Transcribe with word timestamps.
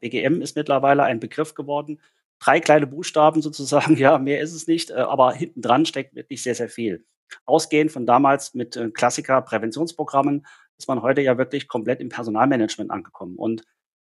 BGM 0.00 0.42
ist 0.42 0.56
mittlerweile 0.56 1.02
ein 1.04 1.20
Begriff 1.20 1.54
geworden. 1.54 2.00
Drei 2.38 2.60
kleine 2.60 2.86
Buchstaben 2.86 3.42
sozusagen, 3.42 3.96
ja, 3.98 4.18
mehr 4.18 4.40
ist 4.40 4.54
es 4.54 4.66
nicht, 4.66 4.90
äh, 4.90 4.94
aber 4.94 5.32
hinten 5.32 5.62
dran 5.62 5.86
steckt 5.86 6.14
wirklich 6.14 6.42
sehr, 6.42 6.54
sehr 6.54 6.68
viel. 6.68 7.04
Ausgehend 7.44 7.92
von 7.92 8.06
damals 8.06 8.54
mit 8.54 8.76
äh, 8.76 8.90
Klassiker-Präventionsprogrammen 8.90 10.46
ist 10.78 10.88
man 10.88 11.02
heute 11.02 11.20
ja 11.20 11.38
wirklich 11.38 11.68
komplett 11.68 12.00
im 12.00 12.08
Personalmanagement 12.08 12.90
angekommen. 12.90 13.36
Und 13.36 13.64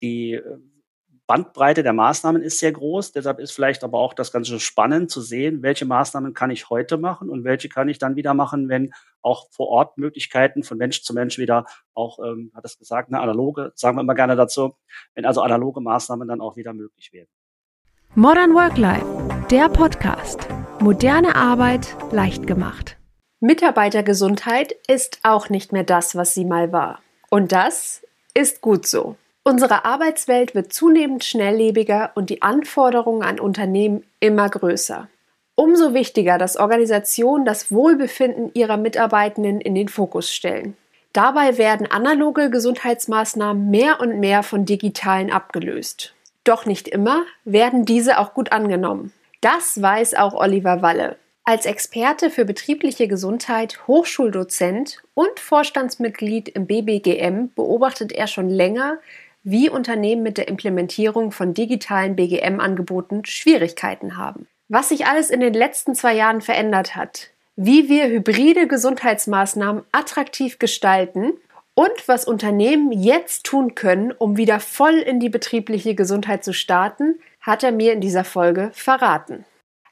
die 0.03 0.35
äh, 0.35 0.59
Bandbreite 1.27 1.83
der 1.83 1.93
Maßnahmen 1.93 2.41
ist 2.43 2.61
sehr 2.61 2.73
groß. 2.73 3.13
Deshalb 3.13 3.41
ist 3.41 3.51
vielleicht 3.51 3.83
aber 3.83 3.99
auch 3.99 4.15
das 4.15 4.31
Ganze 4.31 4.61
spannend 4.61 5.11
zu 5.11 5.21
sehen, 5.21 5.63
welche 5.63 5.85
Maßnahmen 5.85 6.35
kann 6.35 6.51
ich 6.51 6.71
heute 6.71 6.99
machen 6.99 7.29
und 7.29 7.45
welche 7.45 7.69
kann 7.69 7.89
ich 7.89 7.99
dann 7.99 8.15
wieder 8.15 8.33
machen, 8.33 8.69
wenn 8.69 8.93
auch 9.23 9.49
vor 9.51 9.69
Ort 9.69 9.99
Möglichkeiten 9.99 10.63
von 10.63 10.79
Mensch 10.79 11.03
zu 11.03 11.15
Mensch 11.15 11.37
wieder 11.37 11.67
auch, 11.95 12.21
ähm, 12.21 12.53
hat 12.55 12.65
es 12.65 12.79
gesagt, 12.79 13.09
eine 13.09 13.21
analoge, 13.21 13.73
sagen 13.75 13.97
wir 13.97 14.03
immer 14.03 14.15
gerne 14.15 14.37
dazu, 14.37 14.77
wenn 15.15 15.25
also 15.25 15.43
analoge 15.43 15.81
Maßnahmen 15.81 16.29
dann 16.29 16.41
auch 16.41 16.57
wieder 16.57 16.73
möglich 16.73 17.13
werden. 17.13 17.29
Modern 18.15 18.55
Work 18.55 18.79
Life, 18.79 19.07
der 19.51 19.69
Podcast. 19.69 20.49
Moderne 20.79 21.35
Arbeit 21.35 21.97
leicht 22.13 22.47
gemacht. 22.47 22.97
Mitarbeitergesundheit 23.41 24.73
ist 24.87 25.21
auch 25.25 25.51
nicht 25.51 25.73
mehr 25.73 25.85
das, 25.85 26.15
was 26.15 26.35
sie 26.35 26.45
mal 26.45 26.73
war. 26.73 27.01
Und 27.31 27.53
das 27.53 28.03
ist 28.33 28.61
gut 28.61 28.87
so. 28.87 29.17
Unsere 29.49 29.85
Arbeitswelt 29.85 30.57
wird 30.57 30.73
zunehmend 30.73 31.23
schnelllebiger 31.23 32.11
und 32.17 32.31
die 32.31 32.43
Anforderungen 32.43 33.23
an 33.23 33.39
Unternehmen 33.39 34.03
immer 34.19 34.49
größer. 34.49 35.09
Umso 35.55 35.95
wichtiger, 35.95 36.37
dass 36.37 36.57
Organisationen 36.57 37.45
das 37.45 37.71
Wohlbefinden 37.71 38.51
ihrer 38.55 38.77
Mitarbeitenden 38.77 39.61
in 39.61 39.77
den 39.77 39.87
Fokus 39.87 40.35
stellen. 40.35 40.77
Dabei 41.13 41.59
werden 41.59 41.89
analoge 41.89 42.51
Gesundheitsmaßnahmen 42.51 43.71
mehr 43.71 44.01
und 44.01 44.19
mehr 44.19 44.43
von 44.43 44.65
digitalen 44.65 45.31
abgelöst. 45.31 46.13
Doch 46.43 46.67
nicht 46.67 46.89
immer 46.89 47.23
werden 47.45 47.85
diese 47.85 48.19
auch 48.19 48.35
gut 48.35 48.51
angenommen. 48.51 49.13
Das 49.43 49.81
weiß 49.81 50.15
auch 50.15 50.35
Oliver 50.35 50.83
Walle. 50.83 51.19
Als 51.45 51.67
Experte 51.67 52.31
für 52.31 52.45
betriebliche 52.45 53.07
Gesundheit, 53.07 53.87
Hochschuldozent 53.87 55.05
und 55.15 55.39
Vorstandsmitglied 55.39 56.49
im 56.49 56.67
BBGM 56.67 57.53
beobachtet 57.55 58.11
er 58.11 58.27
schon 58.27 58.51
länger, 58.51 58.99
wie 59.49 59.71
Unternehmen 59.71 60.25
mit 60.25 60.39
der 60.39 60.49
Implementierung 60.49 61.31
von 61.31 61.55
digitalen 61.55 62.17
BGM-Angeboten 62.17 63.25
Schwierigkeiten 63.25 64.17
haben. 64.17 64.49
Was 64.69 64.89
sich 64.89 65.07
alles 65.07 65.31
in 65.31 65.39
den 65.39 65.55
letzten 65.55 65.95
zwei 65.95 66.15
Jahren 66.17 66.41
verändert 66.41 66.97
hat, 66.97 67.31
wie 67.55 67.89
wir 67.89 68.09
hybride 68.09 68.67
Gesundheitsmaßnahmen 68.67 69.85
attraktiv 69.93 70.59
gestalten 70.59 71.35
und 71.75 72.09
was 72.09 72.25
Unternehmen 72.25 72.91
jetzt 72.91 73.45
tun 73.45 73.77
können, 73.77 74.11
um 74.11 74.37
wieder 74.37 74.59
voll 74.59 74.97
in 74.97 75.21
die 75.21 75.29
betriebliche 75.29 75.95
Gesundheit 75.95 76.43
zu 76.43 76.53
starten, 76.53 77.21
hat 77.41 77.63
er 77.63 77.71
mir 77.71 77.93
in 77.93 78.01
dieser 78.01 78.25
Folge 78.25 78.73
verraten. 78.75 79.45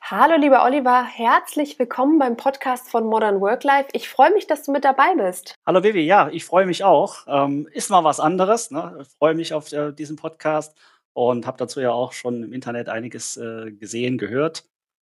Hallo 0.06 0.36
lieber 0.36 0.62
Oliver, 0.66 1.02
herzlich 1.02 1.78
willkommen 1.78 2.19
beim 2.19 2.36
Podcast 2.36 2.91
von 2.91 3.06
Modern 3.06 3.41
Work 3.41 3.64
Life. 3.64 3.88
Ich 3.94 4.06
freue 4.10 4.34
mich, 4.34 4.47
dass 4.47 4.62
du 4.62 4.70
mit 4.70 4.84
dabei 4.84 5.14
bist. 5.16 5.55
Hallo 5.64 5.83
Vivi, 5.83 6.02
ja, 6.02 6.28
ich 6.28 6.44
freue 6.44 6.66
mich 6.66 6.84
auch. 6.84 7.20
Ähm, 7.27 7.66
ist 7.72 7.88
mal 7.88 8.05
was 8.05 8.20
anderes. 8.20 8.70
Ne? 8.70 8.98
Ich 9.00 9.08
freue 9.16 9.32
mich 9.32 9.55
auf 9.55 9.72
äh, 9.72 9.92
diesen 9.92 10.16
Podcast 10.16 10.77
und 11.14 11.47
habe 11.47 11.56
dazu 11.56 11.80
ja 11.80 11.91
auch 11.91 12.12
schon 12.12 12.42
im 12.42 12.52
Internet 12.52 12.91
einiges 12.91 13.38
äh, 13.38 13.72
gesehen, 13.72 14.19
gehört 14.19 14.64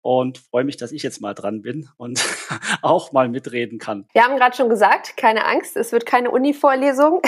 und 0.06 0.38
freue 0.38 0.66
mich, 0.66 0.78
dass 0.78 0.92
ich 0.92 1.02
jetzt 1.02 1.20
mal 1.20 1.34
dran 1.34 1.64
bin 1.64 1.90
und 1.98 2.24
auch 2.84 3.12
mal 3.12 3.28
mitreden 3.28 3.80
kann. 3.80 4.06
Wir 4.14 4.24
haben 4.24 4.36
gerade 4.36 4.56
schon 4.56 4.70
gesagt, 4.70 5.18
keine 5.18 5.46
Angst, 5.46 5.76
es 5.76 5.92
wird 5.92 6.06
keine 6.06 6.30
Uni-Vorlesung. 6.30 7.24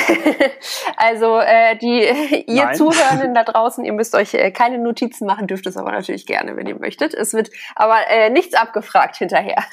also 0.96 1.40
äh, 1.40 1.76
die 1.78 2.46
ihr 2.48 2.66
Nein. 2.66 2.76
Zuhörenden 2.76 3.34
da 3.34 3.44
draußen, 3.46 3.84
ihr 3.84 3.94
müsst 3.94 4.14
euch 4.14 4.36
äh, 4.36 4.52
keine 4.52 4.78
Notizen 4.78 5.26
machen, 5.26 5.48
dürft 5.48 5.66
es 5.66 5.76
aber 5.76 5.92
natürlich 5.92 6.28
gerne, 6.28 6.56
wenn 6.56 6.68
ihr 6.68 6.78
möchtet. 6.78 7.16
Es 7.16 7.34
wird 7.34 7.50
aber 7.76 7.98
äh, 8.12 8.30
nichts 8.30 8.54
abgefragt 8.54 9.16
hinterher. 9.16 9.64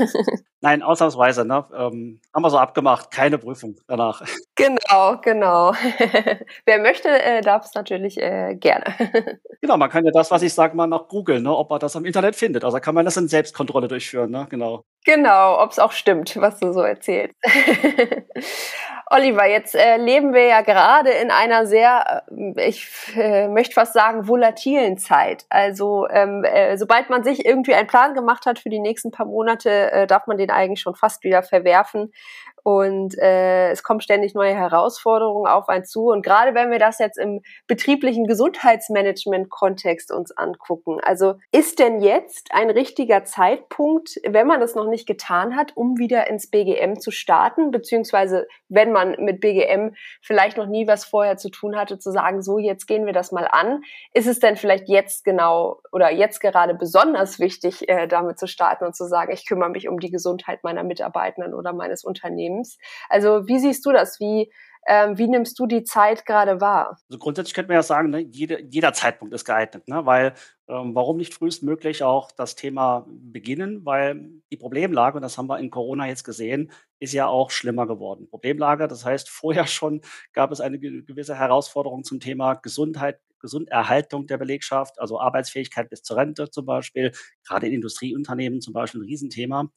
Nein, 0.62 0.83
ausnahmsweise, 0.83 1.44
ne? 1.44 1.66
Ähm, 1.77 2.23
haben 2.34 2.42
wir 2.42 2.48
so 2.48 2.57
abgemacht, 2.57 3.11
keine 3.11 3.36
Prüfung 3.36 3.77
danach. 3.86 4.23
Genau, 4.55 5.18
genau. 5.20 5.74
Wer 6.64 6.78
möchte, 6.78 7.11
äh, 7.11 7.42
darf 7.42 7.67
es 7.67 7.74
natürlich 7.74 8.17
äh, 8.17 8.55
gerne. 8.55 8.84
genau, 9.61 9.77
man 9.77 9.90
kann 9.90 10.07
ja 10.07 10.11
das, 10.11 10.30
was 10.30 10.40
ich 10.40 10.55
sage, 10.55 10.74
mal 10.74 10.86
nach 10.86 11.08
googeln, 11.08 11.42
ne, 11.42 11.55
ob 11.55 11.68
man 11.68 11.80
das 11.80 11.96
am 11.96 12.07
Internet 12.07 12.34
findet. 12.34 12.64
Also 12.64 12.78
kann 12.78 12.93
kann 12.94 13.00
man 13.00 13.06
das 13.06 13.16
in 13.16 13.27
Selbstkontrolle 13.27 13.88
durchführen, 13.88 14.30
ne? 14.30 14.46
Genau. 14.48 14.84
Genau, 15.05 15.60
ob 15.60 15.72
es 15.72 15.80
auch 15.80 15.90
stimmt, 15.90 16.40
was 16.40 16.60
du 16.60 16.72
so 16.72 16.80
erzählst. 16.82 17.34
Oliver, 19.10 19.46
jetzt 19.46 19.74
äh, 19.74 19.96
leben 19.96 20.32
wir 20.32 20.46
ja 20.46 20.60
gerade 20.62 21.10
in 21.10 21.33
einer 21.33 21.66
sehr, 21.66 22.22
äh, 22.30 22.68
ich 22.68 22.88
äh, 23.16 23.48
möchte 23.48 23.74
fast 23.74 23.94
sagen, 23.94 24.28
volatilen 24.28 24.96
Zeit. 24.96 25.44
Also 25.50 26.06
ähm, 26.08 26.44
äh, 26.44 26.78
sobald 26.78 27.10
man 27.10 27.24
sich 27.24 27.44
irgendwie 27.44 27.74
einen 27.74 27.88
Plan 27.88 28.14
gemacht 28.14 28.46
hat 28.46 28.60
für 28.60 28.70
die 28.70 28.80
nächsten 28.80 29.10
paar 29.10 29.27
Monate, 29.27 29.90
äh, 29.90 30.06
darf 30.06 30.28
man 30.28 30.38
den 30.38 30.50
eigentlich 30.50 30.80
schon 30.80 30.94
fast 30.94 31.24
wieder 31.24 31.42
verwerfen. 31.42 32.12
Und 32.64 33.17
äh, 33.19 33.70
es 33.73 33.83
kommen 33.83 34.01
ständig 34.01 34.35
neue 34.35 34.55
Herausforderungen 34.55 35.47
auf 35.47 35.69
einen 35.69 35.85
zu. 35.85 36.07
Und 36.08 36.25
gerade 36.25 36.55
wenn 36.55 36.70
wir 36.70 36.79
das 36.79 36.98
jetzt 36.98 37.19
im 37.19 37.42
betrieblichen 37.67 38.27
Gesundheitsmanagement-Kontext 38.27 40.11
uns 40.11 40.35
angucken, 40.35 40.98
also 41.02 41.35
ist 41.52 41.79
denn 41.79 42.01
jetzt 42.01 42.48
ein 42.52 42.70
richtiger 42.70 43.25
Zeitpunkt, 43.25 44.19
wenn 44.27 44.47
man 44.47 44.61
das 44.61 44.75
noch 44.75 44.89
nicht 44.89 45.07
getan 45.07 45.57
hat, 45.57 45.77
um 45.77 45.98
wieder 45.98 46.27
ins 46.30 46.48
BGM 46.48 46.98
zu 47.01 47.11
starten, 47.11 47.70
beziehungsweise 47.70 48.48
wenn 48.70 48.92
man 48.92 49.17
mit 49.19 49.42
BGM 49.42 49.95
vielleicht 50.23 50.57
noch 50.57 50.67
nie 50.67 50.86
was 50.86 51.05
vorher 51.05 51.36
zu 51.36 51.51
tun 51.51 51.77
hatte, 51.77 51.98
zu 51.98 52.13
sagen, 52.13 52.41
so 52.41 52.57
jetzt 52.57 52.86
gehen 52.86 53.05
wir 53.05 53.13
das 53.13 53.31
mal 53.31 53.46
an. 53.46 53.83
Ist 54.14 54.27
es 54.27 54.41
denn 54.41 54.57
vielleicht 54.57 54.89
jetzt 54.89 55.27
genau 55.27 55.83
oder 55.92 56.11
jetzt 56.11 56.41
gerade 56.41 56.73
besonders 56.73 57.39
wichtig, 57.39 57.91
äh, 57.91 58.07
damit 58.07 58.39
zu 58.39 58.46
starten 58.46 58.86
und 58.86 58.96
zu 58.96 59.05
sagen, 59.05 59.33
ich 59.33 59.46
kümmere 59.46 59.69
mich 59.69 59.86
um 59.86 60.01
die 60.01 60.11
Gesundheit 60.11 60.64
meiner 60.64 60.83
Mitarbeitenden 60.83 61.52
oder 61.52 61.75
meines 61.75 62.05
Unternehmens? 62.05 62.53
Unternehmens. 62.54 62.78
Also 63.08 63.46
wie 63.46 63.58
siehst 63.58 63.84
du 63.86 63.92
das? 63.92 64.20
Wie, 64.20 64.50
ähm, 64.86 65.16
wie 65.18 65.28
nimmst 65.28 65.58
du 65.58 65.66
die 65.66 65.84
Zeit 65.84 66.26
gerade 66.26 66.60
wahr? 66.60 66.98
Also 67.08 67.18
grundsätzlich 67.18 67.54
könnte 67.54 67.68
man 67.68 67.76
ja 67.76 67.82
sagen, 67.82 68.10
ne, 68.10 68.20
jede, 68.20 68.62
jeder 68.62 68.92
Zeitpunkt 68.92 69.34
ist 69.34 69.44
geeignet, 69.44 69.88
ne? 69.88 70.04
weil 70.04 70.34
ähm, 70.68 70.94
warum 70.94 71.16
nicht 71.16 71.34
frühestmöglich 71.34 72.02
auch 72.02 72.30
das 72.32 72.54
Thema 72.54 73.06
beginnen, 73.08 73.84
weil 73.84 74.28
die 74.50 74.56
Problemlage, 74.56 75.16
und 75.16 75.22
das 75.22 75.38
haben 75.38 75.48
wir 75.48 75.58
in 75.58 75.70
Corona 75.70 76.06
jetzt 76.06 76.24
gesehen, 76.24 76.70
ist 77.00 77.12
ja 77.12 77.26
auch 77.26 77.50
schlimmer 77.50 77.86
geworden. 77.86 78.28
Problemlage, 78.28 78.88
das 78.88 79.04
heißt, 79.04 79.28
vorher 79.28 79.66
schon 79.66 80.00
gab 80.32 80.52
es 80.52 80.60
eine 80.60 80.78
gewisse 80.78 81.38
Herausforderung 81.38 82.04
zum 82.04 82.20
Thema 82.20 82.54
Gesundheit, 82.54 83.20
Gesunderhaltung 83.40 84.26
der 84.26 84.38
Belegschaft, 84.38 84.98
also 84.98 85.20
Arbeitsfähigkeit 85.20 85.90
bis 85.90 86.02
zur 86.02 86.16
Rente 86.16 86.50
zum 86.50 86.64
Beispiel, 86.64 87.12
gerade 87.46 87.66
in 87.66 87.74
Industrieunternehmen 87.74 88.62
zum 88.62 88.72
Beispiel 88.72 89.02
ein 89.02 89.04
Riesenthema. 89.04 89.70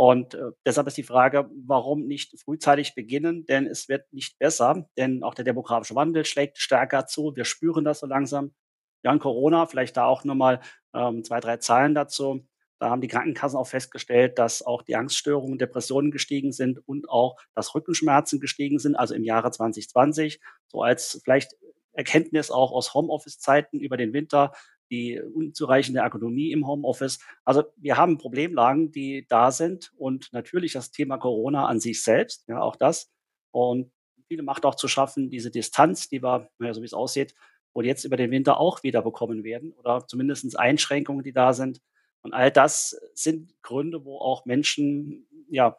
Und 0.00 0.32
äh, 0.32 0.52
deshalb 0.64 0.86
ist 0.86 0.96
die 0.96 1.02
Frage, 1.02 1.50
warum 1.66 2.06
nicht 2.06 2.40
frühzeitig 2.40 2.94
beginnen? 2.94 3.44
Denn 3.44 3.66
es 3.66 3.86
wird 3.90 4.10
nicht 4.14 4.38
besser, 4.38 4.88
denn 4.96 5.22
auch 5.22 5.34
der 5.34 5.44
demografische 5.44 5.94
Wandel 5.94 6.24
schlägt 6.24 6.56
stärker 6.56 7.04
zu. 7.04 7.36
Wir 7.36 7.44
spüren 7.44 7.84
das 7.84 8.00
so 8.00 8.06
langsam. 8.06 8.54
Ja, 9.02 9.14
Corona, 9.18 9.66
vielleicht 9.66 9.98
da 9.98 10.06
auch 10.06 10.24
nochmal 10.24 10.60
ähm, 10.94 11.22
zwei, 11.22 11.40
drei 11.40 11.58
Zahlen 11.58 11.94
dazu. 11.94 12.48
Da 12.78 12.88
haben 12.88 13.02
die 13.02 13.08
Krankenkassen 13.08 13.58
auch 13.58 13.66
festgestellt, 13.66 14.38
dass 14.38 14.62
auch 14.62 14.80
die 14.80 14.96
Angststörungen, 14.96 15.58
Depressionen 15.58 16.10
gestiegen 16.10 16.52
sind 16.52 16.78
und 16.88 17.10
auch 17.10 17.36
dass 17.54 17.74
Rückenschmerzen 17.74 18.40
gestiegen 18.40 18.78
sind, 18.78 18.94
also 18.96 19.14
im 19.14 19.22
Jahre 19.22 19.50
2020. 19.50 20.40
So 20.68 20.82
als 20.82 21.20
vielleicht 21.22 21.58
Erkenntnis 21.92 22.50
auch 22.50 22.72
aus 22.72 22.94
Homeoffice-Zeiten 22.94 23.78
über 23.80 23.98
den 23.98 24.14
Winter 24.14 24.52
die 24.90 25.20
unzureichende 25.20 26.00
Ergonomie 26.00 26.52
im 26.52 26.66
Homeoffice. 26.66 27.20
Also 27.44 27.64
wir 27.76 27.96
haben 27.96 28.18
Problemlagen, 28.18 28.90
die 28.90 29.26
da 29.28 29.50
sind 29.50 29.92
und 29.96 30.32
natürlich 30.32 30.72
das 30.72 30.90
Thema 30.90 31.18
Corona 31.18 31.66
an 31.66 31.80
sich 31.80 32.02
selbst, 32.02 32.48
ja, 32.48 32.60
auch 32.60 32.76
das. 32.76 33.10
Und 33.52 33.92
viele 34.26 34.42
macht 34.42 34.64
auch 34.64 34.74
zu 34.74 34.88
schaffen, 34.88 35.30
diese 35.30 35.50
Distanz, 35.50 36.08
die 36.08 36.22
wir, 36.22 36.48
naja, 36.58 36.74
so 36.74 36.82
wie 36.82 36.86
es 36.86 36.94
aussieht, 36.94 37.34
wohl 37.74 37.86
jetzt 37.86 38.04
über 38.04 38.16
den 38.16 38.30
Winter 38.30 38.58
auch 38.58 38.82
wieder 38.82 39.02
bekommen 39.02 39.44
werden 39.44 39.72
oder 39.72 40.06
zumindest 40.06 40.58
Einschränkungen, 40.58 41.22
die 41.22 41.32
da 41.32 41.52
sind. 41.52 41.80
Und 42.22 42.34
all 42.34 42.50
das 42.50 43.00
sind 43.14 43.54
Gründe, 43.62 44.04
wo 44.04 44.18
auch 44.18 44.44
Menschen, 44.44 45.26
ja, 45.48 45.78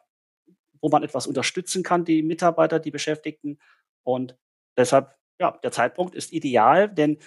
wo 0.80 0.88
man 0.88 1.02
etwas 1.02 1.26
unterstützen 1.26 1.82
kann, 1.82 2.04
die 2.04 2.22
Mitarbeiter, 2.22 2.80
die 2.80 2.90
Beschäftigten. 2.90 3.58
Und 4.02 4.36
deshalb, 4.76 5.14
ja, 5.40 5.58
der 5.62 5.70
Zeitpunkt 5.70 6.14
ist 6.14 6.32
ideal, 6.32 6.92
denn 6.92 7.18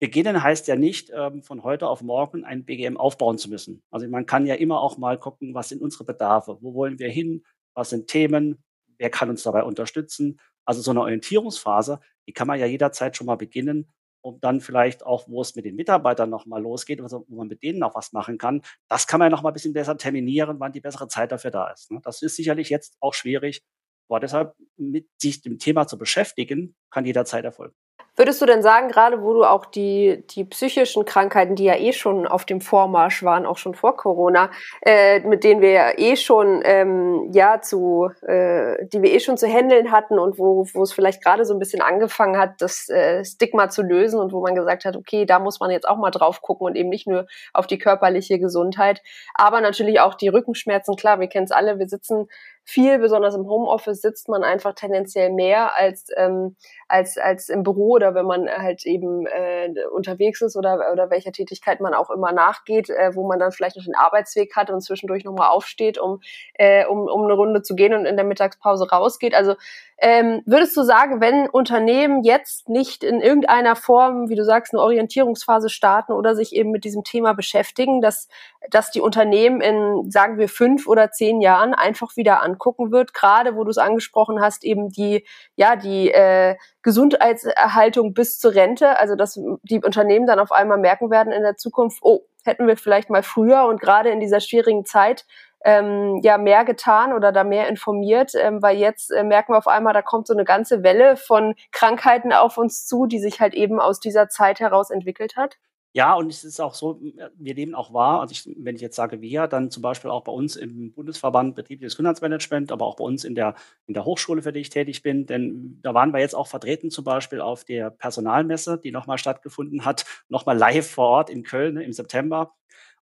Beginnen 0.00 0.42
heißt 0.42 0.66
ja 0.66 0.76
nicht, 0.76 1.12
ähm, 1.14 1.42
von 1.42 1.62
heute 1.62 1.86
auf 1.86 2.00
morgen 2.00 2.44
ein 2.44 2.64
BGM 2.64 2.96
aufbauen 2.96 3.36
zu 3.36 3.50
müssen. 3.50 3.82
Also 3.90 4.08
man 4.08 4.24
kann 4.24 4.46
ja 4.46 4.54
immer 4.54 4.80
auch 4.80 4.96
mal 4.96 5.18
gucken, 5.18 5.52
was 5.52 5.68
sind 5.68 5.82
unsere 5.82 6.04
Bedarfe, 6.04 6.56
wo 6.62 6.72
wollen 6.72 6.98
wir 6.98 7.10
hin, 7.10 7.44
was 7.74 7.90
sind 7.90 8.08
Themen, 8.08 8.64
wer 8.98 9.10
kann 9.10 9.28
uns 9.28 9.42
dabei 9.42 9.62
unterstützen. 9.62 10.40
Also 10.64 10.80
so 10.80 10.90
eine 10.90 11.02
Orientierungsphase, 11.02 12.00
die 12.26 12.32
kann 12.32 12.46
man 12.46 12.58
ja 12.58 12.64
jederzeit 12.64 13.14
schon 13.14 13.26
mal 13.26 13.36
beginnen, 13.36 13.92
um 14.22 14.40
dann 14.40 14.62
vielleicht 14.62 15.04
auch, 15.04 15.28
wo 15.28 15.42
es 15.42 15.54
mit 15.54 15.66
den 15.66 15.76
Mitarbeitern 15.76 16.30
nochmal 16.30 16.62
losgeht, 16.62 17.02
also 17.02 17.26
wo 17.28 17.36
man 17.36 17.48
mit 17.48 17.62
denen 17.62 17.78
noch 17.78 17.94
was 17.94 18.12
machen 18.12 18.38
kann, 18.38 18.62
das 18.88 19.06
kann 19.06 19.18
man 19.18 19.26
ja 19.26 19.36
noch 19.36 19.42
mal 19.42 19.50
ein 19.50 19.54
bisschen 19.54 19.74
besser 19.74 19.98
terminieren, 19.98 20.60
wann 20.60 20.72
die 20.72 20.80
bessere 20.80 21.08
Zeit 21.08 21.30
dafür 21.30 21.50
da 21.50 21.70
ist. 21.70 21.90
Ne? 21.90 22.00
Das 22.02 22.22
ist 22.22 22.36
sicherlich 22.36 22.70
jetzt 22.70 22.96
auch 23.00 23.12
schwierig, 23.12 23.62
aber 24.08 24.20
deshalb 24.20 24.54
mit 24.76 25.08
sich 25.20 25.42
dem 25.42 25.58
Thema 25.58 25.86
zu 25.86 25.98
beschäftigen, 25.98 26.74
kann 26.90 27.04
jederzeit 27.04 27.44
erfolgen. 27.44 27.74
Würdest 28.20 28.42
du 28.42 28.44
denn 28.44 28.62
sagen, 28.62 28.88
gerade 28.88 29.22
wo 29.22 29.32
du 29.32 29.44
auch 29.44 29.64
die, 29.64 30.22
die 30.28 30.44
psychischen 30.44 31.06
Krankheiten, 31.06 31.54
die 31.54 31.64
ja 31.64 31.76
eh 31.76 31.94
schon 31.94 32.26
auf 32.26 32.44
dem 32.44 32.60
Vormarsch 32.60 33.22
waren, 33.22 33.46
auch 33.46 33.56
schon 33.56 33.74
vor 33.74 33.96
Corona, 33.96 34.50
äh, 34.82 35.20
mit 35.20 35.42
denen 35.42 35.62
wir 35.62 35.70
ja 35.70 35.92
eh 35.96 36.16
schon 36.16 36.60
ähm, 36.62 37.30
ja 37.32 37.62
zu, 37.62 38.10
äh, 38.20 38.84
die 38.88 39.00
wir 39.00 39.10
eh 39.14 39.20
schon 39.20 39.38
zu 39.38 39.46
handeln 39.46 39.90
hatten 39.90 40.18
und 40.18 40.38
wo, 40.38 40.66
wo 40.74 40.82
es 40.82 40.92
vielleicht 40.92 41.24
gerade 41.24 41.46
so 41.46 41.54
ein 41.54 41.58
bisschen 41.58 41.80
angefangen 41.80 42.36
hat, 42.36 42.60
das 42.60 42.90
äh, 42.90 43.24
Stigma 43.24 43.70
zu 43.70 43.80
lösen 43.80 44.20
und 44.20 44.34
wo 44.34 44.42
man 44.42 44.54
gesagt 44.54 44.84
hat, 44.84 44.98
okay, 44.98 45.24
da 45.24 45.38
muss 45.38 45.58
man 45.58 45.70
jetzt 45.70 45.88
auch 45.88 45.96
mal 45.96 46.10
drauf 46.10 46.42
gucken 46.42 46.66
und 46.66 46.76
eben 46.76 46.90
nicht 46.90 47.06
nur 47.06 47.26
auf 47.54 47.66
die 47.66 47.78
körperliche 47.78 48.38
Gesundheit, 48.38 49.00
aber 49.32 49.62
natürlich 49.62 49.98
auch 50.00 50.14
die 50.14 50.28
Rückenschmerzen. 50.28 50.94
Klar, 50.94 51.20
wir 51.20 51.28
kennen 51.28 51.46
es 51.46 51.52
alle, 51.52 51.78
wir 51.78 51.88
sitzen 51.88 52.28
viel, 52.70 52.98
besonders 52.98 53.34
im 53.34 53.48
Homeoffice 53.48 54.00
sitzt 54.00 54.28
man 54.28 54.44
einfach 54.44 54.74
tendenziell 54.74 55.30
mehr 55.30 55.76
als, 55.76 56.06
ähm, 56.16 56.56
als, 56.88 57.18
als 57.18 57.48
im 57.48 57.64
Büro 57.64 57.94
oder 57.94 58.14
wenn 58.14 58.26
man 58.26 58.48
halt 58.48 58.86
eben 58.86 59.26
äh, 59.26 59.74
unterwegs 59.92 60.40
ist 60.40 60.56
oder, 60.56 60.92
oder 60.92 61.10
welcher 61.10 61.32
Tätigkeit 61.32 61.80
man 61.80 61.94
auch 61.94 62.10
immer 62.10 62.32
nachgeht, 62.32 62.88
äh, 62.88 63.14
wo 63.14 63.26
man 63.26 63.40
dann 63.40 63.50
vielleicht 63.50 63.76
noch 63.76 63.84
den 63.84 63.96
Arbeitsweg 63.96 64.54
hat 64.54 64.70
und 64.70 64.82
zwischendurch 64.82 65.24
nochmal 65.24 65.48
aufsteht, 65.48 65.98
um, 65.98 66.20
äh, 66.54 66.86
um, 66.86 67.08
um 67.08 67.24
eine 67.24 67.34
Runde 67.34 67.62
zu 67.62 67.74
gehen 67.74 67.92
und 67.92 68.06
in 68.06 68.16
der 68.16 68.24
Mittagspause 68.24 68.88
rausgeht. 68.88 69.34
Also 69.34 69.56
ähm, 70.02 70.40
würdest 70.46 70.74
du 70.78 70.82
sagen, 70.82 71.20
wenn 71.20 71.46
Unternehmen 71.50 72.22
jetzt 72.22 72.70
nicht 72.70 73.04
in 73.04 73.20
irgendeiner 73.20 73.76
Form, 73.76 74.30
wie 74.30 74.34
du 74.34 74.44
sagst, 74.44 74.72
eine 74.72 74.80
Orientierungsphase 74.80 75.68
starten 75.68 76.12
oder 76.12 76.34
sich 76.34 76.54
eben 76.54 76.70
mit 76.70 76.84
diesem 76.84 77.04
Thema 77.04 77.34
beschäftigen, 77.34 78.00
dass, 78.00 78.28
dass 78.70 78.90
die 78.90 79.02
Unternehmen 79.02 79.60
in, 79.60 80.10
sagen 80.10 80.38
wir, 80.38 80.48
fünf 80.48 80.86
oder 80.88 81.10
zehn 81.10 81.42
Jahren 81.42 81.74
einfach 81.74 82.16
wieder 82.16 82.40
angucken 82.60 82.92
wird, 82.92 83.14
gerade 83.14 83.56
wo 83.56 83.64
du 83.64 83.70
es 83.70 83.78
angesprochen 83.78 84.40
hast, 84.40 84.64
eben 84.64 84.90
die, 84.90 85.26
ja, 85.56 85.76
die 85.76 86.10
äh, 86.10 86.56
Gesundheitserhaltung 86.82 88.14
bis 88.14 88.38
zur 88.38 88.54
Rente, 88.54 88.98
also 88.98 89.16
dass 89.16 89.40
die 89.62 89.82
Unternehmen 89.82 90.26
dann 90.26 90.38
auf 90.38 90.52
einmal 90.52 90.78
merken 90.78 91.10
werden 91.10 91.32
in 91.32 91.42
der 91.42 91.56
Zukunft, 91.56 91.98
oh, 92.02 92.26
hätten 92.44 92.66
wir 92.66 92.76
vielleicht 92.76 93.10
mal 93.10 93.22
früher 93.22 93.64
und 93.66 93.80
gerade 93.80 94.10
in 94.10 94.20
dieser 94.20 94.40
schwierigen 94.40 94.84
Zeit 94.84 95.26
ähm, 95.62 96.20
ja 96.22 96.38
mehr 96.38 96.64
getan 96.64 97.12
oder 97.12 97.32
da 97.32 97.44
mehr 97.44 97.68
informiert, 97.68 98.32
ähm, 98.34 98.62
weil 98.62 98.78
jetzt 98.78 99.10
äh, 99.10 99.22
merken 99.22 99.52
wir 99.52 99.58
auf 99.58 99.68
einmal, 99.68 99.92
da 99.92 100.00
kommt 100.00 100.26
so 100.26 100.32
eine 100.32 100.44
ganze 100.44 100.82
Welle 100.82 101.16
von 101.16 101.54
Krankheiten 101.70 102.32
auf 102.32 102.56
uns 102.56 102.86
zu, 102.86 103.04
die 103.06 103.18
sich 103.18 103.40
halt 103.40 103.52
eben 103.52 103.78
aus 103.78 104.00
dieser 104.00 104.28
Zeit 104.28 104.60
heraus 104.60 104.90
entwickelt 104.90 105.36
hat. 105.36 105.58
Ja, 105.92 106.14
und 106.14 106.28
es 106.30 106.44
ist 106.44 106.60
auch 106.60 106.74
so, 106.74 107.00
wir 107.34 107.54
nehmen 107.54 107.74
auch 107.74 107.92
wahr, 107.92 108.20
also 108.20 108.30
ich, 108.30 108.48
wenn 108.56 108.76
ich 108.76 108.80
jetzt 108.80 108.94
sage 108.94 109.20
wir, 109.20 109.48
dann 109.48 109.72
zum 109.72 109.82
Beispiel 109.82 110.08
auch 110.10 110.22
bei 110.22 110.30
uns 110.30 110.54
im 110.54 110.92
Bundesverband 110.92 111.56
Betriebliches 111.56 111.94
Gesundheitsmanagement, 111.96 112.70
aber 112.70 112.86
auch 112.86 112.94
bei 112.94 113.02
uns 113.04 113.24
in 113.24 113.34
der, 113.34 113.56
in 113.86 113.94
der 113.94 114.04
Hochschule, 114.04 114.40
für 114.42 114.52
die 114.52 114.60
ich 114.60 114.70
tätig 114.70 115.02
bin, 115.02 115.26
denn 115.26 115.80
da 115.82 115.92
waren 115.92 116.12
wir 116.12 116.20
jetzt 116.20 116.34
auch 116.36 116.46
vertreten, 116.46 116.90
zum 116.92 117.04
Beispiel 117.04 117.40
auf 117.40 117.64
der 117.64 117.90
Personalmesse, 117.90 118.78
die 118.78 118.92
nochmal 118.92 119.18
stattgefunden 119.18 119.84
hat, 119.84 120.04
nochmal 120.28 120.56
live 120.56 120.88
vor 120.88 121.08
Ort 121.08 121.30
in 121.30 121.42
Köln 121.42 121.74
ne, 121.74 121.82
im 121.82 121.92
September. 121.92 122.52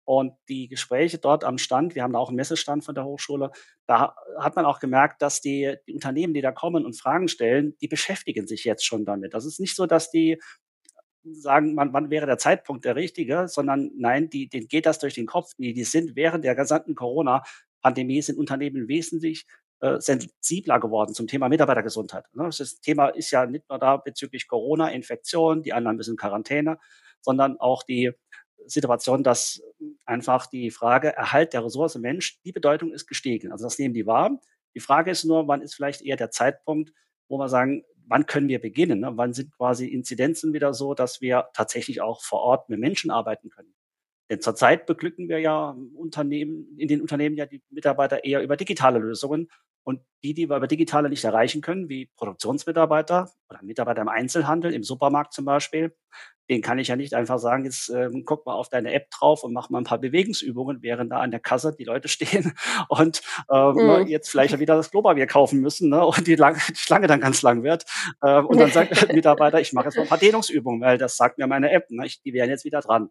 Und 0.04 0.32
die 0.48 0.68
Gespräche 0.68 1.18
dort 1.18 1.44
am 1.44 1.58
Stand, 1.58 1.94
wir 1.94 2.02
haben 2.02 2.14
da 2.14 2.18
auch 2.18 2.28
einen 2.28 2.36
Messestand 2.36 2.82
von 2.82 2.94
der 2.94 3.04
Hochschule, 3.04 3.50
da 3.86 4.14
hat 4.38 4.56
man 4.56 4.64
auch 4.64 4.80
gemerkt, 4.80 5.20
dass 5.20 5.42
die, 5.42 5.74
die 5.86 5.92
Unternehmen, 5.92 6.32
die 6.32 6.40
da 6.40 6.50
kommen 6.50 6.86
und 6.86 6.94
Fragen 6.98 7.28
stellen, 7.28 7.76
die 7.82 7.88
beschäftigen 7.88 8.46
sich 8.46 8.64
jetzt 8.64 8.86
schon 8.86 9.04
damit. 9.04 9.34
Das 9.34 9.44
ist 9.44 9.60
nicht 9.60 9.76
so, 9.76 9.84
dass 9.84 10.10
die 10.10 10.40
sagen, 11.34 11.76
wann, 11.76 11.92
wann 11.92 12.10
wäre 12.10 12.26
der 12.26 12.38
Zeitpunkt 12.38 12.84
der 12.84 12.96
richtige, 12.96 13.48
sondern 13.48 13.90
nein, 13.96 14.30
die, 14.30 14.48
denen 14.48 14.68
geht 14.68 14.86
das 14.86 14.98
durch 14.98 15.14
den 15.14 15.26
Kopf. 15.26 15.52
Die, 15.58 15.72
die 15.72 15.84
sind 15.84 16.16
während 16.16 16.44
der 16.44 16.54
gesamten 16.54 16.94
Corona-Pandemie 16.94 18.22
sind 18.22 18.38
Unternehmen 18.38 18.88
wesentlich 18.88 19.46
äh, 19.80 20.00
sensibler 20.00 20.80
geworden 20.80 21.14
zum 21.14 21.26
Thema 21.26 21.48
Mitarbeitergesundheit. 21.48 22.24
Ne? 22.32 22.44
Das 22.44 22.80
Thema 22.80 23.08
ist 23.08 23.30
ja 23.30 23.46
nicht 23.46 23.68
nur 23.68 23.78
da 23.78 23.96
bezüglich 23.96 24.48
Corona-Infektion, 24.48 25.62
die 25.62 25.72
anderen 25.72 25.96
müssen 25.96 26.16
Quarantäne, 26.16 26.78
sondern 27.20 27.58
auch 27.60 27.82
die 27.82 28.12
Situation, 28.66 29.22
dass 29.22 29.62
einfach 30.04 30.46
die 30.46 30.70
Frage 30.70 31.14
Erhalt 31.14 31.52
der 31.52 31.64
Ressource 31.64 31.96
Mensch, 31.96 32.40
die 32.42 32.52
Bedeutung 32.52 32.92
ist 32.92 33.06
gestiegen. 33.06 33.52
Also 33.52 33.64
das 33.64 33.78
nehmen 33.78 33.94
die 33.94 34.06
wahr. 34.06 34.38
Die 34.74 34.80
Frage 34.80 35.10
ist 35.10 35.24
nur, 35.24 35.48
wann 35.48 35.62
ist 35.62 35.74
vielleicht 35.74 36.02
eher 36.02 36.16
der 36.16 36.30
Zeitpunkt, 36.30 36.92
wo 37.28 37.38
wir 37.38 37.48
sagen, 37.48 37.84
wann 38.08 38.26
können 38.26 38.48
wir 38.48 38.60
beginnen? 38.60 39.00
Ne? 39.00 39.12
Wann 39.14 39.32
sind 39.34 39.54
quasi 39.56 39.86
Inzidenzen 39.86 40.52
wieder 40.52 40.74
so, 40.74 40.94
dass 40.94 41.20
wir 41.20 41.48
tatsächlich 41.54 42.00
auch 42.00 42.22
vor 42.22 42.40
Ort 42.40 42.68
mit 42.68 42.80
Menschen 42.80 43.10
arbeiten 43.10 43.50
können? 43.50 43.74
Denn 44.30 44.40
zurzeit 44.40 44.86
beglücken 44.86 45.28
wir 45.28 45.38
ja 45.38 45.76
Unternehmen, 45.94 46.76
in 46.76 46.88
den 46.88 47.00
Unternehmen 47.00 47.36
ja 47.36 47.46
die 47.46 47.62
Mitarbeiter 47.70 48.24
eher 48.24 48.42
über 48.42 48.56
digitale 48.56 48.98
Lösungen. 48.98 49.48
Und 49.88 50.02
die, 50.22 50.34
die 50.34 50.50
wir 50.50 50.58
über 50.58 50.66
digitale 50.66 51.08
nicht 51.08 51.24
erreichen 51.24 51.62
können, 51.62 51.88
wie 51.88 52.10
Produktionsmitarbeiter 52.18 53.30
oder 53.48 53.62
Mitarbeiter 53.62 54.02
im 54.02 54.10
Einzelhandel, 54.10 54.74
im 54.74 54.82
Supermarkt 54.82 55.32
zum 55.32 55.46
Beispiel, 55.46 55.96
den 56.50 56.60
kann 56.60 56.78
ich 56.78 56.88
ja 56.88 56.96
nicht 56.96 57.14
einfach 57.14 57.38
sagen, 57.38 57.64
jetzt 57.64 57.88
ähm, 57.88 58.24
guck 58.26 58.44
mal 58.44 58.52
auf 58.52 58.68
deine 58.68 58.92
App 58.92 59.08
drauf 59.08 59.44
und 59.44 59.54
mach 59.54 59.70
mal 59.70 59.78
ein 59.78 59.84
paar 59.84 59.96
Bewegungsübungen, 59.96 60.82
während 60.82 61.10
da 61.10 61.20
an 61.20 61.30
der 61.30 61.40
Kasse 61.40 61.74
die 61.74 61.84
Leute 61.84 62.08
stehen 62.08 62.52
und 62.90 63.22
ähm, 63.50 63.76
mhm. 63.76 64.06
jetzt 64.08 64.28
vielleicht 64.28 64.58
wieder 64.58 64.76
das 64.76 64.90
Klopapier 64.90 65.26
kaufen 65.26 65.62
müssen 65.62 65.88
ne, 65.88 66.04
und 66.04 66.26
die, 66.26 66.34
lang, 66.34 66.58
die 66.68 66.74
Schlange 66.74 67.06
dann 67.06 67.22
ganz 67.22 67.40
lang 67.40 67.62
wird. 67.62 67.86
Äh, 68.20 68.42
und 68.42 68.60
dann 68.60 68.70
sagt 68.70 68.90
der 69.08 69.14
Mitarbeiter, 69.14 69.58
ich 69.58 69.72
mache 69.72 69.86
jetzt 69.86 69.96
mal 69.96 70.02
ein 70.02 70.08
paar 70.10 70.18
Dehnungsübungen, 70.18 70.82
weil 70.82 70.98
das 70.98 71.16
sagt 71.16 71.38
mir 71.38 71.46
meine 71.46 71.70
App. 71.70 71.86
Ne, 71.88 72.04
ich, 72.04 72.20
die 72.20 72.34
wären 72.34 72.50
jetzt 72.50 72.66
wieder 72.66 72.82
dran. 72.82 73.08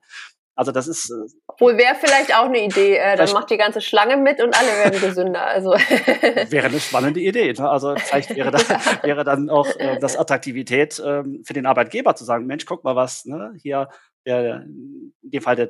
Also 0.57 0.71
das 0.71 0.88
ist. 0.88 1.12
Äh, 1.12 1.59
Wohl 1.59 1.77
wäre 1.77 1.95
vielleicht 1.95 2.36
auch 2.36 2.45
eine 2.45 2.65
Idee. 2.65 2.98
Äh, 2.98 3.15
dann 3.15 3.31
macht 3.31 3.51
die 3.51 3.57
ganze 3.57 3.80
Schlange 3.80 4.18
mit 4.18 4.42
und 4.42 4.57
alle 4.59 4.69
werden 4.83 5.00
gesünder. 5.00 5.45
Also 5.45 5.71
wäre 6.50 6.68
eine 6.68 6.80
spannende 6.80 7.19
Idee. 7.19 7.54
Ne? 7.54 7.69
Also 7.69 7.95
vielleicht 7.95 8.36
wäre, 8.36 8.50
da, 8.50 8.57
wäre 9.04 9.24
dann 9.24 9.51
auch 9.51 9.68
äh, 9.77 10.00
das 10.00 10.18
Attraktivität 10.18 11.01
ähm, 11.06 11.44
für 11.45 11.54
den 11.54 11.68
Arbeitgeber 11.68 12.15
zu 12.15 12.25
sagen: 12.25 12.48
Mensch, 12.48 12.65
guck 12.65 12.83
mal 12.83 12.95
was. 12.95 13.25
Ne? 13.25 13.54
Hier 13.62 13.88
der, 14.25 14.63
in 14.63 15.13
dem 15.21 15.42
Fall 15.42 15.56
der, 15.56 15.68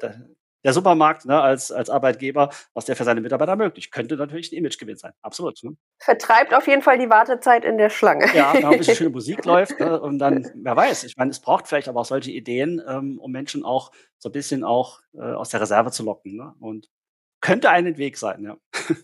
der 0.63 0.73
Supermarkt 0.73 1.25
ne, 1.25 1.39
als, 1.39 1.71
als 1.71 1.89
Arbeitgeber, 1.89 2.49
was 2.73 2.85
der 2.85 2.95
für 2.95 3.03
seine 3.03 3.21
Mitarbeiter 3.21 3.51
ermöglicht. 3.51 3.91
Könnte 3.91 4.15
natürlich 4.15 4.51
ein 4.51 4.57
Imagegewinn 4.57 4.97
sein. 4.97 5.13
Absolut. 5.21 5.61
Ne? 5.63 5.75
Vertreibt 5.99 6.53
auf 6.53 6.67
jeden 6.67 6.81
Fall 6.81 6.97
die 6.97 7.09
Wartezeit 7.09 7.63
in 7.65 7.77
der 7.77 7.89
Schlange. 7.89 8.25
Ja, 8.35 8.53
wenn 8.53 8.65
ein 8.65 8.77
bisschen 8.77 8.95
schöne 8.95 9.09
Musik 9.11 9.45
läuft 9.45 9.79
ne, 9.79 9.99
und 9.99 10.19
dann, 10.19 10.49
wer 10.55 10.75
weiß, 10.75 11.03
ich 11.03 11.15
meine, 11.17 11.31
es 11.31 11.39
braucht 11.39 11.67
vielleicht 11.67 11.87
aber 11.87 12.01
auch 12.01 12.05
solche 12.05 12.31
Ideen, 12.31 12.81
ähm, 12.87 13.19
um 13.19 13.31
Menschen 13.31 13.63
auch 13.63 13.91
so 14.17 14.29
ein 14.29 14.33
bisschen 14.33 14.63
auch 14.63 15.01
äh, 15.13 15.21
aus 15.21 15.49
der 15.49 15.61
Reserve 15.61 15.91
zu 15.91 16.03
locken. 16.03 16.35
Ne? 16.35 16.53
Und 16.59 16.89
könnte 17.41 17.69
einen 17.69 17.97
Weg 17.97 18.17
sein, 18.17 18.43
ja. 18.43 18.57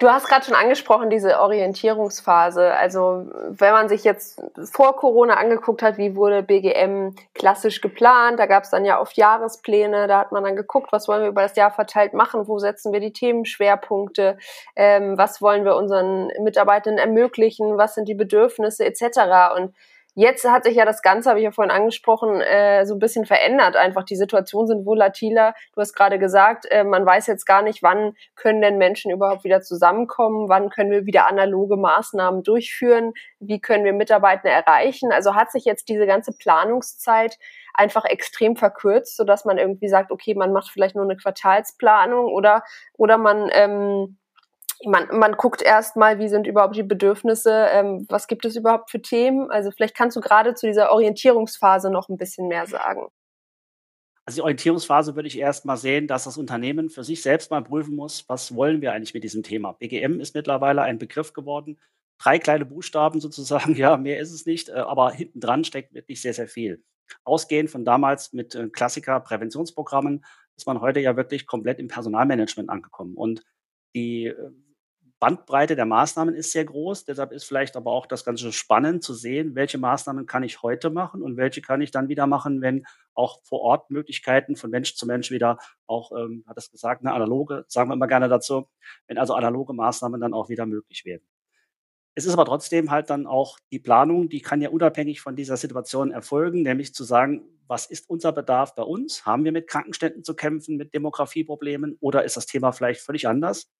Du 0.00 0.08
hast 0.08 0.26
gerade 0.26 0.44
schon 0.44 0.54
angesprochen, 0.54 1.10
diese 1.10 1.38
Orientierungsphase. 1.38 2.72
Also 2.72 3.26
wenn 3.50 3.72
man 3.72 3.88
sich 3.88 4.04
jetzt 4.04 4.40
vor 4.72 4.96
Corona 4.96 5.34
angeguckt 5.34 5.82
hat, 5.82 5.98
wie 5.98 6.16
wurde 6.16 6.42
BGM 6.42 7.14
klassisch 7.34 7.80
geplant, 7.80 8.40
da 8.40 8.46
gab 8.46 8.64
es 8.64 8.70
dann 8.70 8.84
ja 8.84 9.00
oft 9.00 9.16
Jahrespläne, 9.16 10.08
da 10.08 10.20
hat 10.20 10.32
man 10.32 10.44
dann 10.44 10.56
geguckt, 10.56 10.92
was 10.92 11.08
wollen 11.08 11.22
wir 11.22 11.28
über 11.28 11.42
das 11.42 11.56
Jahr 11.56 11.70
verteilt 11.70 12.14
machen, 12.14 12.48
wo 12.48 12.58
setzen 12.58 12.92
wir 12.92 13.00
die 13.00 13.12
Themenschwerpunkte, 13.12 14.38
ähm, 14.76 15.18
was 15.18 15.42
wollen 15.42 15.64
wir 15.64 15.76
unseren 15.76 16.28
Mitarbeitern 16.40 16.96
ermöglichen, 16.96 17.76
was 17.76 17.94
sind 17.94 18.08
die 18.08 18.14
Bedürfnisse 18.14 18.86
etc. 18.86 19.54
Und 19.56 19.74
Jetzt 20.14 20.44
hat 20.44 20.64
sich 20.64 20.74
ja 20.76 20.84
das 20.84 21.00
Ganze, 21.00 21.30
habe 21.30 21.38
ich 21.38 21.44
ja 21.44 21.52
vorhin 21.52 21.70
angesprochen, 21.70 22.42
äh, 22.42 22.84
so 22.84 22.94
ein 22.94 22.98
bisschen 22.98 23.24
verändert. 23.24 23.76
Einfach 23.76 24.04
die 24.04 24.16
Situationen 24.16 24.66
sind 24.66 24.86
volatiler. 24.86 25.54
Du 25.74 25.80
hast 25.80 25.94
gerade 25.94 26.18
gesagt, 26.18 26.66
äh, 26.70 26.84
man 26.84 27.06
weiß 27.06 27.26
jetzt 27.28 27.46
gar 27.46 27.62
nicht, 27.62 27.82
wann 27.82 28.14
können 28.34 28.60
denn 28.60 28.76
Menschen 28.76 29.10
überhaupt 29.10 29.42
wieder 29.44 29.62
zusammenkommen, 29.62 30.50
wann 30.50 30.68
können 30.68 30.90
wir 30.90 31.06
wieder 31.06 31.28
analoge 31.28 31.78
Maßnahmen 31.78 32.42
durchführen, 32.42 33.14
wie 33.40 33.58
können 33.58 33.84
wir 33.86 33.94
Mitarbeiter 33.94 34.50
erreichen. 34.50 35.12
Also 35.12 35.34
hat 35.34 35.50
sich 35.50 35.64
jetzt 35.64 35.88
diese 35.88 36.06
ganze 36.06 36.32
Planungszeit 36.36 37.38
einfach 37.72 38.04
extrem 38.04 38.56
verkürzt, 38.56 39.16
sodass 39.16 39.46
man 39.46 39.56
irgendwie 39.56 39.88
sagt, 39.88 40.10
okay, 40.10 40.34
man 40.34 40.52
macht 40.52 40.68
vielleicht 40.70 40.94
nur 40.94 41.04
eine 41.04 41.16
Quartalsplanung 41.16 42.26
oder 42.26 42.64
oder 42.98 43.16
man 43.16 43.48
ähm, 43.52 44.18
man, 44.86 45.08
man 45.16 45.32
guckt 45.32 45.62
erstmal, 45.62 46.18
wie 46.18 46.28
sind 46.28 46.46
überhaupt 46.46 46.76
die 46.76 46.82
Bedürfnisse, 46.82 47.68
ähm, 47.72 48.06
was 48.08 48.26
gibt 48.26 48.44
es 48.44 48.56
überhaupt 48.56 48.90
für 48.90 49.00
Themen. 49.00 49.50
Also 49.50 49.70
vielleicht 49.70 49.96
kannst 49.96 50.16
du 50.16 50.20
gerade 50.20 50.54
zu 50.54 50.66
dieser 50.66 50.92
Orientierungsphase 50.92 51.90
noch 51.90 52.08
ein 52.08 52.16
bisschen 52.16 52.48
mehr 52.48 52.66
sagen. 52.66 53.08
Also 54.24 54.36
die 54.36 54.42
Orientierungsphase 54.42 55.16
würde 55.16 55.26
ich 55.26 55.38
erst 55.38 55.64
mal 55.64 55.76
sehen, 55.76 56.06
dass 56.06 56.24
das 56.24 56.38
Unternehmen 56.38 56.90
für 56.90 57.02
sich 57.02 57.22
selbst 57.22 57.50
mal 57.50 57.62
prüfen 57.62 57.96
muss, 57.96 58.28
was 58.28 58.54
wollen 58.54 58.80
wir 58.80 58.92
eigentlich 58.92 59.14
mit 59.14 59.24
diesem 59.24 59.42
Thema. 59.42 59.72
BGM 59.72 60.20
ist 60.20 60.34
mittlerweile 60.34 60.82
ein 60.82 60.98
Begriff 60.98 61.32
geworden. 61.32 61.80
Drei 62.18 62.38
kleine 62.38 62.64
Buchstaben 62.64 63.20
sozusagen, 63.20 63.74
ja, 63.76 63.96
mehr 63.96 64.20
ist 64.20 64.32
es 64.32 64.46
nicht, 64.46 64.68
äh, 64.68 64.74
aber 64.74 65.10
hinten 65.12 65.40
dran 65.40 65.64
steckt 65.64 65.92
wirklich 65.94 66.22
sehr, 66.22 66.34
sehr 66.34 66.48
viel. 66.48 66.84
Ausgehend 67.24 67.70
von 67.70 67.84
damals 67.84 68.32
mit 68.32 68.54
äh, 68.54 68.68
Klassiker-Präventionsprogrammen 68.68 70.24
ist 70.56 70.66
man 70.66 70.80
heute 70.80 71.00
ja 71.00 71.16
wirklich 71.16 71.46
komplett 71.46 71.80
im 71.80 71.88
Personalmanagement 71.88 72.70
angekommen. 72.70 73.16
Und 73.16 73.42
die 73.94 74.26
äh, 74.26 74.50
Bandbreite 75.22 75.76
der 75.76 75.86
Maßnahmen 75.86 76.34
ist 76.34 76.50
sehr 76.50 76.64
groß. 76.64 77.04
Deshalb 77.04 77.30
ist 77.30 77.44
vielleicht 77.44 77.76
aber 77.76 77.92
auch 77.92 78.06
das 78.06 78.24
Ganze 78.24 78.50
spannend 78.50 79.04
zu 79.04 79.14
sehen, 79.14 79.54
welche 79.54 79.78
Maßnahmen 79.78 80.26
kann 80.26 80.42
ich 80.42 80.62
heute 80.62 80.90
machen 80.90 81.22
und 81.22 81.36
welche 81.36 81.62
kann 81.62 81.80
ich 81.80 81.92
dann 81.92 82.08
wieder 82.08 82.26
machen, 82.26 82.60
wenn 82.60 82.84
auch 83.14 83.40
vor 83.44 83.60
Ort 83.60 83.88
Möglichkeiten 83.88 84.56
von 84.56 84.70
Mensch 84.70 84.96
zu 84.96 85.06
Mensch 85.06 85.30
wieder 85.30 85.58
auch, 85.86 86.10
ähm, 86.10 86.42
hat 86.48 86.58
es 86.58 86.72
gesagt, 86.72 87.02
eine 87.02 87.14
analoge, 87.14 87.64
sagen 87.68 87.88
wir 87.88 87.94
immer 87.94 88.08
gerne 88.08 88.28
dazu, 88.28 88.68
wenn 89.06 89.16
also 89.16 89.34
analoge 89.34 89.72
Maßnahmen 89.74 90.20
dann 90.20 90.34
auch 90.34 90.48
wieder 90.48 90.66
möglich 90.66 91.04
werden. 91.04 91.22
Es 92.16 92.26
ist 92.26 92.32
aber 92.32 92.44
trotzdem 92.44 92.90
halt 92.90 93.08
dann 93.08 93.28
auch 93.28 93.60
die 93.70 93.78
Planung, 93.78 94.28
die 94.28 94.40
kann 94.40 94.60
ja 94.60 94.70
unabhängig 94.70 95.20
von 95.20 95.36
dieser 95.36 95.56
Situation 95.56 96.10
erfolgen, 96.10 96.62
nämlich 96.62 96.94
zu 96.94 97.04
sagen, 97.04 97.44
was 97.68 97.86
ist 97.86 98.10
unser 98.10 98.32
Bedarf 98.32 98.74
bei 98.74 98.82
uns? 98.82 99.24
Haben 99.24 99.44
wir 99.44 99.52
mit 99.52 99.68
Krankenständen 99.68 100.24
zu 100.24 100.34
kämpfen, 100.34 100.76
mit 100.76 100.94
Demografieproblemen 100.94 101.96
oder 102.00 102.24
ist 102.24 102.36
das 102.36 102.46
Thema 102.46 102.72
vielleicht 102.72 103.02
völlig 103.02 103.28
anders? 103.28 103.70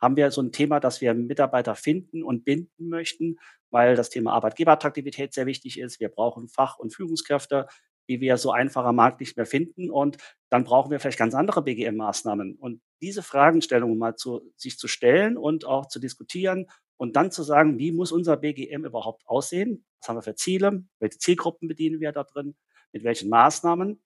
Haben 0.00 0.16
wir 0.16 0.30
so 0.30 0.42
ein 0.42 0.52
Thema, 0.52 0.80
dass 0.80 1.00
wir 1.00 1.14
Mitarbeiter 1.14 1.74
finden 1.74 2.22
und 2.22 2.44
binden 2.44 2.88
möchten, 2.88 3.38
weil 3.70 3.96
das 3.96 4.10
Thema 4.10 4.32
Arbeitgeberattraktivität 4.32 5.32
sehr 5.34 5.46
wichtig 5.46 5.78
ist. 5.78 6.00
Wir 6.00 6.08
brauchen 6.08 6.48
Fach- 6.48 6.78
und 6.78 6.94
Führungskräfte, 6.94 7.66
die 8.08 8.20
wir 8.20 8.36
so 8.38 8.50
einfach 8.50 8.84
am 8.84 8.96
Markt 8.96 9.20
nicht 9.20 9.36
mehr 9.36 9.46
finden. 9.46 9.90
Und 9.90 10.16
dann 10.50 10.64
brauchen 10.64 10.90
wir 10.90 10.98
vielleicht 10.98 11.18
ganz 11.18 11.34
andere 11.34 11.62
BGM-Maßnahmen. 11.62 12.56
Und 12.56 12.82
diese 13.00 13.22
Fragestellungen 13.22 13.98
mal 13.98 14.16
zu, 14.16 14.40
sich 14.56 14.78
zu 14.78 14.88
stellen 14.88 15.36
und 15.36 15.64
auch 15.64 15.86
zu 15.86 16.00
diskutieren 16.00 16.66
und 16.96 17.14
dann 17.14 17.30
zu 17.30 17.42
sagen, 17.42 17.78
wie 17.78 17.92
muss 17.92 18.10
unser 18.10 18.36
BGM 18.36 18.84
überhaupt 18.84 19.22
aussehen? 19.26 19.86
Was 20.00 20.08
haben 20.08 20.16
wir 20.16 20.22
für 20.22 20.34
Ziele? 20.34 20.84
Welche 20.98 21.18
Zielgruppen 21.18 21.68
bedienen 21.68 22.00
wir 22.00 22.12
da 22.12 22.24
drin? 22.24 22.56
Mit 22.92 23.04
welchen 23.04 23.30
Maßnahmen? 23.30 24.02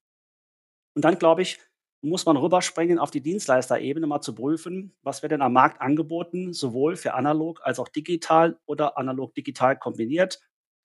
Und 0.95 1.05
dann, 1.05 1.19
glaube 1.19 1.43
ich, 1.43 1.59
muss 2.05 2.27
man 2.27 2.37
rüberspringen 2.37 2.99
auf 2.99 3.11
die 3.11 3.23
Dienstleisterebene, 3.23 4.07
mal 4.07 4.21
zu 4.21 4.35
prüfen, 4.35 4.95
was 5.03 5.23
wird 5.23 5.33
denn 5.33 5.43
am 5.43 5.55
Markt 5.55 5.81
angeboten, 5.81 6.53
sowohl 6.53 6.97
für 6.97 7.15
analog 7.15 7.61
als 7.63 7.79
auch 7.79 7.89
digital 7.89 8.59
oder 8.67 8.99
analog-digital 8.99 9.79
kombiniert. 9.79 10.41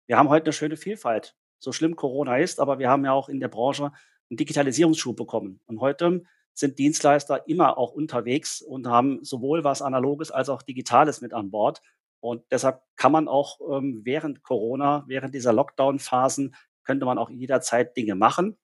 Wir 0.07 0.17
haben 0.17 0.29
heute 0.29 0.45
eine 0.45 0.53
schöne 0.53 0.77
Vielfalt. 0.77 1.35
So 1.59 1.71
schlimm 1.71 1.95
Corona 1.95 2.37
ist, 2.37 2.59
aber 2.59 2.79
wir 2.79 2.89
haben 2.89 3.03
ja 3.03 3.11
auch 3.11 3.27
in 3.27 3.39
der 3.39 3.49
Branche 3.49 3.91
einen 4.29 4.37
Digitalisierungsschub 4.37 5.17
bekommen. 5.17 5.59
Und 5.65 5.81
heute 5.81 6.23
sind 6.53 6.79
Dienstleister 6.79 7.47
immer 7.47 7.77
auch 7.77 7.91
unterwegs 7.91 8.61
und 8.61 8.87
haben 8.87 9.23
sowohl 9.23 9.63
was 9.63 9.81
Analoges 9.81 10.31
als 10.31 10.49
auch 10.49 10.61
Digitales 10.61 11.21
mit 11.21 11.33
an 11.33 11.51
Bord. 11.51 11.81
Und 12.21 12.43
deshalb 12.51 12.81
kann 12.95 13.11
man 13.11 13.27
auch 13.27 13.59
ähm, 13.71 14.01
während 14.03 14.43
Corona, 14.43 15.03
während 15.07 15.35
dieser 15.35 15.53
Lockdown-Phasen, 15.53 16.55
könnte 16.83 17.05
man 17.05 17.17
auch 17.17 17.29
jederzeit 17.29 17.95
Dinge 17.95 18.15
machen. 18.15 18.57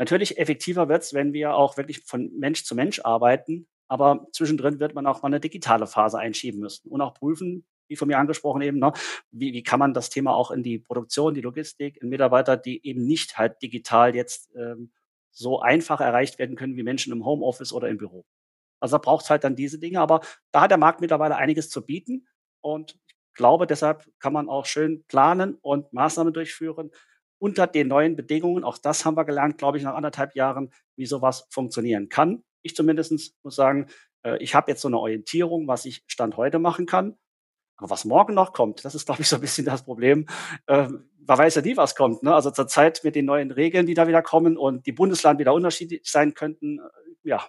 Natürlich 0.00 0.38
effektiver 0.38 0.88
wird 0.88 1.02
es, 1.02 1.12
wenn 1.12 1.34
wir 1.34 1.54
auch 1.54 1.76
wirklich 1.76 2.00
von 2.06 2.30
Mensch 2.38 2.64
zu 2.64 2.74
Mensch 2.74 3.00
arbeiten. 3.00 3.68
Aber 3.86 4.26
zwischendrin 4.32 4.80
wird 4.80 4.94
man 4.94 5.06
auch 5.06 5.20
mal 5.20 5.26
eine 5.26 5.40
digitale 5.40 5.86
Phase 5.86 6.18
einschieben 6.18 6.58
müssen 6.58 6.88
und 6.88 7.02
auch 7.02 7.12
prüfen, 7.12 7.66
wie 7.86 7.96
von 7.96 8.08
mir 8.08 8.16
angesprochen 8.16 8.62
eben, 8.62 8.78
ne, 8.78 8.94
wie, 9.30 9.52
wie 9.52 9.62
kann 9.62 9.78
man 9.78 9.92
das 9.92 10.08
Thema 10.08 10.34
auch 10.34 10.52
in 10.52 10.62
die 10.62 10.78
Produktion, 10.78 11.34
die 11.34 11.42
Logistik, 11.42 11.98
in 12.00 12.08
Mitarbeiter, 12.08 12.56
die 12.56 12.82
eben 12.86 13.04
nicht 13.04 13.36
halt 13.36 13.60
digital 13.60 14.14
jetzt 14.14 14.48
ähm, 14.56 14.90
so 15.32 15.60
einfach 15.60 16.00
erreicht 16.00 16.38
werden 16.38 16.56
können 16.56 16.76
wie 16.76 16.82
Menschen 16.82 17.12
im 17.12 17.26
Homeoffice 17.26 17.74
oder 17.74 17.90
im 17.90 17.98
Büro. 17.98 18.24
Also 18.80 18.96
da 18.96 19.02
braucht 19.02 19.24
es 19.24 19.30
halt 19.30 19.44
dann 19.44 19.54
diese 19.54 19.78
Dinge, 19.78 20.00
aber 20.00 20.22
da 20.50 20.62
hat 20.62 20.70
der 20.70 20.78
Markt 20.78 21.02
mittlerweile 21.02 21.36
einiges 21.36 21.68
zu 21.68 21.84
bieten. 21.84 22.26
Und 22.62 22.96
ich 23.08 23.34
glaube, 23.34 23.66
deshalb 23.66 24.10
kann 24.18 24.32
man 24.32 24.48
auch 24.48 24.64
schön 24.64 25.04
planen 25.08 25.58
und 25.60 25.92
Maßnahmen 25.92 26.32
durchführen 26.32 26.90
unter 27.40 27.66
den 27.66 27.88
neuen 27.88 28.14
Bedingungen. 28.14 28.62
Auch 28.62 28.78
das 28.78 29.04
haben 29.04 29.16
wir 29.16 29.24
gelernt, 29.24 29.58
glaube 29.58 29.78
ich, 29.78 29.84
nach 29.84 29.94
anderthalb 29.94 30.36
Jahren, 30.36 30.70
wie 30.96 31.06
sowas 31.06 31.48
funktionieren 31.50 32.08
kann. 32.08 32.44
Ich 32.62 32.76
zumindest 32.76 33.34
muss 33.42 33.56
sagen, 33.56 33.86
äh, 34.22 34.36
ich 34.42 34.54
habe 34.54 34.70
jetzt 34.70 34.82
so 34.82 34.88
eine 34.88 34.98
Orientierung, 34.98 35.66
was 35.66 35.84
ich 35.86 36.04
Stand 36.06 36.36
heute 36.36 36.58
machen 36.58 36.86
kann. 36.86 37.16
Aber 37.76 37.90
was 37.90 38.04
morgen 38.04 38.34
noch 38.34 38.52
kommt, 38.52 38.84
das 38.84 38.94
ist, 38.94 39.06
glaube 39.06 39.22
ich, 39.22 39.28
so 39.28 39.36
ein 39.36 39.40
bisschen 39.40 39.64
das 39.64 39.84
Problem. 39.84 40.26
Ähm, 40.68 41.10
man 41.26 41.38
weiß 41.38 41.54
ja 41.54 41.62
nie, 41.62 41.76
was 41.76 41.94
kommt. 41.94 42.22
Ne? 42.22 42.34
Also 42.34 42.50
zurzeit 42.50 43.00
mit 43.04 43.14
den 43.14 43.24
neuen 43.24 43.50
Regeln, 43.50 43.86
die 43.86 43.94
da 43.94 44.06
wieder 44.06 44.22
kommen 44.22 44.58
und 44.58 44.86
die 44.86 44.92
Bundesland 44.92 45.38
wieder 45.38 45.54
unterschiedlich 45.54 46.02
sein 46.04 46.34
könnten, 46.34 46.78
äh, 46.78 46.82
ja, 47.22 47.42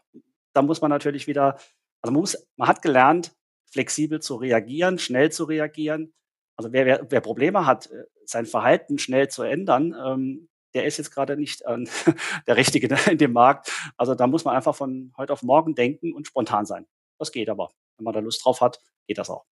da 0.54 0.62
muss 0.62 0.82
man 0.82 0.90
natürlich 0.90 1.28
wieder, 1.28 1.56
also 2.02 2.14
man, 2.14 2.22
muss, 2.22 2.48
man 2.56 2.70
hat 2.70 2.82
gelernt, 2.82 3.36
flexibel 3.72 4.22
zu 4.22 4.36
reagieren, 4.36 5.00
schnell 5.00 5.32
zu 5.32 5.44
reagieren. 5.46 6.14
Also 6.56 6.72
wer, 6.72 6.86
wer, 6.86 7.08
wer 7.10 7.22
Probleme 7.22 7.66
hat, 7.66 7.88
äh, 7.88 8.04
sein 8.32 8.46
Verhalten 8.46 8.98
schnell 8.98 9.30
zu 9.30 9.44
ändern, 9.44 9.96
ähm, 10.06 10.50
der 10.74 10.86
ist 10.86 10.98
jetzt 10.98 11.12
gerade 11.12 11.38
nicht 11.38 11.62
äh, 11.64 11.78
der 12.48 12.56
Richtige 12.56 12.96
in 13.10 13.18
dem 13.18 13.34
Markt. 13.34 13.72
Also 13.98 14.16
da 14.16 14.28
muss 14.28 14.46
man 14.46 14.56
einfach 14.56 14.76
von 14.76 15.14
heute 15.18 15.34
auf 15.34 15.44
morgen 15.44 15.76
denken 15.76 16.14
und 16.14 16.28
spontan 16.28 16.66
sein. 16.66 16.88
Das 17.20 17.32
geht 17.32 17.50
aber. 17.50 17.72
Wenn 17.98 18.06
man 18.06 18.14
da 18.14 18.20
Lust 18.20 18.44
drauf 18.44 18.62
hat, 18.62 18.80
geht 19.08 19.18
das 19.18 19.30
auch. 19.30 19.46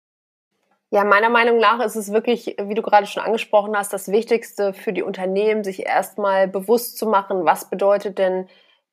Ja, 0.90 1.04
meiner 1.04 1.30
Meinung 1.30 1.58
nach 1.58 1.84
ist 1.84 1.98
es 1.98 2.14
wirklich, 2.14 2.56
wie 2.62 2.74
du 2.74 2.82
gerade 2.82 3.08
schon 3.08 3.22
angesprochen 3.22 3.76
hast, 3.76 3.92
das 3.92 4.10
Wichtigste 4.10 4.74
für 4.74 4.94
die 4.94 5.04
Unternehmen, 5.04 5.66
sich 5.66 5.86
erstmal 5.86 6.48
bewusst 6.48 6.98
zu 6.98 7.08
machen, 7.08 7.44
was 7.44 7.70
bedeutet 7.70 8.18
denn 8.20 8.48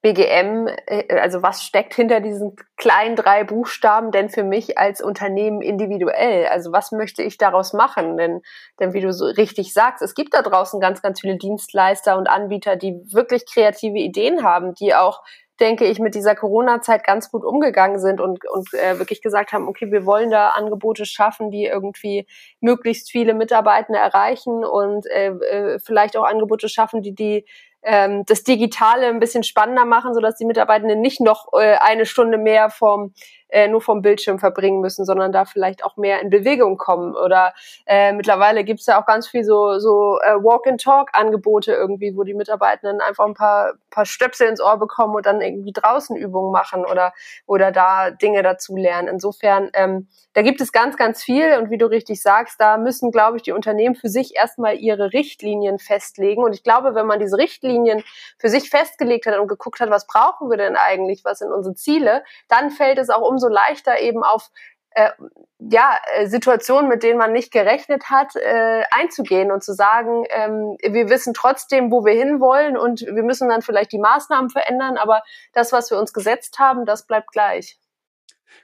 BGM, 0.05 0.69
äh, 0.87 1.19
also 1.19 1.43
was 1.43 1.63
steckt 1.63 1.95
hinter 1.95 2.21
diesen 2.21 2.57
kleinen 2.77 3.17
drei 3.17 3.43
Buchstaben 3.43 4.11
denn 4.11 4.29
für 4.29 4.45
mich 4.45 4.77
als 4.77 5.01
Unternehmen 5.01 5.63
individuell? 5.63 6.47
Also 6.47 6.73
was 6.73 6.93
möchte 6.93 7.23
ich 7.23 7.39
daraus 7.39 7.73
machen? 7.73 8.19
Denn, 8.19 8.43
denn 8.79 8.93
wie 8.93 9.01
du 9.01 9.15
so 9.15 9.25
richtig 9.25 9.73
sagst, 9.73 10.03
es 10.03 10.15
gibt 10.15 10.35
da 10.35 10.43
draußen 10.43 10.79
ganz, 10.79 11.01
ganz 11.01 11.23
viele 11.23 11.39
Dienstleister 11.39 12.19
und 12.19 12.29
Anbieter, 12.29 12.77
die 12.77 13.01
wirklich 13.13 13.47
kreative 13.51 13.99
Ideen 13.99 14.45
haben, 14.45 14.75
die 14.75 14.95
auch 14.95 15.23
denke 15.61 15.85
ich, 15.85 16.01
mit 16.01 16.17
dieser 16.17 16.35
Corona-Zeit 16.35 17.05
ganz 17.05 17.31
gut 17.31 17.45
umgegangen 17.45 18.01
sind 18.01 18.21
und, 18.21 18.41
und 18.49 18.75
äh, 18.75 18.99
wirklich 18.99 19.23
gesagt 19.23 19.53
haben, 19.53 19.69
okay, 19.69 19.91
wir 19.93 20.05
wollen 20.05 20.31
da 20.31 20.49
Angebote 20.49 21.07
schaffen, 21.07 21.51
die 21.51 21.65
irgendwie 21.65 22.27
möglichst 22.61 23.11
viele 23.11 23.35
Mitarbeitende 23.35 24.01
erreichen 24.01 24.65
und 24.65 25.07
äh, 25.07 25.29
äh, 25.29 25.79
vielleicht 25.79 26.17
auch 26.17 26.25
Angebote 26.25 26.69
schaffen, 26.69 27.03
die 27.03 27.15
die 27.15 27.47
ähm, 27.85 28.25
das 28.27 28.43
Digitale 28.43 29.07
ein 29.07 29.21
bisschen 29.21 29.43
spannender 29.43 29.85
machen, 29.85 30.15
sodass 30.15 30.37
die 30.37 30.45
Mitarbeitenden 30.45 31.01
nicht 31.01 31.21
noch 31.21 31.53
äh, 31.53 31.77
eine 31.77 32.07
Stunde 32.07 32.39
mehr 32.39 32.71
vom 32.71 33.13
äh, 33.55 33.69
nur 33.69 33.81
vom 33.81 34.03
Bildschirm 34.03 34.41
verbringen 34.41 34.81
müssen, 34.81 35.05
sondern 35.05 35.31
da 35.31 35.45
vielleicht 35.45 35.85
auch 35.85 35.97
mehr 35.97 36.21
in 36.21 36.29
Bewegung 36.29 36.77
kommen. 36.77 37.15
Oder 37.15 37.55
äh, 37.87 38.13
mittlerweile 38.13 38.65
gibt's 38.65 38.87
ja 38.87 39.01
auch 39.01 39.07
ganz 39.07 39.29
viel 39.29 39.45
so, 39.45 39.79
so 39.79 40.19
äh, 40.23 40.35
Walk-and-Talk-Angebote 40.35 41.73
irgendwie, 41.73 42.17
wo 42.17 42.25
die 42.25 42.35
Mitarbeitenden 42.35 43.01
einfach 43.01 43.25
ein 43.25 43.35
paar, 43.35 43.75
paar 43.91 44.07
Stöpsel 44.07 44.49
ins 44.49 44.61
Ohr 44.61 44.77
bekommen 44.77 45.15
und 45.15 45.25
dann 45.25 45.41
irgendwie 45.41 45.73
draußen 45.73 46.17
Übungen 46.17 46.51
machen 46.51 46.85
oder, 46.85 47.13
oder 47.47 47.71
da 47.71 48.11
Dinge 48.11 48.43
dazu 48.43 48.75
lernen. 48.75 49.07
Insofern, 49.07 49.71
ähm, 49.75 50.09
da 50.33 50.43
gibt 50.43 50.61
es 50.61 50.73
ganz, 50.73 50.97
ganz 50.97 51.23
viel 51.23 51.57
und 51.57 51.71
wie 51.71 51.79
du 51.79 51.87
richtig 51.87 52.21
sagst, 52.21 52.61
da 52.61 52.77
müssen, 52.77 53.13
glaube 53.13 53.37
ich, 53.37 53.45
die 53.45 53.53
Unternehmen 53.53 53.95
für 53.95 54.09
sich 54.09 54.35
erstmal 54.35 54.79
ihre 54.79 55.13
Richtlinien 55.13 55.79
festlegen. 55.79 56.43
Und 56.43 56.57
ich 56.57 56.65
glaube, 56.65 56.97
wenn 56.97 57.07
man 57.07 57.21
diese 57.21 57.39
Richtlinien 57.39 58.03
für 58.37 58.49
sich 58.49 58.69
festgelegt 58.69 59.27
hat 59.27 59.39
und 59.39 59.47
geguckt 59.47 59.79
hat, 59.79 59.91
was 59.91 60.09
brauchen 60.09 60.51
wir 60.51 60.57
denn 60.57 60.75
eigentlich, 60.75 61.25
was 61.25 61.39
sind 61.39 61.53
unsere 61.53 61.77
Ziele, 61.77 62.25
dann 62.49 62.71
fällt 62.71 62.99
es 62.99 63.11
auch 63.11 63.23
umso 63.23 63.44
leichter 63.49 64.01
eben 64.01 64.23
auf 64.23 64.51
äh, 64.95 65.11
ja, 65.59 65.99
äh, 66.15 66.27
Situationen, 66.27 66.89
mit 66.89 67.03
denen 67.03 67.19
man 67.19 67.33
nicht 67.33 67.53
gerechnet 67.53 68.11
hat, 68.11 68.37
äh, 68.37 68.85
einzugehen 68.91 69.51
und 69.51 69.63
zu 69.65 69.75
sagen, 69.75 70.25
ähm, 70.31 70.77
wir 70.83 71.09
wissen 71.09 71.35
trotzdem, 71.35 71.91
wo 71.91 72.05
wir 72.05 72.13
hinwollen 72.13 72.77
und 72.77 73.01
wir 73.01 73.23
müssen 73.23 73.49
dann 73.49 73.63
vielleicht 73.63 73.93
die 73.93 73.99
Maßnahmen 73.99 74.51
verändern, 74.51 74.97
aber 74.97 75.23
das, 75.53 75.73
was 75.73 75.91
wir 75.91 75.99
uns 75.99 76.13
gesetzt 76.13 76.59
haben, 76.59 76.87
das 76.87 77.07
bleibt 77.07 77.33
gleich. 77.33 77.79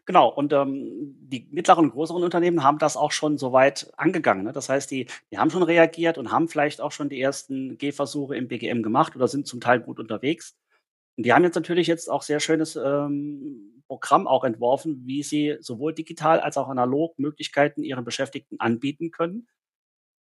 Genau, 0.07 0.29
und 0.29 0.53
ähm, 0.53 1.17
die 1.21 1.49
mittleren 1.51 1.87
und 1.87 1.93
größeren 1.93 2.23
Unternehmen 2.23 2.63
haben 2.63 2.79
das 2.79 2.97
auch 2.97 3.13
schon 3.13 3.39
soweit 3.39 3.93
angegangen. 3.97 4.45
Ne? 4.45 4.53
Das 4.53 4.69
heißt, 4.69 4.91
die, 4.91 5.07
die 5.31 5.39
haben 5.39 5.51
schon 5.51 5.63
reagiert 5.63 6.17
und 6.17 6.31
haben 6.31 6.49
vielleicht 6.49 6.81
auch 6.81 6.93
schon 6.93 7.09
die 7.09 7.21
ersten 7.21 7.77
Gehversuche 7.77 8.37
im 8.37 8.49
BGM 8.49 8.83
gemacht 8.83 9.17
oder 9.17 9.27
sind 9.27 9.47
zum 9.47 9.61
Teil 9.61 9.81
gut 9.81 9.99
unterwegs. 9.99 10.57
Und 11.17 11.27
die 11.27 11.33
haben 11.33 11.45
jetzt 11.45 11.57
natürlich 11.57 11.87
jetzt 11.87 12.09
auch 12.09 12.23
sehr 12.23 12.41
schönes 12.41 12.77
ähm, 12.77 13.80
Programm 13.91 14.29
auch 14.29 14.45
entworfen, 14.45 15.03
wie 15.05 15.25
sie 15.25 15.57
sowohl 15.59 15.93
digital 15.93 16.39
als 16.39 16.57
auch 16.57 16.69
analog 16.69 17.19
Möglichkeiten 17.19 17.83
ihren 17.83 18.05
Beschäftigten 18.05 18.61
anbieten 18.61 19.11
können. 19.11 19.49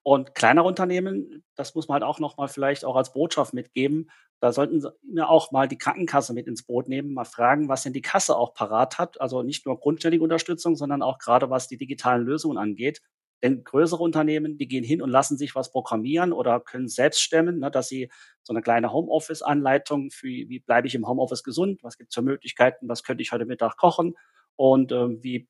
Und 0.03 0.35
kleinere 0.35 0.67
Unternehmen, 0.67 1.45
das 1.55 1.77
muss 1.77 1.87
man 1.87 1.95
halt 1.95 2.03
auch 2.03 2.19
nochmal 2.19 2.49
vielleicht 2.49 2.85
auch 2.85 2.97
als 2.97 3.13
Botschaft 3.13 3.55
mitgeben, 3.55 4.11
da 4.41 4.51
sollten 4.51 4.83
wir 5.03 5.29
auch 5.29 5.53
mal 5.53 5.69
die 5.69 5.79
Krankenkasse 5.79 6.33
mit 6.33 6.49
ins 6.49 6.65
Boot 6.65 6.89
nehmen, 6.89 7.15
mal 7.15 7.25
fragen, 7.25 7.69
was 7.69 7.85
denn 7.85 7.93
die 7.93 8.03
Kasse 8.03 8.37
auch 8.37 8.55
parat 8.55 8.99
hat. 8.99 9.21
Also 9.21 9.45
nicht 9.45 9.67
nur 9.67 9.79
grundständige 9.79 10.25
Unterstützung, 10.25 10.75
sondern 10.75 11.03
auch 11.03 11.19
gerade 11.19 11.49
was 11.49 11.69
die 11.69 11.77
digitalen 11.77 12.25
Lösungen 12.25 12.59
angeht. 12.59 13.03
Denn 13.43 13.65
größere 13.65 14.03
Unternehmen, 14.03 14.59
die 14.59 14.69
gehen 14.69 14.85
hin 14.85 15.01
und 15.01 15.11
lassen 15.11 15.39
sich 15.39 15.55
was 15.55 15.71
programmieren 15.73 16.33
oder 16.33 16.61
können 16.61 16.89
selbst 16.89 17.23
stemmen, 17.23 17.59
ne, 17.59 17.71
dass 17.71 17.89
sie 17.89 18.11
so 18.43 18.53
eine 18.53 18.63
kleine 18.63 18.93
Homeoffice-Anleitung 18.93 20.11
für, 20.11 20.29
wie 20.29 20.61
bleibe 20.61 20.87
ich 20.87 20.95
im 20.95 21.09
Homeoffice 21.09 21.43
gesund, 21.43 21.83
was 21.83 21.97
gibt 21.97 22.11
es 22.11 22.15
für 22.15 22.23
Möglichkeiten, 22.23 22.89
was 22.89 23.03
könnte 23.03 23.23
ich 23.23 23.33
heute 23.33 23.47
Mittag 23.47 23.77
kochen 23.77 24.15
und 24.57 24.93
äh, 24.93 25.23
wie 25.23 25.49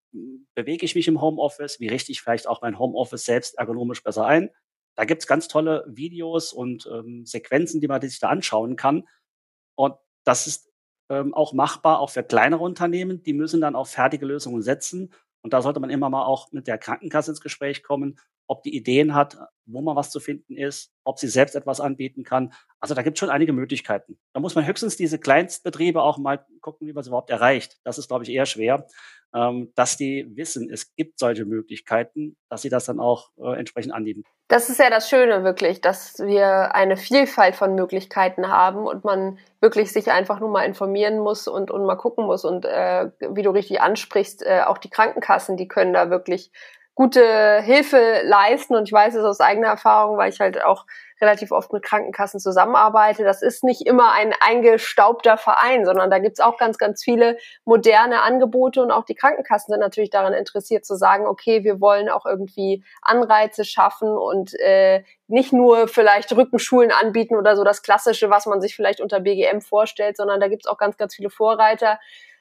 bewege 0.55 0.85
ich 0.85 0.95
mich 0.95 1.09
im 1.09 1.21
Homeoffice, 1.21 1.81
wie 1.81 1.89
richte 1.89 2.13
ich 2.13 2.21
vielleicht 2.23 2.47
auch 2.47 2.63
mein 2.63 2.79
Homeoffice 2.79 3.25
selbst 3.25 3.59
ergonomisch 3.59 4.05
besser 4.05 4.25
ein. 4.25 4.51
Da 4.97 5.05
gibt 5.05 5.23
es 5.23 5.27
ganz 5.27 5.49
tolle 5.49 5.85
Videos 5.89 6.53
und 6.53 6.89
ähm, 6.93 7.25
Sequenzen, 7.27 7.81
die 7.81 7.89
man 7.89 8.01
sich 8.01 8.21
da 8.21 8.29
anschauen 8.29 8.77
kann. 8.77 9.09
Und 9.75 9.95
das 10.25 10.47
ist 10.47 10.71
ähm, 11.09 11.35
auch 11.35 11.53
machbar, 11.53 12.01
auch 12.01 12.11
für 12.11 12.23
kleinere 12.23 12.63
Unternehmen. 12.63 13.23
Die 13.23 13.33
müssen 13.33 13.61
dann 13.61 13.75
auch 13.75 13.89
fertige 13.89 14.27
Lösungen 14.27 14.63
setzen. 14.63 15.13
Und 15.43 15.53
da 15.53 15.63
sollte 15.63 15.81
man 15.81 15.91
immer 15.91 16.11
mal 16.11 16.25
auch 16.25 16.53
mit 16.53 16.67
der 16.67 16.79
Krankenkasse 16.79 17.31
ins 17.31 17.41
Gespräch 17.41 17.83
kommen, 17.83 18.19
ob 18.47 18.65
die 18.65 18.75
Ideen 18.75 19.15
hat, 19.15 19.39
wo 19.65 19.81
man 19.81 19.95
was 19.95 20.11
zu 20.11 20.19
finden 20.19 20.57
ist, 20.57 20.93
ob 21.05 21.21
sie 21.21 21.29
selbst 21.29 21.55
etwas 21.55 21.81
anbieten 21.81 22.25
kann. 22.25 22.53
Also 22.81 22.95
da 22.95 23.03
gibt 23.03 23.17
es 23.17 23.21
schon 23.21 23.31
einige 23.31 23.53
Möglichkeiten. 23.53 24.19
Da 24.33 24.41
muss 24.41 24.57
man 24.57 24.67
höchstens 24.67 24.97
diese 24.97 25.21
Kleinstbetriebe 25.21 26.03
auch 26.03 26.19
mal 26.19 26.45
gucken, 26.61 26.89
wie 26.89 26.93
man 26.93 27.03
es 27.03 27.07
überhaupt 27.07 27.31
erreicht. 27.31 27.79
Das 27.85 27.97
ist, 27.97 28.09
glaube 28.09 28.25
ich, 28.25 28.31
eher 28.31 28.47
schwer. 28.47 28.89
Ähm, 29.35 29.73
dass 29.75 29.97
die 29.97 30.31
wissen, 30.35 30.71
es 30.71 30.95
gibt 30.95 31.19
solche 31.19 31.45
Möglichkeiten, 31.45 32.37
dass 32.49 32.63
sie 32.63 32.69
das 32.69 32.87
dann 32.87 33.01
auch 33.01 33.31
äh, 33.39 33.59
entsprechend 33.59 33.93
annehmen. 33.93 34.25
Das 34.49 34.69
ist 34.69 34.81
ja 34.81 34.91
das 34.91 35.09
Schöne 35.09 35.45
wirklich, 35.45 35.81
dass 35.81 36.19
wir 36.19 36.75
eine 36.75 36.97
Vielfalt 36.97 37.55
von 37.55 37.77
Möglichkeiten 37.77 38.49
haben 38.49 38.85
und 38.85 39.05
man 39.05 39.39
wirklich 39.61 39.93
sich 39.93 40.11
einfach 40.11 40.41
nur 40.41 40.51
mal 40.51 40.65
informieren 40.65 41.21
muss 41.21 41.47
und, 41.47 41.71
und 41.71 41.87
mal 41.87 41.95
gucken 41.95 42.27
muss. 42.27 42.45
Und 42.45 42.65
äh, 42.65 43.11
wie 43.21 43.43
du 43.43 43.51
richtig 43.51 43.81
ansprichst, 43.81 44.45
äh, 44.45 44.63
auch 44.67 44.79
die 44.79 44.91
Krankenkassen, 44.91 45.57
die 45.57 45.69
können 45.69 45.93
da 45.93 46.11
wirklich 46.11 46.51
gute 46.95 47.61
Hilfe 47.63 48.23
leisten. 48.25 48.75
Und 48.75 48.89
ich 48.89 48.93
weiß 48.93 49.15
es 49.15 49.25
aus 49.25 49.41
eigener 49.41 49.69
Erfahrung, 49.69 50.17
weil 50.17 50.31
ich 50.31 50.41
halt 50.41 50.63
auch 50.65 50.87
relativ 51.21 51.53
oft 51.53 51.73
mit 51.73 51.83
Krankenkassen 51.83 52.41
zusammenarbeite. 52.41 53.25
Das 53.25 53.43
ist 53.43 53.63
nicht 53.63 53.87
immer 53.87 54.13
ein 54.13 54.35
eingestaubter 54.41 55.37
Verein, 55.37 55.85
sondern 55.85 56.11
da 56.11 56.19
gibt's 56.19 56.41
auch 56.41 56.57
ganz, 56.57 56.79
ganz 56.79 57.03
viele 57.03 57.37
moderne 57.65 58.23
Angebote 58.23 58.83
und 58.83 58.91
auch 58.91 59.05
die 59.05 59.15
Krankenkassen 59.15 59.73
sind 59.73 59.81
natürlich 59.81 60.11
daran 60.11 60.33
interessiert 60.33 60.85
zu 60.85 60.97
sagen, 60.97 61.27
okay, 61.27 61.63
wir 61.63 61.81
wollen 61.81 62.09
auch 62.09 62.25
irgendwie 62.25 62.85
Anreize 63.03 63.65
schaffen 63.65 64.09
und 64.09 64.59
äh, 64.61 65.05
nicht 65.29 65.53
nur 65.53 65.89
vielleicht 65.89 66.35
Rückenschulen 66.35 66.91
anbieten 66.91 67.37
oder 67.37 67.55
so 67.55 67.65
das 67.65 67.83
Klassische, 67.83 68.31
was 68.31 68.47
man 68.47 68.61
sich 68.61 68.75
vielleicht 68.75 69.01
unter 69.01 69.21
BGM 69.21 69.61
vorstellt, 69.61 70.17
sondern 70.17 70.41
da 70.41 70.49
gibt's 70.49 70.67
auch 70.67 70.79
ganz, 70.79 70.97
ganz 70.97 71.15
viele 71.15 71.31
Vorreiter, 71.31 72.01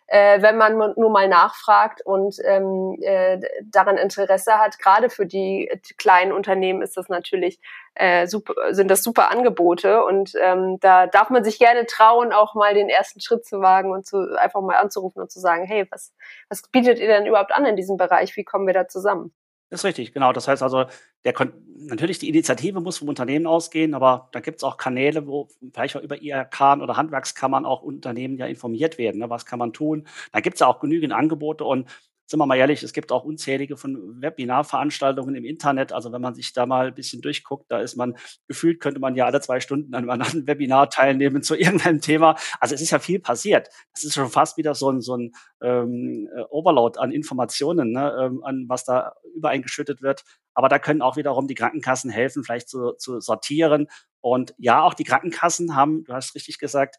äh, 0.10 0.42
wenn 0.42 0.58
man 0.58 0.76
nur 0.78 1.10
mal 1.10 1.28
nachfragt 1.28 2.02
und 2.04 2.38
ähm, 2.44 2.98
äh, 3.02 3.40
daran 3.64 3.98
Interesse 3.98 4.54
hat. 4.58 4.80
Gerade 4.80 5.10
für 5.10 5.26
die 5.26 5.70
kleinen 5.98 6.32
Unternehmen 6.32 6.82
ist 6.82 6.98
das 6.98 7.10
natürlich 7.10 7.60
äh, 7.94 8.26
super, 8.28 8.74
sind 8.74 8.90
das 8.90 9.04
super 9.04 9.30
Angebote 9.30 10.04
und 10.04 10.34
ähm, 10.42 10.78
da 10.80 11.06
darf 11.06 11.30
man 11.30 11.44
sich 11.44 11.60
gerne 11.60 11.86
trauen, 11.86 12.34
auch 12.34 12.56
mal 12.56 12.74
den 12.74 12.90
ersten 12.90 13.22
Schritt 13.22 13.46
zu 13.46 13.62
wagen 13.62 13.92
und 13.92 14.08
zu, 14.08 14.36
einfach 14.38 14.62
mal 14.62 14.78
anzurufen 14.78 15.22
und 15.22 15.32
zu 15.32 15.40
sagen, 15.40 15.66
hey, 15.66 15.88
was, 15.92 16.14
was 16.50 16.64
bietet 16.64 17.00
ihr 17.00 17.08
denn 17.08 17.28
überhaupt 17.28 17.52
an 17.52 17.66
in 17.66 17.76
diesem 17.76 17.98
Bereich? 17.98 18.36
Wie 18.36 18.44
kommen 18.44 18.66
wir 18.68 18.74
da 18.74 18.88
zusammen? 18.88 19.34
Ist 19.72 19.84
richtig, 19.86 20.14
genau. 20.14 20.34
Das 20.34 20.48
heißt 20.48 20.64
also, 20.64 20.86
der 21.24 21.34
natürlich 21.78 22.18
die 22.18 22.30
Initiative 22.30 22.82
muss 22.82 22.98
vom 22.98 23.08
Unternehmen 23.08 23.46
ausgehen, 23.46 23.94
aber 23.94 24.30
da 24.32 24.40
gibt 24.40 24.58
es 24.58 24.64
auch 24.64 24.78
Kanäle, 24.78 25.28
wo 25.28 25.48
vielleicht 25.74 25.96
auch 25.96 26.02
über 26.02 26.22
IRK 26.22 26.82
oder 26.82 26.98
Handwerkskammern 26.98 27.66
auch 27.66 27.84
Unternehmen 27.84 28.38
ja 28.38 28.48
informiert 28.48 28.98
werden. 28.98 29.20
Ne? 29.20 29.30
Was 29.30 29.46
kann 29.46 29.60
man 29.60 29.72
tun? 29.72 30.08
Da 30.32 30.40
gibt 30.40 30.56
es 30.56 30.62
ja 30.62 30.68
auch 30.68 30.80
genügend 30.80 31.14
Angebote 31.14 31.66
und 31.66 31.88
sind 32.30 32.40
wir 32.40 32.46
mal 32.46 32.58
ehrlich, 32.58 32.84
es 32.84 32.94
gibt 32.94 33.12
auch 33.12 33.24
unzählige 33.24 33.76
von 33.76 34.22
Webinarveranstaltungen 34.22 35.34
im 35.34 35.46
Internet. 35.46 35.92
Also 35.92 36.12
wenn 36.12 36.22
man 36.22 36.36
sich 36.36 36.54
da 36.54 36.68
mal 36.68 36.90
ein 36.90 36.94
bisschen 36.94 37.24
durchguckt, 37.24 37.72
da 37.72 37.80
ist 37.80 37.96
man 37.96 38.16
gefühlt, 38.48 38.80
könnte 38.80 39.00
man 39.00 39.16
ja 39.16 39.26
alle 39.26 39.42
zwei 39.42 39.60
Stunden 39.60 39.96
an 39.96 40.08
einem 40.08 40.46
Webinar 40.46 40.92
teilnehmen 40.92 41.42
zu 41.42 41.56
irgendeinem 41.56 42.02
Thema. 42.02 42.36
Also 42.60 42.76
es 42.76 42.82
ist 42.82 42.92
ja 42.92 43.00
viel 43.00 43.20
passiert. 43.20 43.70
Es 43.96 44.04
ist 44.04 44.14
schon 44.14 44.30
fast 44.30 44.58
wieder 44.58 44.76
so 44.76 44.92
ein, 44.92 45.02
so 45.02 45.18
ein 45.18 45.32
ähm, 45.64 46.30
äh, 46.36 46.42
Overload 46.52 47.00
an 47.00 47.12
Informationen, 47.12 47.94
ne, 47.94 48.16
ähm, 48.22 48.44
an 48.44 48.66
was 48.68 48.86
da 48.86 49.14
übereingeschüttet 49.36 50.04
wird. 50.04 50.24
Aber 50.54 50.70
da 50.70 50.78
können 50.78 51.02
auch 51.02 51.18
wiederum 51.18 51.48
die 51.48 51.56
Krankenkassen 51.56 52.12
helfen, 52.12 52.44
vielleicht 52.44 52.70
zu, 52.70 52.94
zu 52.94 53.22
sortieren. 53.22 53.88
Und 54.22 54.54
ja, 54.60 54.84
auch 54.84 54.94
die 54.94 55.04
Krankenkassen 55.04 55.76
haben, 55.76 56.04
du 56.04 56.14
hast 56.14 56.36
richtig 56.36 56.60
gesagt, 56.60 56.98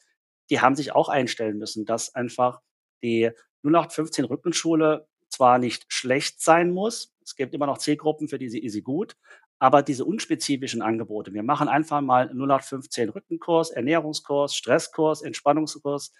die 0.50 0.60
haben 0.60 0.74
sich 0.74 0.92
auch 0.92 1.08
einstellen 1.08 1.58
müssen, 1.58 1.84
dass 1.84 2.16
einfach 2.16 2.60
die 3.04 3.30
0815 3.62 4.24
Rückenschule 4.24 5.06
zwar 5.40 5.58
nicht 5.58 5.86
schlecht 5.88 6.42
sein 6.42 6.70
muss, 6.70 7.14
es 7.24 7.34
gibt 7.34 7.54
immer 7.54 7.64
noch 7.64 7.78
Zielgruppen, 7.78 8.28
für 8.28 8.38
die 8.38 8.50
sie 8.50 8.62
easy 8.62 8.82
gut, 8.82 9.16
aber 9.58 9.82
diese 9.82 10.04
unspezifischen 10.04 10.82
Angebote, 10.82 11.32
wir 11.32 11.42
machen 11.42 11.66
einfach 11.66 12.02
mal 12.02 12.26
0815 12.26 13.08
Rückenkurs, 13.08 13.70
Ernährungskurs, 13.70 14.54
Stresskurs, 14.54 15.22
Entspannungskurs, 15.22 16.12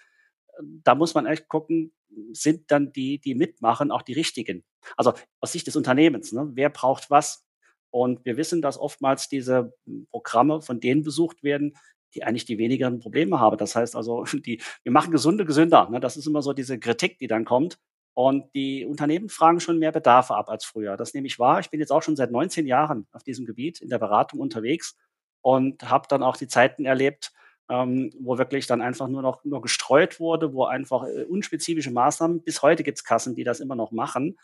da 0.59 0.95
muss 0.95 1.13
man 1.13 1.27
echt 1.27 1.47
gucken, 1.47 1.93
sind 2.33 2.71
dann 2.71 2.91
die, 2.91 3.19
die 3.19 3.35
mitmachen, 3.35 3.91
auch 3.91 4.01
die 4.01 4.13
richtigen. 4.13 4.63
Also 4.97 5.13
aus 5.39 5.51
Sicht 5.51 5.67
des 5.67 5.75
Unternehmens, 5.75 6.31
ne? 6.31 6.49
wer 6.55 6.71
braucht 6.71 7.11
was? 7.11 7.45
Und 7.91 8.25
wir 8.25 8.37
wissen, 8.37 8.63
dass 8.63 8.79
oftmals 8.79 9.27
diese 9.29 9.75
Programme 10.09 10.63
von 10.63 10.79
denen 10.79 11.03
besucht 11.03 11.43
werden, 11.43 11.77
die 12.15 12.23
eigentlich 12.23 12.45
die 12.45 12.57
wenigeren 12.57 12.99
Probleme 12.99 13.39
haben. 13.39 13.57
Das 13.57 13.75
heißt 13.75 13.95
also, 13.95 14.23
die, 14.33 14.61
wir 14.81 14.91
machen 14.91 15.11
gesunde 15.11 15.45
gesünder. 15.45 15.89
Ne? 15.91 15.99
Das 15.99 16.17
ist 16.17 16.25
immer 16.25 16.41
so 16.41 16.53
diese 16.53 16.79
Kritik, 16.79 17.19
die 17.19 17.27
dann 17.27 17.45
kommt. 17.45 17.77
Und 18.13 18.53
die 18.53 18.85
Unternehmen 18.85 19.29
fragen 19.29 19.59
schon 19.59 19.79
mehr 19.79 19.91
Bedarfe 19.91 20.35
ab 20.35 20.49
als 20.49 20.65
früher. 20.65 20.97
Das 20.97 21.13
nehme 21.13 21.27
ich 21.27 21.39
wahr. 21.39 21.59
Ich 21.59 21.69
bin 21.69 21.79
jetzt 21.79 21.91
auch 21.91 22.03
schon 22.03 22.15
seit 22.15 22.31
19 22.31 22.67
Jahren 22.67 23.07
auf 23.13 23.23
diesem 23.23 23.45
Gebiet 23.45 23.81
in 23.81 23.89
der 23.89 23.99
Beratung 23.99 24.39
unterwegs 24.39 24.97
und 25.41 25.89
habe 25.89 26.07
dann 26.09 26.23
auch 26.23 26.35
die 26.35 26.47
Zeiten 26.47 26.85
erlebt, 26.85 27.31
ähm, 27.69 28.11
wo 28.19 28.37
wirklich 28.37 28.67
dann 28.67 28.81
einfach 28.81 29.07
nur 29.07 29.21
noch 29.21 29.43
nur 29.45 29.61
gestreut 29.61 30.19
wurde, 30.19 30.53
wo 30.53 30.65
einfach 30.65 31.05
äh, 31.05 31.23
unspezifische 31.23 31.91
Maßnahmen, 31.91 32.43
bis 32.43 32.61
heute 32.61 32.83
gibt 32.83 32.97
es 32.97 33.03
Kassen, 33.03 33.35
die 33.35 33.45
das 33.45 33.61
immer 33.61 33.75
noch 33.75 33.91
machen. 33.91 34.37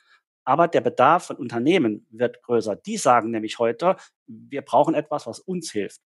Aber 0.46 0.70
der 0.70 0.80
Bedarf 0.80 1.26
von 1.26 1.36
Unternehmen 1.36 2.08
wird 2.10 2.42
größer. 2.42 2.78
Die 2.78 2.96
sagen 2.96 3.32
nämlich 3.32 3.60
heute, 3.60 3.98
wir 4.28 4.62
brauchen 4.62 4.96
etwas, 4.96 5.28
was 5.28 5.40
uns 5.40 5.72
hilft. 5.72 6.00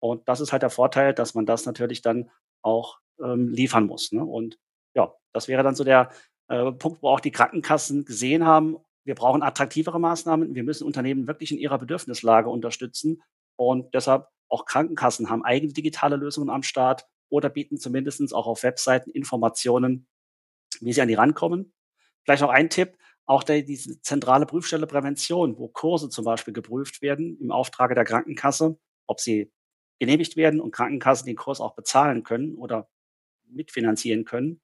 Und 0.00 0.26
das 0.28 0.40
ist 0.40 0.50
halt 0.50 0.62
der 0.62 0.70
Vorteil, 0.70 1.12
dass 1.12 1.34
man 1.34 1.44
das 1.44 1.66
natürlich 1.66 2.00
dann 2.00 2.30
auch 2.62 3.00
ähm, 3.22 3.48
liefern 3.48 3.84
muss. 3.84 4.10
Ne? 4.12 4.24
Und 4.24 4.58
ja, 4.94 5.12
das 5.32 5.46
wäre 5.48 5.62
dann 5.62 5.74
so 5.74 5.84
der, 5.84 6.10
äh, 6.52 6.70
Punkt, 6.72 7.02
wo 7.02 7.08
auch 7.08 7.20
die 7.20 7.30
Krankenkassen 7.30 8.04
gesehen 8.04 8.44
haben, 8.44 8.76
wir 9.04 9.14
brauchen 9.14 9.42
attraktivere 9.42 9.98
Maßnahmen, 9.98 10.54
wir 10.54 10.62
müssen 10.62 10.86
Unternehmen 10.86 11.26
wirklich 11.26 11.50
in 11.50 11.58
ihrer 11.58 11.78
Bedürfnislage 11.78 12.48
unterstützen. 12.48 13.22
Und 13.56 13.94
deshalb 13.94 14.28
auch 14.48 14.66
Krankenkassen 14.66 15.30
haben 15.30 15.44
eigene 15.44 15.72
digitale 15.72 16.16
Lösungen 16.16 16.50
am 16.50 16.62
Start 16.62 17.06
oder 17.30 17.48
bieten 17.48 17.78
zumindest 17.78 18.34
auch 18.34 18.46
auf 18.46 18.62
Webseiten 18.62 19.10
Informationen, 19.10 20.06
wie 20.80 20.92
sie 20.92 21.00
an 21.00 21.08
die 21.08 21.14
rankommen. 21.14 21.72
Vielleicht 22.24 22.42
noch 22.42 22.50
ein 22.50 22.68
Tipp, 22.68 22.96
auch 23.24 23.42
der, 23.42 23.62
diese 23.62 24.00
zentrale 24.02 24.46
Prüfstelle 24.46 24.86
Prävention, 24.86 25.58
wo 25.58 25.68
Kurse 25.68 26.10
zum 26.10 26.24
Beispiel 26.26 26.52
geprüft 26.52 27.00
werden 27.00 27.38
im 27.40 27.50
Auftrage 27.50 27.94
der 27.94 28.04
Krankenkasse, 28.04 28.78
ob 29.06 29.20
sie 29.20 29.50
genehmigt 29.98 30.36
werden 30.36 30.60
und 30.60 30.72
Krankenkassen 30.72 31.26
den 31.26 31.36
Kurs 31.36 31.60
auch 31.60 31.74
bezahlen 31.74 32.24
können 32.24 32.56
oder 32.56 32.90
mitfinanzieren 33.48 34.24
können 34.24 34.61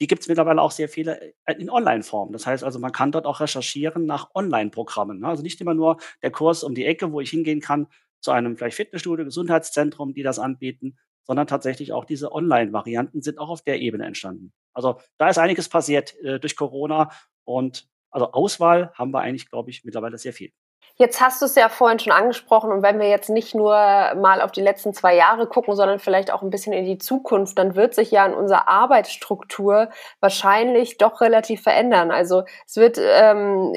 die 0.00 0.06
gibt 0.06 0.22
es 0.22 0.28
mittlerweile 0.28 0.62
auch 0.62 0.70
sehr 0.70 0.88
viele 0.88 1.34
äh, 1.44 1.54
in 1.58 1.70
Online-Form. 1.70 2.32
Das 2.32 2.46
heißt 2.46 2.64
also, 2.64 2.78
man 2.78 2.92
kann 2.92 3.12
dort 3.12 3.26
auch 3.26 3.40
recherchieren 3.40 4.06
nach 4.06 4.30
Online-Programmen. 4.34 5.20
Ne? 5.20 5.28
Also 5.28 5.42
nicht 5.42 5.60
immer 5.60 5.74
nur 5.74 5.98
der 6.22 6.30
Kurs 6.30 6.64
um 6.64 6.74
die 6.74 6.86
Ecke, 6.86 7.12
wo 7.12 7.20
ich 7.20 7.30
hingehen 7.30 7.60
kann 7.60 7.86
zu 8.20 8.30
einem 8.30 8.56
vielleicht 8.56 8.76
Fitnessstudio, 8.76 9.24
Gesundheitszentrum, 9.24 10.14
die 10.14 10.22
das 10.22 10.38
anbieten, 10.38 10.98
sondern 11.24 11.46
tatsächlich 11.46 11.92
auch 11.92 12.04
diese 12.04 12.32
Online-Varianten 12.32 13.22
sind 13.22 13.38
auch 13.38 13.50
auf 13.50 13.62
der 13.62 13.80
Ebene 13.80 14.04
entstanden. 14.06 14.52
Also 14.72 15.00
da 15.18 15.28
ist 15.28 15.38
einiges 15.38 15.68
passiert 15.68 16.18
äh, 16.20 16.40
durch 16.40 16.56
Corona 16.56 17.10
und 17.44 17.88
also 18.10 18.32
Auswahl 18.32 18.92
haben 18.94 19.12
wir 19.12 19.20
eigentlich, 19.20 19.48
glaube 19.48 19.70
ich, 19.70 19.84
mittlerweile 19.84 20.18
sehr 20.18 20.32
viel. 20.32 20.52
Jetzt 21.00 21.18
hast 21.18 21.40
du 21.40 21.46
es 21.46 21.54
ja 21.54 21.70
vorhin 21.70 21.98
schon 21.98 22.12
angesprochen 22.12 22.70
und 22.70 22.82
wenn 22.82 23.00
wir 23.00 23.08
jetzt 23.08 23.30
nicht 23.30 23.54
nur 23.54 23.72
mal 23.72 24.42
auf 24.42 24.52
die 24.52 24.60
letzten 24.60 24.92
zwei 24.92 25.16
Jahre 25.16 25.46
gucken, 25.46 25.74
sondern 25.74 25.98
vielleicht 25.98 26.30
auch 26.30 26.42
ein 26.42 26.50
bisschen 26.50 26.74
in 26.74 26.84
die 26.84 26.98
Zukunft, 26.98 27.58
dann 27.58 27.74
wird 27.74 27.94
sich 27.94 28.10
ja 28.10 28.26
in 28.26 28.34
unserer 28.34 28.68
Arbeitsstruktur 28.68 29.88
wahrscheinlich 30.20 30.98
doch 30.98 31.22
relativ 31.22 31.62
verändern. 31.62 32.10
Also 32.10 32.42
es 32.66 32.76
wird, 32.76 32.98
ähm, 33.00 33.72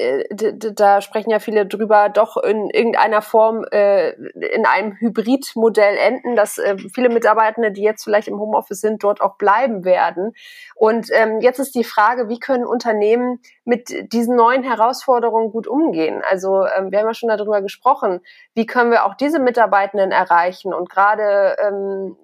da 0.74 1.00
sprechen 1.00 1.30
ja 1.30 1.38
viele 1.38 1.64
drüber, 1.64 2.10
doch 2.10 2.36
in 2.36 2.68
irgendeiner 2.68 3.22
Form 3.22 3.64
äh, 3.72 4.10
in 4.10 4.66
einem 4.66 4.92
Hybridmodell 4.92 5.96
enden, 5.96 6.36
dass 6.36 6.58
äh, 6.58 6.76
viele 6.92 7.08
Mitarbeitende, 7.08 7.72
die 7.72 7.84
jetzt 7.84 8.04
vielleicht 8.04 8.28
im 8.28 8.38
Homeoffice 8.38 8.82
sind, 8.82 9.02
dort 9.02 9.22
auch 9.22 9.36
bleiben 9.36 9.86
werden. 9.86 10.34
Und 10.74 11.08
ähm, 11.10 11.40
jetzt 11.40 11.58
ist 11.58 11.74
die 11.74 11.84
Frage, 11.84 12.28
wie 12.28 12.38
können 12.38 12.66
Unternehmen 12.66 13.40
mit 13.64 14.12
diesen 14.12 14.36
neuen 14.36 14.62
Herausforderungen 14.62 15.50
gut 15.52 15.66
umgehen? 15.66 16.20
Also 16.28 16.66
ähm, 16.66 16.90
wir 16.90 16.98
haben 16.98 17.06
ja 17.06 17.13
schon 17.14 17.28
darüber 17.28 17.62
gesprochen, 17.62 18.20
wie 18.54 18.66
können 18.66 18.90
wir 18.90 19.04
auch 19.04 19.14
diese 19.14 19.38
Mitarbeitenden 19.38 20.10
erreichen? 20.10 20.74
Und 20.74 20.90
gerade 20.90 21.56
ähm, 21.60 22.16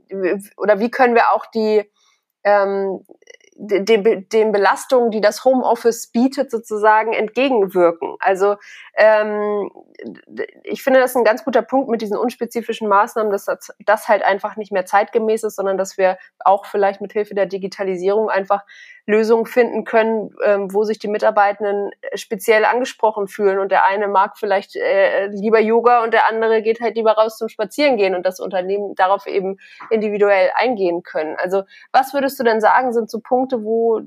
oder 0.57 0.79
wie 0.79 0.90
können 0.90 1.14
wir 1.14 1.33
auch 1.33 1.46
die 1.46 1.90
ähm, 2.44 3.05
den, 3.62 4.29
den 4.29 4.53
Belastungen, 4.53 5.11
die 5.11 5.20
das 5.20 5.44
Homeoffice 5.44 6.07
bietet, 6.07 6.51
sozusagen 6.51 7.12
entgegenwirken. 7.12 8.16
Also 8.18 8.57
ähm, 8.94 9.70
ich 10.64 10.83
finde 10.83 11.01
das 11.01 11.14
ein 11.14 11.25
ganz 11.25 11.44
guter 11.44 11.62
Punkt 11.62 11.90
mit 11.90 12.01
diesen 12.01 12.16
unspezifischen 12.16 12.88
Maßnahmen, 12.88 13.31
dass 13.31 13.46
das 13.79 14.09
halt 14.09 14.23
einfach 14.23 14.57
nicht 14.57 14.73
mehr 14.73 14.87
zeitgemäß 14.87 15.44
ist, 15.44 15.57
sondern 15.57 15.77
dass 15.77 15.99
wir 15.99 16.16
auch 16.38 16.64
vielleicht 16.64 17.01
mit 17.03 17.12
Hilfe 17.12 17.35
der 17.35 17.46
Digitalisierung 17.46 18.31
einfach 18.31 18.64
Lösungen 19.11 19.46
finden 19.46 19.85
können, 19.85 20.35
ähm, 20.44 20.73
wo 20.73 20.85
sich 20.85 20.99
die 20.99 21.09
Mitarbeitenden 21.09 21.90
speziell 22.14 22.64
angesprochen 22.64 23.29
fühlen. 23.29 23.59
Und 23.59 23.73
der 23.73 23.85
eine 23.85 24.09
mag 24.09 24.38
vielleicht 24.38 24.77
äh, 24.77 25.27
lieber 25.27 25.59
Yoga 25.59 26.03
und 26.05 26.14
der 26.14 26.29
andere 26.29 26.62
geht 26.62 26.81
halt 26.81 26.96
lieber 26.96 27.12
raus 27.12 27.37
zum 27.37 27.49
Spazierengehen 27.49 28.14
und 28.14 28.25
das 28.25 28.40
Unternehmen 28.40 28.94
darauf 28.94 29.27
eben 29.27 29.59
individuell 29.90 30.51
eingehen 30.55 31.03
können. 31.03 31.37
Also 31.37 31.64
was 31.92 32.14
würdest 32.14 32.38
du 32.38 32.44
denn 32.44 32.61
sagen, 32.61 32.92
sind 32.92 33.11
so 33.11 33.20
Punkte, 33.20 33.49
wo 33.58 34.02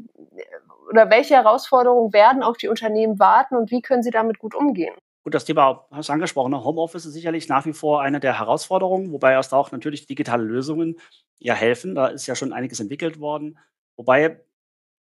oder 0.89 1.09
welche 1.09 1.35
Herausforderungen 1.35 2.13
werden 2.13 2.43
auf 2.43 2.57
die 2.57 2.67
Unternehmen 2.67 3.19
warten 3.19 3.55
und 3.55 3.71
wie 3.71 3.81
können 3.81 4.03
sie 4.03 4.11
damit 4.11 4.39
gut 4.39 4.53
umgehen? 4.53 4.93
Gut, 5.23 5.33
das 5.33 5.45
Thema 5.45 5.87
hast 5.91 6.09
du 6.09 6.13
angesprochen. 6.13 6.53
Homeoffice 6.53 7.05
ist 7.05 7.13
sicherlich 7.13 7.47
nach 7.47 7.65
wie 7.65 7.73
vor 7.73 8.01
eine 8.01 8.19
der 8.19 8.39
Herausforderungen, 8.39 9.11
wobei 9.13 9.31
erst 9.31 9.53
auch 9.53 9.71
natürlich 9.71 10.05
digitale 10.05 10.43
Lösungen 10.43 10.99
ja 11.39 11.53
helfen. 11.53 11.95
Da 11.95 12.07
ist 12.07 12.27
ja 12.27 12.35
schon 12.35 12.51
einiges 12.51 12.81
entwickelt 12.81 13.19
worden. 13.19 13.57
Wobei 13.95 14.41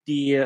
die 0.08 0.46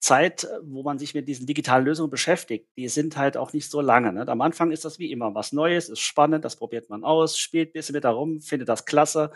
Zeit, 0.00 0.48
wo 0.62 0.82
man 0.82 0.98
sich 0.98 1.14
mit 1.14 1.28
diesen 1.28 1.46
digitalen 1.46 1.84
Lösungen 1.84 2.10
beschäftigt, 2.10 2.68
die 2.76 2.88
sind 2.88 3.16
halt 3.16 3.36
auch 3.36 3.52
nicht 3.52 3.70
so 3.70 3.80
lange. 3.80 4.12
Ne? 4.12 4.26
Am 4.28 4.40
Anfang 4.40 4.70
ist 4.70 4.84
das 4.84 4.98
wie 4.98 5.10
immer 5.10 5.34
was 5.34 5.52
Neues, 5.52 5.88
ist 5.88 6.00
spannend, 6.00 6.44
das 6.44 6.56
probiert 6.56 6.88
man 6.88 7.04
aus, 7.04 7.38
spielt 7.38 7.70
ein 7.70 7.72
bisschen 7.72 7.94
mit 7.94 8.04
darum, 8.04 8.40
findet 8.40 8.68
das 8.68 8.84
klasse 8.84 9.32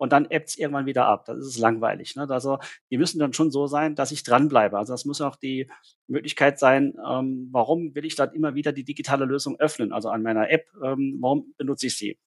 und 0.00 0.12
dann 0.12 0.30
ebbt 0.30 0.48
es 0.48 0.56
irgendwann 0.56 0.86
wieder 0.86 1.04
ab. 1.04 1.26
Das 1.26 1.38
ist 1.38 1.58
langweilig. 1.58 2.16
Ne? 2.16 2.26
Also 2.30 2.58
die 2.90 2.96
müssen 2.96 3.18
dann 3.18 3.34
schon 3.34 3.50
so 3.50 3.66
sein, 3.66 3.94
dass 3.94 4.12
ich 4.12 4.22
dranbleibe. 4.22 4.78
Also 4.78 4.94
das 4.94 5.04
muss 5.04 5.20
auch 5.20 5.36
die 5.36 5.70
Möglichkeit 6.08 6.58
sein, 6.58 6.94
ähm, 7.06 7.50
warum 7.52 7.94
will 7.94 8.06
ich 8.06 8.16
dann 8.16 8.32
immer 8.32 8.54
wieder 8.54 8.72
die 8.72 8.84
digitale 8.84 9.26
Lösung 9.26 9.60
öffnen, 9.60 9.92
also 9.92 10.08
an 10.08 10.22
meiner 10.22 10.48
App, 10.50 10.64
ähm, 10.82 11.18
warum 11.20 11.52
benutze 11.58 11.88
ich 11.88 11.98
sie? 11.98 12.18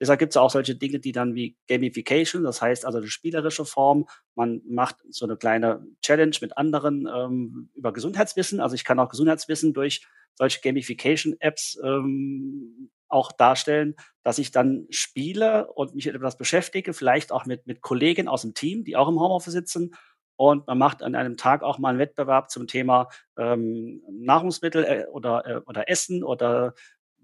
Deshalb 0.00 0.18
gibt 0.18 0.32
es 0.32 0.38
auch 0.38 0.50
solche 0.50 0.74
Dinge, 0.74 0.98
die 0.98 1.12
dann 1.12 1.34
wie 1.34 1.58
Gamification, 1.68 2.42
das 2.42 2.62
heißt 2.62 2.86
also 2.86 2.96
eine 2.96 3.08
spielerische 3.08 3.66
Form. 3.66 4.08
Man 4.34 4.62
macht 4.66 4.96
so 5.10 5.26
eine 5.26 5.36
kleine 5.36 5.86
Challenge 6.00 6.34
mit 6.40 6.56
anderen 6.56 7.06
ähm, 7.06 7.68
über 7.74 7.92
Gesundheitswissen. 7.92 8.60
Also 8.60 8.76
ich 8.76 8.84
kann 8.84 8.98
auch 8.98 9.10
Gesundheitswissen 9.10 9.74
durch 9.74 10.06
solche 10.36 10.62
Gamification-Apps 10.62 11.80
ähm, 11.84 12.90
auch 13.10 13.32
darstellen, 13.32 13.94
dass 14.22 14.38
ich 14.38 14.50
dann 14.50 14.86
spiele 14.90 15.72
und 15.72 15.94
mich 15.94 16.06
etwas 16.06 16.36
beschäftige, 16.36 16.92
vielleicht 16.92 17.32
auch 17.32 17.46
mit, 17.46 17.66
mit 17.66 17.80
Kollegen 17.80 18.28
aus 18.28 18.42
dem 18.42 18.54
Team, 18.54 18.84
die 18.84 18.96
auch 18.96 19.08
im 19.08 19.20
Homeoffice 19.20 19.52
sitzen. 19.52 19.94
Und 20.36 20.66
man 20.66 20.78
macht 20.78 21.02
an 21.02 21.14
einem 21.14 21.36
Tag 21.36 21.62
auch 21.62 21.78
mal 21.78 21.90
einen 21.90 21.98
Wettbewerb 21.98 22.50
zum 22.50 22.66
Thema 22.66 23.08
ähm, 23.36 24.02
Nahrungsmittel 24.10 24.84
äh, 24.84 25.06
oder, 25.06 25.46
äh, 25.46 25.60
oder 25.66 25.88
Essen 25.88 26.24
oder 26.24 26.74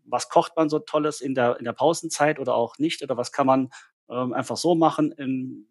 was 0.05 0.29
kocht 0.29 0.53
man 0.57 0.69
so 0.69 0.79
Tolles 0.79 1.21
in 1.21 1.35
der, 1.35 1.59
in 1.59 1.65
der 1.65 1.73
Pausenzeit 1.73 2.39
oder 2.39 2.55
auch 2.55 2.79
nicht 2.79 3.03
oder 3.03 3.17
was 3.17 3.33
kann 3.33 3.47
man 3.47 3.71
ähm, 4.11 4.33
einfach 4.33 4.57
so 4.57 4.75
machen, 4.75 5.13
in, 5.13 5.67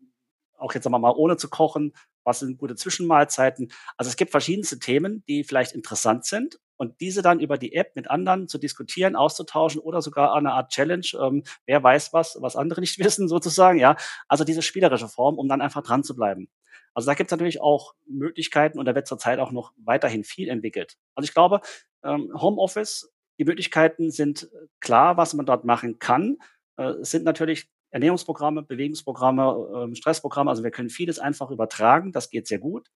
auch 0.58 0.73
jetzt 0.73 0.84
sagen 0.84 0.93
wir 0.93 0.99
mal 0.99 1.13
ohne 1.15 1.38
zu 1.38 1.49
kochen, 1.49 1.93
was 2.23 2.39
sind 2.39 2.58
gute 2.58 2.75
Zwischenmahlzeiten. 2.75 3.71
Also 3.97 4.10
es 4.10 4.15
gibt 4.15 4.32
verschiedenste 4.32 4.80
Themen, 4.80 5.23
die 5.28 5.43
vielleicht 5.43 5.73
interessant 5.73 6.25
sind 6.25 6.60
und 6.77 6.99
diese 7.01 7.21
dann 7.21 7.39
über 7.39 7.57
die 7.57 7.73
App 7.73 7.95
mit 7.95 8.09
anderen 8.09 8.47
zu 8.47 8.57
diskutieren, 8.57 9.15
auszutauschen 9.15 9.81
oder 9.81 10.01
sogar 10.01 10.33
eine 10.35 10.53
Art 10.53 10.71
Challenge, 10.71 11.05
ähm, 11.19 11.43
wer 11.65 11.83
weiß 11.83 12.13
was, 12.13 12.38
was 12.41 12.55
andere 12.55 12.81
nicht 12.85 12.99
wissen 12.99 13.27
sozusagen, 13.27 13.79
ja. 13.79 13.95
Also 14.27 14.43
diese 14.43 14.61
spielerische 14.61 15.07
Form, 15.07 15.38
um 15.38 15.47
dann 15.47 15.61
einfach 15.61 15.83
dran 15.83 16.03
zu 16.03 16.15
bleiben. 16.15 16.49
Also 16.93 17.07
da 17.07 17.13
gibt 17.13 17.29
es 17.29 17.31
natürlich 17.31 17.61
auch 17.61 17.93
Möglichkeiten 18.07 18.79
und 18.79 18.85
da 18.85 18.95
wird 18.95 19.07
zurzeit 19.07 19.39
auch 19.39 19.51
noch 19.51 19.73
weiterhin 19.83 20.23
viel 20.23 20.49
entwickelt. 20.49 20.95
Also 21.13 21.25
ich 21.25 21.33
glaube, 21.33 21.61
ähm, 22.03 22.31
Homeoffice 22.33 23.11
die 23.39 23.45
Möglichkeiten 23.45 24.11
sind 24.11 24.49
klar, 24.79 25.17
was 25.17 25.33
man 25.33 25.45
dort 25.45 25.65
machen 25.65 25.99
kann. 25.99 26.38
Äh, 26.77 26.91
es 27.01 27.11
sind 27.11 27.25
natürlich 27.25 27.69
Ernährungsprogramme, 27.91 28.63
Bewegungsprogramme, 28.63 29.83
ähm, 29.83 29.95
Stressprogramme. 29.95 30.49
Also 30.49 30.63
wir 30.63 30.71
können 30.71 30.89
vieles 30.89 31.19
einfach 31.19 31.51
übertragen. 31.51 32.11
Das 32.11 32.29
geht 32.29 32.47
sehr 32.47 32.59
gut. 32.59 32.89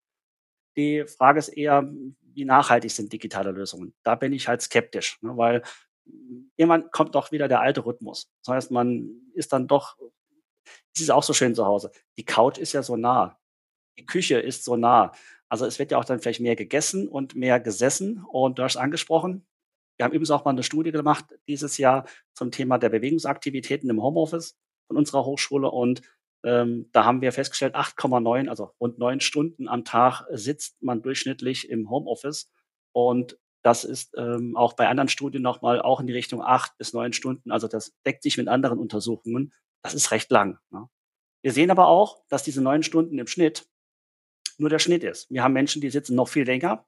Die 0.78 1.06
Frage 1.06 1.40
ist 1.40 1.50
eher, 1.50 1.90
wie 2.34 2.46
nachhaltig 2.46 2.92
sind 2.92 3.12
digitale 3.12 3.52
Lösungen? 3.52 3.94
Da 4.04 4.16
bin 4.16 4.34
ich 4.34 4.48
halt 4.48 4.62
skeptisch, 4.62 5.20
ne, 5.22 5.36
weil 5.38 5.64
irgendwann 6.56 6.92
kommt 6.92 7.16
doch 7.16 7.32
wieder 7.32 7.48
der 7.48 7.62
alte 7.62 7.86
Rhythmus. 7.86 8.32
Das 8.44 8.56
heißt, 8.56 8.72
man 8.72 9.10
ist 9.34 9.54
dann 9.54 9.68
doch, 9.68 9.98
es 10.94 11.02
ist 11.02 11.12
auch 11.12 11.24
so 11.24 11.34
schön 11.34 11.56
zu 11.56 11.66
Hause. 11.66 11.92
Die 12.18 12.26
Couch 12.26 12.58
ist 12.58 12.74
ja 12.74 12.84
so 12.84 12.96
nah. 12.96 13.40
Die 13.98 14.06
Küche 14.06 14.40
ist 14.40 14.64
so 14.64 14.76
nah. 14.76 15.12
Also 15.50 15.66
es 15.66 15.80
wird 15.80 15.92
ja 15.92 15.98
auch 15.98 16.06
dann 16.06 16.20
vielleicht 16.20 16.42
mehr 16.42 16.56
gegessen 16.56 17.08
und 17.08 17.36
mehr 17.36 17.60
gesessen. 17.60 18.24
Und 18.24 18.60
du 18.60 18.64
hast 18.64 18.78
angesprochen, 18.78 19.46
wir 19.98 20.06
haben 20.06 20.12
übrigens 20.12 20.32
auch 20.32 20.46
mal 20.46 20.52
eine 20.52 20.64
Studie 20.64 20.92
gemacht 20.92 21.26
dieses 21.48 21.78
Jahr 21.78 22.06
zum 22.34 22.52
Thema 22.52 22.78
der 22.78 22.90
Bewegungsaktivitäten 22.90 23.90
im 23.90 24.02
Homeoffice 24.02 24.58
von 24.88 24.98
unserer 24.98 25.26
Hochschule 25.26 25.70
und 25.70 26.02
ähm, 26.44 26.90
da 26.92 27.06
haben 27.06 27.22
wir 27.22 27.32
festgestellt, 27.32 27.76
8,9, 27.76 28.48
also 28.48 28.72
rund 28.80 28.98
neun 28.98 29.20
Stunden 29.20 29.68
am 29.68 29.84
Tag 29.84 30.26
sitzt 30.32 30.82
man 30.82 31.02
durchschnittlich 31.02 31.70
im 31.70 31.90
Homeoffice 31.90 32.50
und 32.94 33.38
das 33.62 33.84
ist 33.84 34.16
ähm, 34.18 34.56
auch 34.56 34.74
bei 34.74 34.88
anderen 34.88 35.10
Studien 35.10 35.42
nochmal 35.42 35.82
auch 35.82 36.00
in 36.00 36.08
die 36.08 36.14
Richtung 36.14 36.42
acht 36.42 36.78
bis 36.78 36.94
neun 36.94 37.12
Stunden. 37.12 37.52
Also 37.52 37.68
das 37.68 37.94
deckt 38.06 38.24
sich 38.24 38.38
mit 38.38 38.48
anderen 38.48 38.80
Untersuchungen. 38.80 39.54
Das 39.82 39.94
ist 39.94 40.12
recht 40.12 40.32
lang. 40.32 40.60
Ne? 40.72 40.88
Wir 41.42 41.52
sehen 41.52 41.72
aber 41.72 41.88
auch, 41.88 42.24
dass 42.30 42.44
diese 42.44 42.62
neun 42.62 42.84
Stunden 42.84 43.20
im 43.20 43.28
Schnitt 43.28 43.68
nur 44.58 44.70
der 44.70 44.80
Schnitt 44.80 45.04
ist. 45.04 45.30
Wir 45.30 45.44
haben 45.44 45.54
Menschen, 45.54 45.82
die 45.82 45.90
sitzen 45.90 46.16
noch 46.16 46.30
viel 46.30 46.44
länger. 46.44 46.86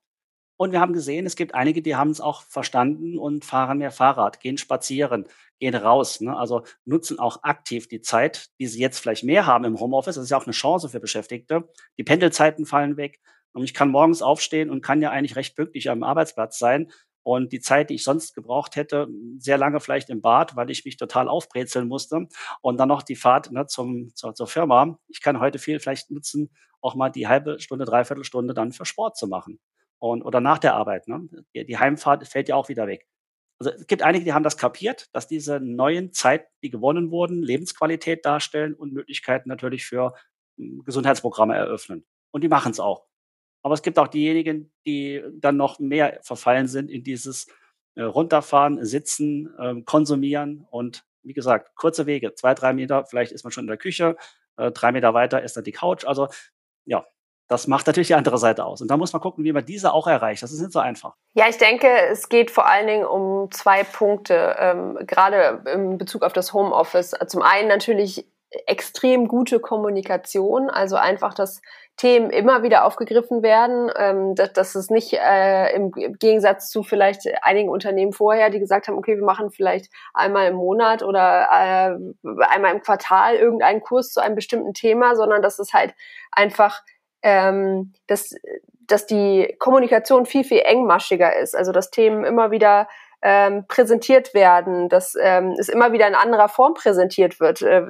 Und 0.62 0.74
wir 0.74 0.80
haben 0.80 0.94
gesehen, 0.94 1.26
es 1.26 1.36
gibt 1.36 1.56
einige, 1.56 1.82
die 1.82 1.96
haben 1.96 2.12
es 2.12 2.22
auch 2.22 2.44
verstanden 2.44 3.18
und 3.18 3.44
fahren 3.44 3.80
mehr 3.80 3.90
Fahrrad, 3.90 4.40
gehen 4.40 4.60
spazieren, 4.60 5.26
gehen 5.60 5.74
raus. 5.74 6.22
Ne? 6.22 6.38
Also 6.38 6.62
nutzen 6.86 7.18
auch 7.18 7.42
aktiv 7.42 7.88
die 7.88 8.02
Zeit, 8.02 8.50
die 8.60 8.68
sie 8.68 8.80
jetzt 8.80 9.00
vielleicht 9.00 9.24
mehr 9.24 9.48
haben 9.48 9.66
im 9.66 9.80
Homeoffice. 9.80 10.18
Das 10.18 10.26
ist 10.26 10.30
ja 10.30 10.38
auch 10.38 10.46
eine 10.46 10.54
Chance 10.54 10.90
für 10.90 11.00
Beschäftigte. 11.00 11.68
Die 11.98 12.04
Pendelzeiten 12.04 12.68
fallen 12.68 12.96
weg. 12.96 13.20
Und 13.54 13.64
ich 13.64 13.74
kann 13.74 13.90
morgens 13.90 14.22
aufstehen 14.22 14.70
und 14.70 14.84
kann 14.84 15.02
ja 15.02 15.10
eigentlich 15.10 15.36
recht 15.36 15.56
pünktlich 15.56 15.90
am 15.90 16.04
Arbeitsplatz 16.04 16.60
sein. 16.60 16.92
Und 17.24 17.52
die 17.54 17.60
Zeit, 17.60 17.90
die 17.90 17.96
ich 17.96 18.04
sonst 18.04 18.36
gebraucht 18.36 18.76
hätte, 18.76 19.08
sehr 19.40 19.58
lange 19.58 19.80
vielleicht 19.80 20.12
im 20.12 20.22
Bad, 20.22 20.56
weil 20.56 20.70
ich 20.70 20.86
mich 20.86 20.96
total 20.96 21.28
aufbrezeln 21.28 21.88
musste. 21.88 22.28
Und 22.62 22.78
dann 22.78 22.90
noch 22.90 23.02
die 23.02 23.16
Fahrt 23.16 23.52
ne, 23.52 23.66
zum, 23.66 24.14
zur, 24.14 24.36
zur 24.36 24.46
Firma. 24.46 25.00
Ich 25.08 25.22
kann 25.22 25.40
heute 25.40 25.58
viel 25.58 25.80
vielleicht 25.80 26.12
nutzen, 26.12 26.52
auch 26.82 26.94
mal 26.94 27.10
die 27.10 27.28
halbe 27.28 27.60
Stunde, 27.60 27.86
dreiviertel 27.86 28.24
Stunde 28.24 28.54
dann 28.54 28.74
für 28.74 28.86
Sport 28.86 29.18
zu 29.18 29.26
machen 29.26 29.60
und, 30.02 30.24
oder 30.24 30.42
nach 30.42 30.58
der 30.58 30.74
Arbeit. 30.74 31.08
Ne? 31.08 31.30
Die, 31.54 31.78
Heimfahrt 31.78 32.28
fällt 32.28 32.50
ja 32.50 32.56
auch 32.56 32.70
wieder 32.70 32.88
weg. 32.88 33.08
Also 33.60 33.72
es 33.72 33.86
gibt 33.86 34.02
einige, 34.02 34.26
die 34.26 34.34
haben 34.34 34.44
das 34.44 34.58
kapiert, 34.58 35.08
dass 35.14 35.28
diese 35.28 35.60
neuen 35.60 36.12
Zeiten, 36.12 36.48
die 36.64 36.72
gewonnen 36.72 37.12
wurden, 37.12 37.44
Lebensqualität 37.44 38.26
darstellen 38.26 38.74
und 38.74 38.94
Möglichkeiten 38.94 39.48
natürlich 39.48 39.86
für 39.86 40.16
hm, 40.58 40.84
Gesundheitsprogramme 40.84 41.56
eröffnen. 41.56 42.04
Und 42.32 42.44
die 42.44 42.48
machen 42.48 42.72
es 42.72 42.80
auch. 42.80 43.06
Aber 43.62 43.76
es 43.76 43.84
gibt 43.84 44.00
auch 44.00 44.08
diejenigen, 44.08 44.74
die 44.88 45.24
dann 45.36 45.58
noch 45.58 45.78
mehr 45.78 46.20
verfallen 46.24 46.68
sind 46.68 46.90
in 46.90 47.04
dieses 47.04 47.46
äh, 47.94 48.02
Runterfahren, 48.02 48.84
Sitzen, 48.84 49.54
äh, 49.60 49.82
Konsumieren 49.84 50.66
und 50.72 51.06
wie 51.22 51.34
gesagt, 51.34 51.76
kurze 51.76 52.08
Wege, 52.08 52.34
zwei, 52.34 52.56
drei 52.56 52.74
Meter, 52.74 53.06
vielleicht 53.06 53.32
ist 53.32 53.44
man 53.44 53.52
schon 53.52 53.66
in 53.66 53.68
der 53.68 53.78
Küche, 53.78 54.18
äh, 54.58 54.72
drei 54.72 54.92
Meter 54.92 55.14
weiter 55.14 55.44
ist 55.44 55.56
dann 55.56 55.64
die 55.64 55.72
Couch. 55.72 56.06
Also 56.06 56.28
ja, 56.86 57.06
das 57.52 57.68
macht 57.68 57.86
natürlich 57.86 58.08
die 58.08 58.16
andere 58.16 58.38
Seite 58.38 58.64
aus. 58.64 58.82
Und 58.82 58.90
da 58.90 58.96
muss 58.96 59.12
man 59.12 59.22
gucken, 59.22 59.44
wie 59.44 59.52
man 59.52 59.66
diese 59.66 59.92
auch 59.92 60.08
erreicht. 60.08 60.42
Das 60.42 60.54
ist 60.54 60.62
nicht 60.62 60.72
so 60.72 60.80
einfach. 60.80 61.16
Ja, 61.34 61.50
ich 61.50 61.58
denke, 61.58 61.88
es 62.10 62.30
geht 62.30 62.50
vor 62.50 62.66
allen 62.66 62.88
Dingen 62.88 63.06
um 63.06 63.52
zwei 63.52 63.84
Punkte, 63.84 64.56
ähm, 64.58 64.98
gerade 65.06 65.62
in 65.74 65.98
Bezug 65.98 66.24
auf 66.24 66.32
das 66.32 66.54
Homeoffice. 66.54 67.14
Zum 67.28 67.42
einen 67.42 67.68
natürlich 67.68 68.26
extrem 68.68 69.28
gute 69.28 69.60
Kommunikation, 69.60 70.70
also 70.70 70.96
einfach, 70.96 71.34
dass 71.34 71.62
Themen 71.98 72.30
immer 72.30 72.64
wieder 72.64 72.86
aufgegriffen 72.86 73.44
werden, 73.44 73.92
ähm, 73.98 74.34
dass, 74.36 74.54
dass 74.54 74.76
es 74.76 74.90
nicht 74.90 75.14
äh, 75.14 75.76
im 75.76 75.92
Gegensatz 75.92 76.70
zu 76.70 76.84
vielleicht 76.84 77.28
einigen 77.44 77.70
Unternehmen 77.70 78.14
vorher, 78.14 78.50
die 78.50 78.60
gesagt 78.60 78.88
haben, 78.88 78.98
okay, 78.98 79.18
wir 79.18 79.26
machen 79.26 79.52
vielleicht 79.52 79.92
einmal 80.14 80.48
im 80.48 80.56
Monat 80.56 81.04
oder 81.04 81.50
äh, 81.52 82.46
einmal 82.50 82.74
im 82.74 82.82
Quartal 82.82 83.36
irgendeinen 83.36 83.82
Kurs 83.82 84.12
zu 84.12 84.22
einem 84.22 84.36
bestimmten 84.36 84.74
Thema, 84.74 85.16
sondern 85.18 85.42
dass 85.42 85.60
es 85.60 85.74
halt 85.74 85.94
einfach 86.32 86.82
ähm, 87.24 87.94
dass, 88.08 88.36
dass 88.88 89.06
die 89.06 89.56
Kommunikation 89.60 90.26
viel, 90.26 90.44
viel 90.44 90.62
engmaschiger 90.66 91.36
ist. 91.38 91.56
Also 91.56 91.72
dass 91.72 91.92
Themen 91.92 92.24
immer 92.24 92.52
wieder 92.52 92.88
ähm, 93.22 93.66
präsentiert 93.68 94.34
werden, 94.34 94.90
dass 94.90 95.16
ähm, 95.20 95.56
es 95.60 95.70
immer 95.70 95.92
wieder 95.92 96.08
in 96.08 96.16
anderer 96.16 96.50
Form 96.50 96.74
präsentiert 96.74 97.40
wird. 97.40 97.62
Äh, 97.62 97.84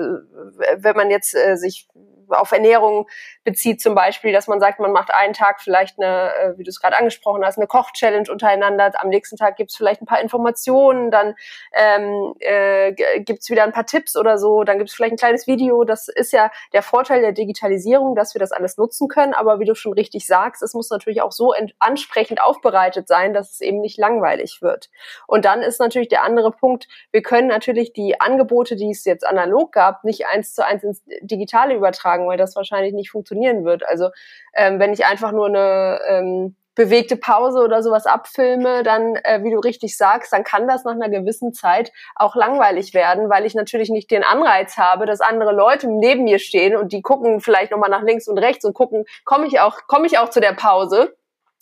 wenn 0.77 0.95
man 0.95 1.09
jetzt 1.09 1.35
äh, 1.35 1.55
sich 1.55 1.87
auf 2.31 2.51
Ernährung 2.51 3.07
bezieht 3.43 3.81
zum 3.81 3.95
Beispiel, 3.95 4.31
dass 4.31 4.47
man 4.47 4.59
sagt, 4.59 4.79
man 4.79 4.91
macht 4.91 5.13
einen 5.13 5.33
Tag 5.33 5.61
vielleicht 5.61 5.99
eine, 5.99 6.33
äh, 6.35 6.57
wie 6.57 6.63
du 6.63 6.69
es 6.69 6.79
gerade 6.79 6.97
angesprochen 6.97 7.43
hast, 7.45 7.57
eine 7.57 7.67
Koch-Challenge 7.67 8.31
untereinander, 8.31 8.91
am 8.99 9.09
nächsten 9.09 9.37
Tag 9.37 9.55
gibt 9.55 9.71
es 9.71 9.77
vielleicht 9.77 10.01
ein 10.01 10.05
paar 10.05 10.21
Informationen, 10.21 11.11
dann 11.11 11.35
ähm, 11.73 12.33
äh, 12.39 12.93
gibt 13.19 13.41
es 13.41 13.49
wieder 13.49 13.63
ein 13.63 13.71
paar 13.71 13.85
Tipps 13.85 14.15
oder 14.15 14.37
so, 14.37 14.63
dann 14.63 14.77
gibt 14.77 14.89
es 14.89 14.95
vielleicht 14.95 15.13
ein 15.13 15.17
kleines 15.17 15.47
Video. 15.47 15.83
Das 15.83 16.07
ist 16.07 16.33
ja 16.33 16.51
der 16.73 16.83
Vorteil 16.83 17.21
der 17.21 17.31
Digitalisierung, 17.31 18.15
dass 18.15 18.33
wir 18.35 18.39
das 18.39 18.51
alles 18.51 18.77
nutzen 18.77 19.07
können, 19.07 19.33
aber 19.33 19.59
wie 19.59 19.65
du 19.65 19.75
schon 19.75 19.93
richtig 19.93 20.27
sagst, 20.27 20.61
es 20.61 20.73
muss 20.73 20.89
natürlich 20.89 21.21
auch 21.21 21.31
so 21.31 21.53
ansprechend 21.79 22.41
aufbereitet 22.41 23.07
sein, 23.07 23.33
dass 23.33 23.51
es 23.51 23.61
eben 23.61 23.81
nicht 23.81 23.97
langweilig 23.97 24.61
wird. 24.61 24.89
Und 25.27 25.45
dann 25.45 25.61
ist 25.61 25.79
natürlich 25.79 26.09
der 26.09 26.23
andere 26.23 26.51
Punkt, 26.51 26.87
wir 27.11 27.21
können 27.21 27.47
natürlich 27.47 27.93
die 27.93 28.19
Angebote, 28.19 28.75
die 28.75 28.91
es 28.91 29.05
jetzt 29.05 29.25
analog 29.25 29.71
gab, 29.71 30.03
nicht 30.03 30.27
eins 30.27 30.53
zu 30.53 30.65
eins 30.65 30.83
ins 30.83 31.03
Digitale 31.21 31.75
übertragen 31.75 32.20
sagen, 32.21 32.27
weil 32.27 32.37
das 32.37 32.55
wahrscheinlich 32.55 32.93
nicht 32.93 33.11
funktionieren 33.11 33.65
wird. 33.65 33.85
Also 33.85 34.09
ähm, 34.53 34.79
wenn 34.79 34.93
ich 34.93 35.05
einfach 35.05 35.31
nur 35.31 35.47
eine 35.47 35.99
ähm, 36.07 36.55
bewegte 36.73 37.17
Pause 37.17 37.59
oder 37.59 37.83
sowas 37.83 38.05
abfilme, 38.05 38.83
dann, 38.83 39.15
äh, 39.15 39.43
wie 39.43 39.51
du 39.51 39.59
richtig 39.59 39.97
sagst, 39.97 40.31
dann 40.31 40.43
kann 40.43 40.67
das 40.67 40.85
nach 40.85 40.93
einer 40.93 41.09
gewissen 41.09 41.53
Zeit 41.53 41.91
auch 42.15 42.35
langweilig 42.35 42.93
werden, 42.93 43.29
weil 43.29 43.45
ich 43.45 43.55
natürlich 43.55 43.89
nicht 43.89 44.09
den 44.09 44.23
Anreiz 44.23 44.77
habe, 44.77 45.05
dass 45.05 45.19
andere 45.19 45.51
Leute 45.51 45.87
neben 45.87 46.23
mir 46.23 46.39
stehen 46.39 46.77
und 46.77 46.93
die 46.93 47.01
gucken 47.01 47.41
vielleicht 47.41 47.71
nochmal 47.71 47.89
nach 47.89 48.03
links 48.03 48.27
und 48.27 48.37
rechts 48.37 48.63
und 48.63 48.73
gucken, 48.73 49.03
komme 49.25 49.47
ich 49.47 49.59
auch, 49.59 49.79
komme 49.87 50.07
ich 50.07 50.17
auch 50.17 50.29
zu 50.29 50.39
der 50.39 50.53
Pause, 50.53 51.15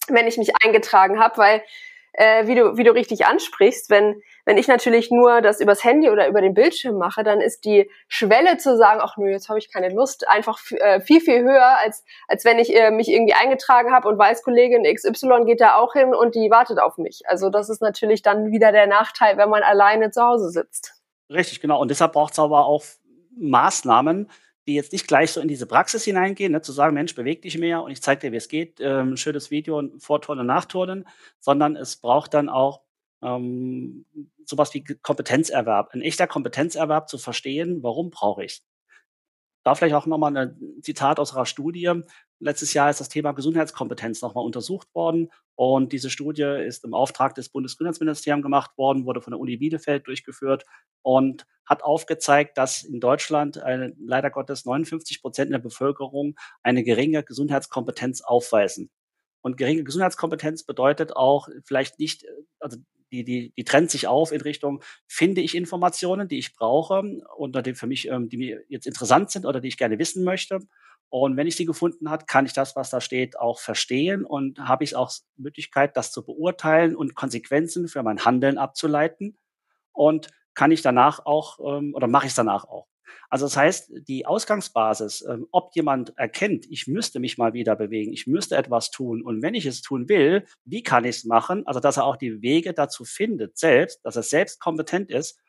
wenn 0.08 0.28
ich 0.28 0.38
mich 0.38 0.52
eingetragen 0.64 1.20
habe, 1.20 1.38
weil 1.38 1.62
äh, 2.14 2.48
wie, 2.48 2.56
du, 2.56 2.78
wie 2.78 2.84
du 2.84 2.92
richtig 2.92 3.26
ansprichst, 3.26 3.90
wenn, 3.90 4.22
wenn 4.46 4.58
ich 4.58 4.68
natürlich 4.68 5.12
nur 5.12 5.42
das 5.42 5.60
übers 5.60 5.84
Handy 5.84 6.10
oder 6.10 6.28
über 6.28 6.42
den 6.42 6.54
Bildschirm 6.54 6.98
mache, 6.98 7.24
dann 7.24 7.42
ist 7.42 7.66
die 7.66 7.90
Schwelle 8.08 8.58
zu 8.58 8.78
sagen, 8.78 9.00
ach 9.02 9.18
nö, 9.18 9.30
jetzt 9.30 9.50
habe 9.50 9.60
ich 9.60 9.72
keine 9.72 9.90
Lust, 9.90 10.28
einfach 10.28 10.60
äh, 10.72 11.02
viel, 11.02 11.22
viel 11.22 11.42
höher, 11.44 11.78
als, 11.80 12.04
als 12.28 12.46
wenn 12.46 12.60
ich 12.60 12.76
äh, 12.76 12.92
mich 12.92 13.10
irgendwie 13.10 13.34
eingetragen 13.34 13.92
habe 13.92 14.08
und 14.08 14.18
weiß, 14.18 14.44
Kollegin 14.44 14.84
XY 14.84 15.46
geht 15.46 15.62
da 15.62 15.76
auch 15.76 15.94
hin 15.94 16.14
und 16.14 16.36
die 16.36 16.50
wartet 16.50 16.80
auf 16.80 16.98
mich. 16.98 17.22
Also 17.26 17.50
das 17.50 17.70
ist 17.70 17.82
natürlich 17.82 18.22
dann 18.22 18.52
wieder 18.52 18.72
der 18.72 18.88
Nachteil, 18.88 19.38
wenn 19.38 19.50
man 19.50 19.64
alleine 19.64 20.12
zu 20.12 20.22
Hause 20.22 20.50
sitzt. 20.50 20.96
Richtig, 21.32 21.62
genau. 21.62 21.80
Und 21.80 21.92
deshalb 21.92 22.14
braucht 22.14 22.34
es 22.34 22.40
aber 22.40 22.66
auch 22.66 22.84
Maßnahmen, 23.38 24.30
die 24.70 24.76
jetzt 24.76 24.94
nicht 24.94 25.08
gleich 25.08 25.32
so 25.32 25.42
in 25.42 25.48
diese 25.48 25.66
Praxis 25.66 26.04
hineingehen, 26.06 26.52
ne, 26.52 26.62
zu 26.62 26.72
sagen, 26.72 26.94
Mensch, 26.94 27.16
beweg 27.16 27.42
dich 27.42 27.58
mehr 27.58 27.82
und 27.82 27.92
ich 27.92 28.04
zeige 28.04 28.22
dir, 28.22 28.32
wie 28.32 28.38
es 28.38 28.48
geht, 28.48 28.80
ähm, 28.80 29.18
schönes 29.18 29.50
Video, 29.50 29.82
Vorturnen, 29.98 30.46
Nachturnen, 30.46 31.08
sondern 31.40 31.76
es 31.76 31.98
braucht 31.98 32.36
dann 32.36 32.50
auch 32.50 32.82
ähm, 33.24 34.06
sowas 34.46 34.74
wie 34.76 34.84
Kompetenzerwerb, 34.84 35.90
ein 35.94 36.02
echter 36.02 36.28
Kompetenzerwerb 36.28 37.10
zu 37.10 37.18
verstehen, 37.18 37.82
warum 37.82 38.12
brauche 38.12 38.44
ich. 38.44 38.62
Da 39.64 39.76
vielleicht 39.76 39.96
auch 39.96 40.06
nochmal 40.06 40.36
ein 40.36 40.82
Zitat 40.82 41.20
aus 41.20 41.36
einer 41.36 41.46
Studie. 41.46 42.02
Letztes 42.40 42.74
Jahr 42.74 42.90
ist 42.90 43.02
das 43.02 43.10
Thema 43.10 43.34
Gesundheitskompetenz 43.34 44.22
nochmal 44.22 44.46
untersucht 44.46 44.88
worden 44.96 45.30
und 45.56 45.92
diese 45.92 46.10
Studie 46.10 46.44
ist 46.44 46.86
im 46.86 46.94
Auftrag 46.94 47.36
des 47.36 47.50
Bundesgesundheitsministeriums 47.50 48.44
gemacht 48.44 48.72
worden, 48.78 49.06
wurde 49.06 49.22
von 49.22 49.32
der 49.32 49.40
Uni 49.40 49.58
Bielefeld 49.58 50.08
durchgeführt 50.08 50.64
und 51.02 51.46
hat 51.66 51.84
aufgezeigt, 51.84 52.58
dass 52.58 52.84
in 52.84 53.02
Deutschland 53.02 53.58
eine, 53.58 53.94
leider 54.00 54.32
Gottes 54.32 54.64
59 54.66 55.22
Prozent 55.22 55.52
der 55.52 55.60
Bevölkerung 55.60 56.36
eine 56.64 56.84
geringe 56.84 57.24
Gesundheitskompetenz 57.24 58.22
aufweisen. 58.22 58.90
Und 59.42 59.58
geringe 59.58 59.84
Gesundheitskompetenz 59.84 60.64
bedeutet 60.64 61.16
auch 61.16 61.50
vielleicht 61.66 62.00
nicht, 62.00 62.26
also 62.60 62.78
die, 63.12 63.24
die, 63.24 63.54
die 63.56 63.64
trennt 63.64 63.92
sich 63.92 64.08
auf 64.08 64.32
in 64.32 64.42
Richtung, 64.42 64.84
finde 65.08 65.42
ich 65.42 65.56
Informationen, 65.56 66.28
die 66.28 66.38
ich 66.40 66.56
brauche 66.56 67.04
oder 67.36 67.62
die 67.62 67.74
für 67.74 67.88
mich, 67.88 68.08
ähm, 68.08 68.30
die 68.30 68.38
mir 68.38 68.64
jetzt 68.68 68.88
interessant 68.88 69.32
sind 69.32 69.46
oder 69.46 69.60
die 69.60 69.68
ich 69.68 69.78
gerne 69.78 70.00
wissen 70.00 70.24
möchte. 70.24 70.60
Und 71.10 71.38
wenn 71.38 71.48
ich 71.48 71.56
sie 71.56 71.66
gefunden 71.66 72.10
habe, 72.10 72.26
kann 72.26 72.46
ich 72.46 72.54
das, 72.54 72.76
was 72.76 72.92
da 72.92 73.02
steht, 73.02 73.40
auch 73.40 73.60
verstehen 73.60 74.26
und 74.26 74.60
habe 74.60 74.84
ich 74.84 74.96
auch 74.96 75.12
Möglichkeit, 75.38 75.98
das 75.98 76.12
zu 76.12 76.24
beurteilen 76.24 76.96
und 76.96 77.16
Konsequenzen 77.16 77.88
für 77.88 78.04
mein 78.04 78.24
Handeln 78.26 78.60
abzuleiten. 78.60 79.38
Und 79.92 80.30
kann 80.54 80.72
ich 80.72 80.82
danach 80.82 81.26
auch 81.26 81.60
ähm, 81.60 81.94
oder 81.96 82.08
mache 82.08 82.26
ich 82.28 82.32
es 82.32 82.36
danach 82.36 82.66
auch. 82.66 82.88
Also 83.30 83.46
das 83.46 83.58
heißt, 83.58 83.92
die 84.08 84.26
Ausgangsbasis, 84.26 85.26
ähm, 85.30 85.48
ob 85.52 85.76
jemand 85.76 86.18
erkennt, 86.18 86.66
ich 86.70 86.88
müsste 86.88 87.20
mich 87.20 87.38
mal 87.38 87.54
wieder 87.54 87.76
bewegen, 87.76 88.14
ich 88.14 88.28
müsste 88.28 88.56
etwas 88.56 88.92
tun 88.92 89.22
und 89.22 89.42
wenn 89.42 89.54
ich 89.54 89.66
es 89.66 89.82
tun 89.82 90.10
will, 90.10 90.46
wie 90.66 90.84
kann 90.84 91.06
ich 91.06 91.18
es 91.18 91.26
machen? 91.26 91.66
Also 91.68 91.80
dass 91.80 91.98
er 91.98 92.06
auch 92.06 92.18
die 92.18 92.42
Wege 92.42 92.74
dazu 92.74 93.06
findet, 93.06 93.58
selbst, 93.58 94.04
dass 94.04 94.16
er 94.16 94.24
selbst 94.24 94.60
kompetent 94.60 95.10
ist 95.10 95.40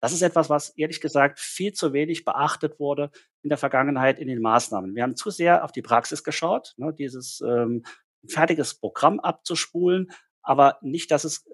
das 0.00 0.12
ist 0.12 0.22
etwas, 0.22 0.50
was 0.50 0.70
ehrlich 0.70 1.00
gesagt 1.00 1.40
viel 1.40 1.72
zu 1.72 1.92
wenig 1.92 2.24
beachtet 2.24 2.78
wurde 2.78 3.10
in 3.42 3.48
der 3.48 3.58
Vergangenheit 3.58 4.18
in 4.18 4.28
den 4.28 4.42
Maßnahmen. 4.42 4.94
Wir 4.94 5.02
haben 5.02 5.16
zu 5.16 5.30
sehr 5.30 5.64
auf 5.64 5.72
die 5.72 5.82
Praxis 5.82 6.22
geschaut, 6.22 6.74
ne, 6.76 6.92
dieses 6.92 7.40
ähm, 7.40 7.84
fertiges 8.28 8.78
Programm 8.78 9.20
abzuspulen, 9.20 10.10
aber 10.42 10.78
nicht, 10.82 11.10
dass 11.10 11.24
es 11.24 11.48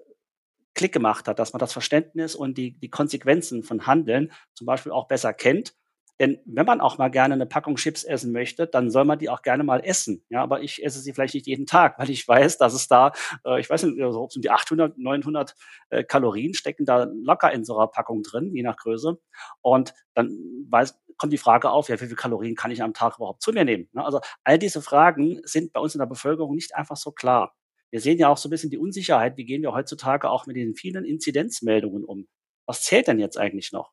Klick 0.73 0.93
gemacht 0.93 1.27
hat, 1.27 1.39
dass 1.39 1.53
man 1.53 1.59
das 1.59 1.73
Verständnis 1.73 2.35
und 2.35 2.57
die, 2.57 2.79
die 2.79 2.89
Konsequenzen 2.89 3.63
von 3.63 3.85
Handeln 3.87 4.31
zum 4.53 4.65
Beispiel 4.65 4.91
auch 4.91 5.07
besser 5.07 5.33
kennt 5.33 5.73
denn 6.19 6.39
wenn 6.45 6.65
man 6.65 6.79
auch 6.79 6.97
mal 6.97 7.09
gerne 7.09 7.33
eine 7.33 7.45
Packung 7.45 7.75
Chips 7.75 8.03
essen 8.03 8.31
möchte, 8.31 8.67
dann 8.67 8.91
soll 8.91 9.03
man 9.03 9.17
die 9.17 9.29
auch 9.29 9.41
gerne 9.41 9.63
mal 9.63 9.79
essen. 9.83 10.23
Ja, 10.29 10.43
aber 10.43 10.61
ich 10.61 10.83
esse 10.83 10.99
sie 10.99 11.11
vielleicht 11.11 11.33
nicht 11.33 11.47
jeden 11.47 11.65
Tag, 11.65 11.97
weil 11.99 12.09
ich 12.09 12.27
weiß, 12.27 12.57
dass 12.57 12.73
es 12.73 12.87
da, 12.87 13.11
äh, 13.45 13.59
ich 13.59 13.69
weiß 13.69 13.83
nicht, 13.83 13.97
so 13.97 14.29
um 14.33 14.41
die 14.41 14.51
800, 14.51 14.97
900 14.97 15.55
äh, 15.89 16.03
Kalorien 16.03 16.53
stecken 16.53 16.85
da 16.85 17.07
locker 17.11 17.51
in 17.51 17.65
so 17.65 17.77
einer 17.77 17.87
Packung 17.87 18.21
drin, 18.23 18.53
je 18.53 18.63
nach 18.63 18.77
Größe. 18.77 19.19
Und 19.61 19.93
dann 20.13 20.29
weiß, 20.69 20.99
kommt 21.17 21.33
die 21.33 21.37
Frage 21.37 21.71
auf, 21.71 21.89
ja, 21.89 21.95
wie 21.95 22.05
viele 22.05 22.15
Kalorien 22.15 22.55
kann 22.55 22.71
ich 22.71 22.83
am 22.83 22.93
Tag 22.93 23.17
überhaupt 23.17 23.41
zu 23.41 23.51
mir 23.51 23.65
nehmen? 23.65 23.89
Ne? 23.93 24.05
Also 24.05 24.21
all 24.43 24.59
diese 24.59 24.81
Fragen 24.81 25.41
sind 25.43 25.73
bei 25.73 25.79
uns 25.79 25.95
in 25.95 25.99
der 25.99 26.05
Bevölkerung 26.05 26.55
nicht 26.55 26.75
einfach 26.75 26.97
so 26.97 27.11
klar. 27.11 27.55
Wir 27.93 28.01
sehen 28.01 28.17
ja 28.17 28.27
auch 28.27 28.37
so 28.37 28.47
ein 28.47 28.49
bisschen 28.49 28.71
die 28.71 28.79
Unsicherheit, 28.79 29.37
wie 29.37 29.45
gehen 29.45 29.61
wir 29.61 29.71
heutzutage 29.71 30.27
auch 30.27 30.47
mit 30.47 30.55
den 30.55 30.73
vielen 30.73 31.05
Inzidenzmeldungen 31.05 32.03
um? 32.03 32.27
Was 32.65 32.81
zählt 32.81 33.07
denn 33.07 33.19
jetzt 33.19 33.37
eigentlich 33.37 33.71
noch? 33.71 33.91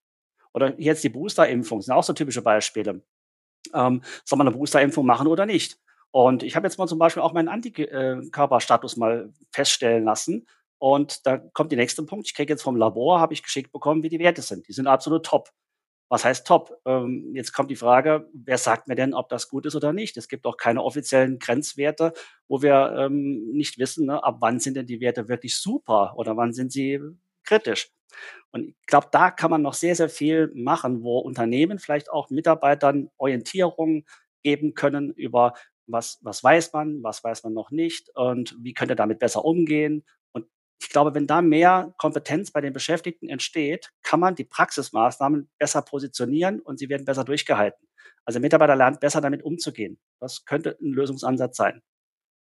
Oder 0.54 0.80
jetzt 0.80 1.04
die 1.04 1.10
Boosterimpfung 1.10 1.82
sind 1.82 1.92
auch 1.92 2.02
so 2.02 2.14
typische 2.14 2.40
Beispiele. 2.40 3.04
Ähm, 3.74 4.02
soll 4.24 4.38
man 4.38 4.48
eine 4.48 4.56
Boosterimpfung 4.56 5.04
machen 5.04 5.26
oder 5.26 5.44
nicht? 5.44 5.78
Und 6.12 6.42
ich 6.42 6.56
habe 6.56 6.66
jetzt 6.66 6.78
mal 6.78 6.86
zum 6.86 6.98
Beispiel 6.98 7.22
auch 7.22 7.34
meinen 7.34 7.48
Antikörperstatus 7.48 8.96
mal 8.96 9.34
feststellen 9.52 10.04
lassen. 10.04 10.46
Und 10.78 11.26
da 11.26 11.36
kommt 11.36 11.70
der 11.70 11.78
nächste 11.78 12.02
Punkt. 12.04 12.26
Ich 12.26 12.34
kriege 12.34 12.54
jetzt 12.54 12.62
vom 12.62 12.76
Labor, 12.76 13.20
habe 13.20 13.34
ich 13.34 13.42
geschickt 13.42 13.70
bekommen, 13.70 14.02
wie 14.02 14.08
die 14.08 14.18
Werte 14.18 14.40
sind. 14.40 14.66
Die 14.66 14.72
sind 14.72 14.86
absolut 14.86 15.26
top. 15.26 15.50
Was 16.10 16.24
heißt 16.24 16.46
top? 16.46 16.76
Ähm, 16.86 17.30
jetzt 17.34 17.52
kommt 17.52 17.70
die 17.70 17.76
Frage, 17.76 18.28
wer 18.34 18.58
sagt 18.58 18.88
mir 18.88 18.96
denn, 18.96 19.14
ob 19.14 19.28
das 19.28 19.48
gut 19.48 19.64
ist 19.66 19.76
oder 19.76 19.92
nicht? 19.92 20.16
Es 20.16 20.28
gibt 20.28 20.44
auch 20.46 20.56
keine 20.56 20.82
offiziellen 20.82 21.38
Grenzwerte, 21.38 22.12
wo 22.48 22.62
wir 22.62 22.94
ähm, 22.98 23.50
nicht 23.52 23.78
wissen, 23.78 24.06
ne, 24.06 24.22
ab 24.24 24.38
wann 24.40 24.58
sind 24.60 24.74
denn 24.76 24.86
die 24.86 25.00
Werte 25.00 25.28
wirklich 25.28 25.56
super 25.56 26.14
oder 26.16 26.36
wann 26.36 26.52
sind 26.52 26.72
sie 26.72 27.00
kritisch. 27.44 27.90
Und 28.52 28.70
ich 28.70 28.86
glaube, 28.86 29.08
da 29.12 29.30
kann 29.30 29.50
man 29.50 29.62
noch 29.62 29.74
sehr, 29.74 29.94
sehr 29.94 30.08
viel 30.08 30.50
machen, 30.54 31.02
wo 31.04 31.18
Unternehmen 31.18 31.78
vielleicht 31.78 32.10
auch 32.10 32.30
Mitarbeitern 32.30 33.10
Orientierung 33.16 34.04
geben 34.42 34.74
können 34.74 35.10
über 35.12 35.54
was, 35.86 36.18
was 36.22 36.42
weiß 36.42 36.72
man, 36.72 37.02
was 37.02 37.22
weiß 37.24 37.44
man 37.44 37.52
noch 37.52 37.70
nicht 37.70 38.10
und 38.16 38.56
wie 38.60 38.74
könnte 38.74 38.96
damit 38.96 39.18
besser 39.20 39.44
umgehen. 39.44 40.04
Ich 40.80 40.88
glaube, 40.88 41.14
wenn 41.14 41.26
da 41.26 41.42
mehr 41.42 41.94
Kompetenz 41.98 42.50
bei 42.50 42.60
den 42.60 42.72
Beschäftigten 42.72 43.28
entsteht, 43.28 43.90
kann 44.02 44.18
man 44.18 44.34
die 44.34 44.44
Praxismaßnahmen 44.44 45.50
besser 45.58 45.82
positionieren 45.82 46.60
und 46.60 46.78
sie 46.78 46.88
werden 46.88 47.04
besser 47.04 47.24
durchgehalten. 47.24 47.86
Also 48.24 48.38
der 48.38 48.42
Mitarbeiter 48.42 48.76
lernt 48.76 49.00
besser 49.00 49.20
damit 49.20 49.42
umzugehen. 49.42 49.98
Das 50.20 50.44
könnte 50.46 50.78
ein 50.80 50.92
Lösungsansatz 50.92 51.56
sein. 51.56 51.82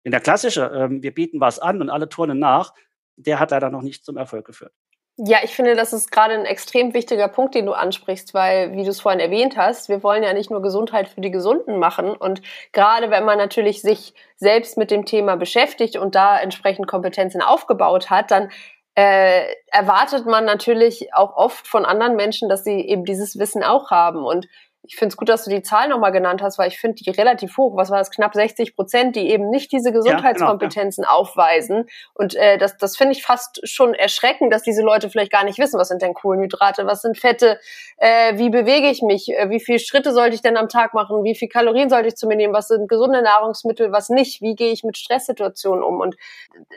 In 0.04 0.12
der 0.12 0.20
klassische, 0.20 0.70
ähm, 0.74 1.02
wir 1.02 1.12
bieten 1.12 1.40
was 1.40 1.58
an 1.58 1.82
und 1.82 1.90
alle 1.90 2.08
turnen 2.08 2.38
nach, 2.38 2.72
der 3.16 3.40
hat 3.40 3.50
leider 3.50 3.70
noch 3.70 3.82
nicht 3.82 4.04
zum 4.04 4.16
Erfolg 4.16 4.46
geführt. 4.46 4.72
Ja, 5.20 5.38
ich 5.42 5.56
finde, 5.56 5.74
das 5.74 5.92
ist 5.92 6.12
gerade 6.12 6.34
ein 6.34 6.44
extrem 6.44 6.94
wichtiger 6.94 7.26
Punkt, 7.26 7.56
den 7.56 7.66
du 7.66 7.72
ansprichst, 7.72 8.34
weil, 8.34 8.72
wie 8.74 8.84
du 8.84 8.90
es 8.90 9.00
vorhin 9.00 9.18
erwähnt 9.18 9.56
hast, 9.56 9.88
wir 9.88 10.04
wollen 10.04 10.22
ja 10.22 10.32
nicht 10.32 10.48
nur 10.48 10.62
Gesundheit 10.62 11.08
für 11.08 11.20
die 11.20 11.32
Gesunden 11.32 11.80
machen. 11.80 12.14
Und 12.14 12.40
gerade 12.70 13.10
wenn 13.10 13.24
man 13.24 13.36
natürlich 13.36 13.82
sich 13.82 14.14
selbst 14.36 14.78
mit 14.78 14.92
dem 14.92 15.06
Thema 15.06 15.36
beschäftigt 15.36 15.96
und 15.96 16.14
da 16.14 16.38
entsprechend 16.38 16.86
Kompetenzen 16.86 17.42
aufgebaut 17.42 18.10
hat, 18.10 18.30
dann 18.30 18.50
äh, 18.94 19.42
erwartet 19.66 20.24
man 20.26 20.44
natürlich 20.44 21.12
auch 21.12 21.36
oft 21.36 21.66
von 21.66 21.84
anderen 21.84 22.14
Menschen, 22.14 22.48
dass 22.48 22.62
sie 22.62 22.80
eben 22.80 23.04
dieses 23.04 23.40
Wissen 23.40 23.64
auch 23.64 23.90
haben. 23.90 24.24
Und 24.24 24.46
ich 24.82 24.96
finde 24.96 25.12
es 25.12 25.16
gut, 25.16 25.28
dass 25.28 25.44
du 25.44 25.50
die 25.50 25.62
Zahl 25.62 25.88
nochmal 25.88 26.12
genannt 26.12 26.40
hast, 26.40 26.58
weil 26.58 26.68
ich 26.68 26.78
finde 26.78 27.02
die 27.02 27.10
relativ 27.10 27.56
hoch. 27.58 27.76
Was 27.76 27.90
war 27.90 27.98
das? 27.98 28.10
Knapp 28.10 28.34
60 28.34 28.74
Prozent, 28.76 29.16
die 29.16 29.28
eben 29.28 29.50
nicht 29.50 29.72
diese 29.72 29.92
Gesundheitskompetenzen 29.92 31.04
ja, 31.04 31.10
genau, 31.10 31.18
ja. 31.18 31.28
aufweisen. 31.28 31.88
Und 32.14 32.34
äh, 32.34 32.58
das, 32.58 32.76
das 32.78 32.96
finde 32.96 33.12
ich 33.12 33.22
fast 33.22 33.60
schon 33.68 33.94
erschreckend, 33.94 34.52
dass 34.52 34.62
diese 34.62 34.82
Leute 34.82 35.10
vielleicht 35.10 35.32
gar 35.32 35.44
nicht 35.44 35.58
wissen, 35.58 35.78
was 35.78 35.88
sind 35.88 36.00
denn 36.00 36.14
Kohlenhydrate, 36.14 36.86
was 36.86 37.02
sind 37.02 37.18
Fette, 37.18 37.58
äh, 37.98 38.38
wie 38.38 38.50
bewege 38.50 38.88
ich 38.88 39.02
mich, 39.02 39.28
äh, 39.28 39.50
wie 39.50 39.60
viele 39.60 39.78
Schritte 39.78 40.12
sollte 40.12 40.36
ich 40.36 40.42
denn 40.42 40.56
am 40.56 40.68
Tag 40.68 40.94
machen, 40.94 41.24
wie 41.24 41.34
viel 41.34 41.48
Kalorien 41.48 41.90
sollte 41.90 42.08
ich 42.08 42.16
zu 42.16 42.26
mir 42.26 42.36
nehmen, 42.36 42.54
was 42.54 42.68
sind 42.68 42.88
gesunde 42.88 43.20
Nahrungsmittel, 43.20 43.92
was 43.92 44.08
nicht, 44.08 44.40
wie 44.40 44.54
gehe 44.54 44.72
ich 44.72 44.84
mit 44.84 44.96
Stresssituationen 44.96 45.82
um. 45.82 46.00
Und 46.00 46.16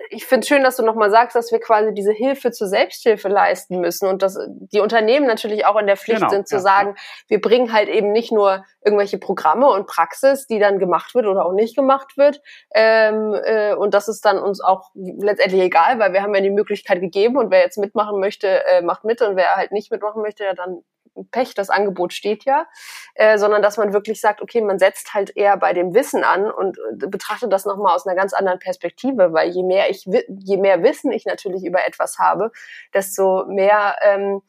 ich 0.09 0.25
finde 0.25 0.41
es 0.41 0.47
schön, 0.47 0.63
dass 0.63 0.75
du 0.75 0.83
nochmal 0.83 1.11
sagst, 1.11 1.35
dass 1.35 1.51
wir 1.51 1.59
quasi 1.59 1.93
diese 1.93 2.11
Hilfe 2.11 2.51
zur 2.51 2.67
Selbsthilfe 2.67 3.29
leisten 3.29 3.79
müssen 3.79 4.07
und 4.07 4.21
dass 4.21 4.37
die 4.49 4.79
Unternehmen 4.79 5.27
natürlich 5.27 5.65
auch 5.65 5.79
in 5.79 5.87
der 5.87 5.97
Pflicht 5.97 6.21
genau, 6.21 6.31
sind 6.31 6.47
zu 6.47 6.55
ja, 6.55 6.61
sagen, 6.61 6.95
wir 7.27 7.39
bringen 7.39 7.71
halt 7.71 7.87
eben 7.91 8.12
nicht 8.12 8.32
nur 8.32 8.65
irgendwelche 8.84 9.17
Programme 9.17 9.67
und 9.67 9.88
Praxis, 9.88 10.47
die 10.47 10.60
dann 10.60 10.80
gemacht 10.80 11.13
wird 11.15 11.25
oder 11.25 11.45
auch 11.45 11.54
nicht 11.54 11.75
gemacht 11.75 12.17
wird. 12.17 12.41
Ähm, 12.73 13.36
äh, 13.45 13.73
und 13.73 13.93
das 13.93 14.08
ist 14.08 14.25
dann 14.25 14.39
uns 14.39 14.62
auch 14.62 14.91
letztendlich 14.95 15.62
egal, 15.62 15.99
weil 15.99 16.13
wir 16.13 16.21
haben 16.21 16.34
ja 16.34 16.41
die 16.41 16.49
Möglichkeit 16.49 17.01
gegeben 17.01 17.38
und 17.38 17.51
wer 17.51 17.62
jetzt 17.62 17.77
mitmachen 17.77 18.19
möchte, 18.19 18.65
äh, 18.65 18.82
macht 18.82 19.04
mit 19.04 19.21
und 19.21 19.36
wer 19.36 19.56
halt 19.56 19.71
nicht 19.71 19.91
mitmachen 19.91 20.21
möchte, 20.21 20.43
ja 20.43 20.54
dann 20.54 20.84
Pech, 21.32 21.54
das 21.54 21.69
Angebot 21.69 22.13
steht 22.13 22.45
ja, 22.45 22.67
äh, 23.15 23.38
sondern 23.38 23.62
dass 23.62 23.77
man 23.77 23.93
wirklich 23.93 24.21
sagt, 24.21 24.41
okay, 24.41 24.62
man 24.62 24.80
setzt 24.80 25.13
halt 25.13 25.36
eher 25.36 25.58
bei 25.58 25.73
dem 25.73 25.93
Wissen 25.93 26.23
an 26.23 26.49
und 26.49 26.77
äh, 26.77 27.08
betrachtet 27.08 27.51
das 27.51 27.65
nochmal 27.65 27.95
aus 27.95 28.08
einer 28.08 28.15
ganz 28.15 28.34
anderen 28.34 28.60
Perspektive, 28.60 29.34
weil 29.34 29.49
je 29.49 29.63
mehr 29.63 29.89
ich, 29.89 30.06
je 30.06 30.58
mehr 30.58 30.84
Wissen 30.84 31.12
ich 31.12 31.25
natürlich 31.25 31.65
über 31.65 31.86
etwas 31.86 32.17
habe, 32.17 32.51
desto 32.93 33.45
mehr 33.47 33.97
ähm, 34.01 34.41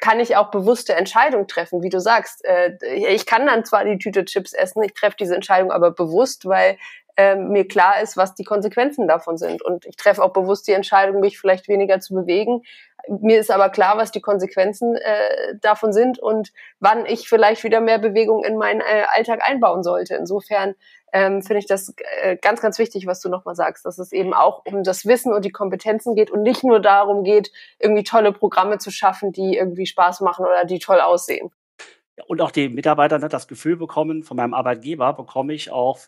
kann 0.00 0.20
ich 0.20 0.36
auch 0.36 0.50
bewusste 0.50 0.94
Entscheidungen 0.94 1.48
treffen, 1.48 1.82
wie 1.82 1.88
du 1.88 2.00
sagst. 2.00 2.44
Äh, 2.44 2.76
ich 2.84 3.26
kann 3.26 3.46
dann 3.46 3.64
zwar 3.64 3.84
die 3.84 3.98
Tüte 3.98 4.24
Chips 4.24 4.52
essen, 4.52 4.82
ich 4.82 4.94
treffe 4.94 5.16
diese 5.18 5.34
Entscheidung 5.34 5.72
aber 5.72 5.90
bewusst, 5.90 6.46
weil 6.46 6.78
äh, 7.16 7.36
mir 7.36 7.66
klar 7.66 8.00
ist, 8.02 8.16
was 8.16 8.34
die 8.34 8.44
Konsequenzen 8.44 9.08
davon 9.08 9.36
sind. 9.36 9.62
Und 9.62 9.86
ich 9.86 9.96
treffe 9.96 10.22
auch 10.22 10.32
bewusst 10.32 10.68
die 10.68 10.72
Entscheidung, 10.72 11.20
mich 11.20 11.38
vielleicht 11.38 11.68
weniger 11.68 12.00
zu 12.00 12.14
bewegen. 12.14 12.62
Mir 13.08 13.40
ist 13.40 13.50
aber 13.50 13.70
klar, 13.70 13.96
was 13.96 14.12
die 14.12 14.20
Konsequenzen 14.20 14.96
äh, 14.96 15.56
davon 15.60 15.92
sind 15.92 16.18
und 16.18 16.52
wann 16.80 17.06
ich 17.06 17.28
vielleicht 17.28 17.64
wieder 17.64 17.80
mehr 17.80 17.98
Bewegung 17.98 18.44
in 18.44 18.56
meinen 18.56 18.80
äh, 18.80 19.04
Alltag 19.14 19.40
einbauen 19.42 19.82
sollte. 19.82 20.14
Insofern 20.14 20.74
ähm, 21.12 21.42
finde 21.42 21.58
ich 21.60 21.66
das 21.66 21.94
äh, 22.20 22.36
ganz, 22.36 22.60
ganz 22.60 22.78
wichtig, 22.78 23.06
was 23.06 23.20
du 23.20 23.28
nochmal 23.28 23.56
sagst, 23.56 23.84
dass 23.84 23.98
es 23.98 24.12
eben 24.12 24.34
auch 24.34 24.64
um 24.66 24.82
das 24.84 25.06
Wissen 25.06 25.32
und 25.32 25.44
die 25.44 25.50
Kompetenzen 25.50 26.14
geht 26.14 26.30
und 26.30 26.42
nicht 26.42 26.62
nur 26.62 26.80
darum 26.80 27.24
geht, 27.24 27.50
irgendwie 27.78 28.04
tolle 28.04 28.32
Programme 28.32 28.78
zu 28.78 28.90
schaffen, 28.90 29.32
die 29.32 29.56
irgendwie 29.56 29.86
Spaß 29.86 30.20
machen 30.20 30.44
oder 30.44 30.64
die 30.64 30.78
toll 30.78 31.00
aussehen. 31.00 31.50
Und 32.26 32.40
auch 32.42 32.50
die 32.50 32.68
Mitarbeiter 32.68 33.18
ne, 33.18 33.28
das 33.28 33.48
Gefühl 33.48 33.76
bekommen, 33.76 34.22
von 34.22 34.36
meinem 34.36 34.54
Arbeitgeber 34.54 35.12
bekomme 35.14 35.54
ich 35.54 35.70
auch 35.70 35.98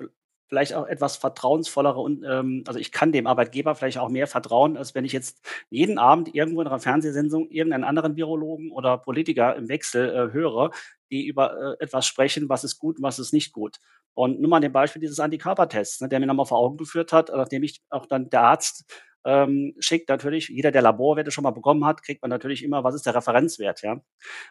vielleicht 0.52 0.74
auch 0.74 0.86
etwas 0.86 1.16
vertrauensvollere 1.16 1.98
und 1.98 2.24
ähm, 2.28 2.62
also 2.66 2.78
ich 2.78 2.92
kann 2.92 3.10
dem 3.10 3.26
Arbeitgeber 3.26 3.74
vielleicht 3.74 3.96
auch 3.96 4.10
mehr 4.10 4.26
vertrauen, 4.26 4.76
als 4.76 4.94
wenn 4.94 5.06
ich 5.06 5.12
jetzt 5.12 5.40
jeden 5.70 5.96
Abend 5.96 6.34
irgendwo 6.34 6.60
in 6.60 6.66
einer 6.66 6.78
Fernsehsendung 6.78 7.48
irgendeinen 7.48 7.84
anderen 7.84 8.16
Virologen 8.16 8.70
oder 8.70 8.98
Politiker 8.98 9.56
im 9.56 9.70
Wechsel 9.70 10.10
äh, 10.10 10.32
höre, 10.34 10.70
die 11.10 11.26
über 11.26 11.78
äh, 11.80 11.82
etwas 11.82 12.06
sprechen, 12.06 12.50
was 12.50 12.64
ist 12.64 12.78
gut 12.78 12.98
und 12.98 13.02
was 13.02 13.18
ist 13.18 13.32
nicht 13.32 13.54
gut. 13.54 13.78
Und 14.12 14.42
nur 14.42 14.50
mal 14.50 14.60
dem 14.60 14.74
Beispiel 14.74 15.00
dieses 15.00 15.20
Antikörpertests, 15.20 16.02
ne, 16.02 16.10
der 16.10 16.20
mir 16.20 16.26
nochmal 16.26 16.44
vor 16.44 16.58
Augen 16.58 16.76
geführt 16.76 17.14
hat, 17.14 17.30
nachdem 17.34 17.62
ich 17.62 17.80
auch 17.88 18.04
dann 18.04 18.28
der 18.28 18.42
Arzt 18.42 18.92
ähm, 19.24 19.74
schickt 19.78 20.08
natürlich, 20.08 20.48
jeder, 20.48 20.70
der 20.70 20.82
Laborwerte 20.82 21.30
schon 21.30 21.44
mal 21.44 21.50
bekommen 21.50 21.84
hat, 21.84 22.02
kriegt 22.02 22.22
man 22.22 22.30
natürlich 22.30 22.62
immer, 22.62 22.84
was 22.84 22.94
ist 22.94 23.06
der 23.06 23.14
Referenzwert, 23.14 23.82
ja. 23.82 24.00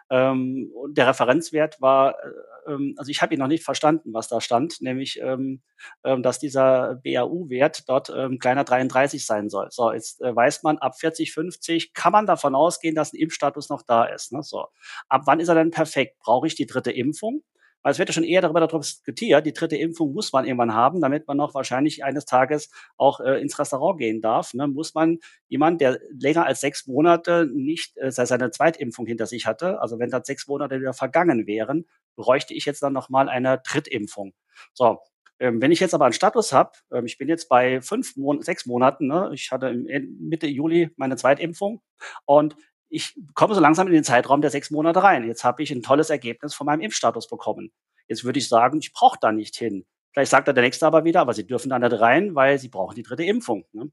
Ähm, 0.10 0.72
und 0.74 0.98
der 0.98 1.08
Referenzwert 1.08 1.82
war, 1.82 2.16
äh, 2.24 2.72
ähm, 2.72 2.96
also 2.98 3.10
ich 3.10 3.22
habe 3.22 3.34
ihn 3.34 3.40
noch 3.40 3.48
nicht 3.48 3.64
verstanden, 3.64 4.14
was 4.14 4.28
da 4.28 4.42
stand, 4.42 4.82
nämlich, 4.82 5.20
ähm, 5.22 5.62
ähm, 6.04 6.24
dass 6.24 6.40
dieser 6.40 6.96
BAU-Wert 7.04 7.90
dort 7.90 8.12
ähm, 8.16 8.40
kleiner 8.40 8.64
33 8.64 9.26
sein 9.26 9.50
soll. 9.50 9.68
So, 9.72 9.92
jetzt 9.92 10.22
äh, 10.22 10.36
weiß 10.36 10.64
man, 10.64 10.78
ab 10.78 10.98
40, 10.98 11.34
50 11.34 11.94
kann 11.94 12.12
man 12.12 12.26
davon 12.26 12.56
ausgehen, 12.56 12.96
dass 12.96 13.14
ein 13.14 13.18
Impfstatus 13.18 13.70
noch 13.70 13.82
da 13.82 14.06
ist. 14.06 14.32
Ne? 14.32 14.44
So, 14.44 14.68
ab 15.10 15.24
wann 15.26 15.40
ist 15.40 15.50
er 15.50 15.56
denn 15.56 15.72
perfekt? 15.72 16.18
Brauche 16.20 16.48
ich 16.48 16.56
die 16.56 16.66
dritte 16.66 16.92
Impfung? 16.92 17.44
Weil 17.84 17.92
es 17.92 18.00
wird 18.00 18.10
ja 18.10 18.14
schon 18.14 18.24
eher 18.24 18.42
darüber 18.42 18.66
diskutiert, 18.68 19.46
die 19.46 19.54
dritte 19.54 19.76
Impfung 19.76 20.14
muss 20.14 20.32
man 20.32 20.46
irgendwann 20.46 20.74
haben, 20.74 21.02
damit 21.02 21.28
man 21.28 21.38
noch 21.38 21.54
wahrscheinlich 21.54 22.04
eines 22.04 22.26
Tages 22.26 22.70
auch 22.98 23.20
äh, 23.20 23.42
ins 23.42 23.58
Restaurant 23.58 24.00
gehen 24.00 24.22
darf. 24.22 24.54
Ne? 24.54 24.68
Muss 24.68 24.94
man 24.94 25.20
jemand, 25.48 25.82
der 25.82 26.00
länger 26.18 26.46
als 26.46 26.62
sechs 26.62 26.88
Monate 26.88 27.48
nicht 27.54 27.98
äh, 27.98 28.12
seine 28.12 28.52
Zweitimpfung 28.52 29.06
hinter 29.06 29.26
sich 29.26 29.46
hatte, 29.46 29.82
also 29.82 30.00
wenn 30.00 30.10
da 30.10 30.24
sechs 30.24 30.48
Monate 30.48 30.80
wieder 30.80 30.94
vergangen 30.94 31.48
wären, 31.48 31.86
bräuchte 32.16 32.54
ich 32.54 32.66
jetzt 32.66 32.84
dann 32.84 32.94
nochmal 32.94 33.30
eine 33.30 33.62
Drittimpfung. 33.66 34.34
So, 34.74 35.00
ähm, 35.42 35.60
wenn 35.60 35.72
ich 35.72 35.80
jetzt 35.80 35.96
aber 35.96 36.06
einen 36.06 36.14
Status 36.14 36.54
habe, 36.54 36.74
ähm, 36.94 37.06
ich 37.06 37.18
bin 37.18 37.28
jetzt 37.28 37.50
bei 37.50 37.82
fünf, 37.82 38.14
sechs 38.42 38.68
Monaten, 38.68 39.08
ne? 39.08 39.32
ich 39.34 39.52
hatte 39.52 39.74
Mitte 39.74 40.46
Juli 40.46 40.92
meine 40.98 41.16
Zweitimpfung 41.16 41.82
und 42.26 42.56
ich 42.92 43.16
komme 43.34 43.56
so 43.56 43.62
langsam 43.62 43.88
in 43.88 43.94
den 43.94 44.04
Zeitraum 44.04 44.42
der 44.42 44.52
sechs 44.52 44.70
Monate 44.70 45.02
rein. 45.02 45.26
Jetzt 45.26 45.44
habe 45.44 45.64
ich 45.64 45.72
ein 45.72 45.82
tolles 45.82 46.10
Ergebnis 46.10 46.54
von 46.54 46.66
meinem 46.66 46.82
Impfstatus 46.82 47.28
bekommen. 47.28 47.72
Jetzt 48.08 48.26
würde 48.26 48.40
ich 48.40 48.50
sagen, 48.50 48.80
ich 48.80 48.92
brauche 48.92 49.18
da 49.20 49.32
nicht 49.32 49.56
hin. 49.56 49.86
Vielleicht 50.14 50.32
sagt 50.32 50.48
er 50.48 50.54
der 50.54 50.64
Nächste 50.64 50.86
aber 50.86 51.06
wieder, 51.06 51.22
aber 51.22 51.34
Sie 51.34 51.48
dürfen 51.48 51.70
da 51.70 51.80
nicht 51.80 52.00
rein, 52.00 52.36
weil 52.36 52.60
Sie 52.60 52.68
brauchen 52.68 52.96
die 52.96 53.04
dritte 53.04 53.24
Impfung. 53.24 53.66
Ne? 53.72 53.92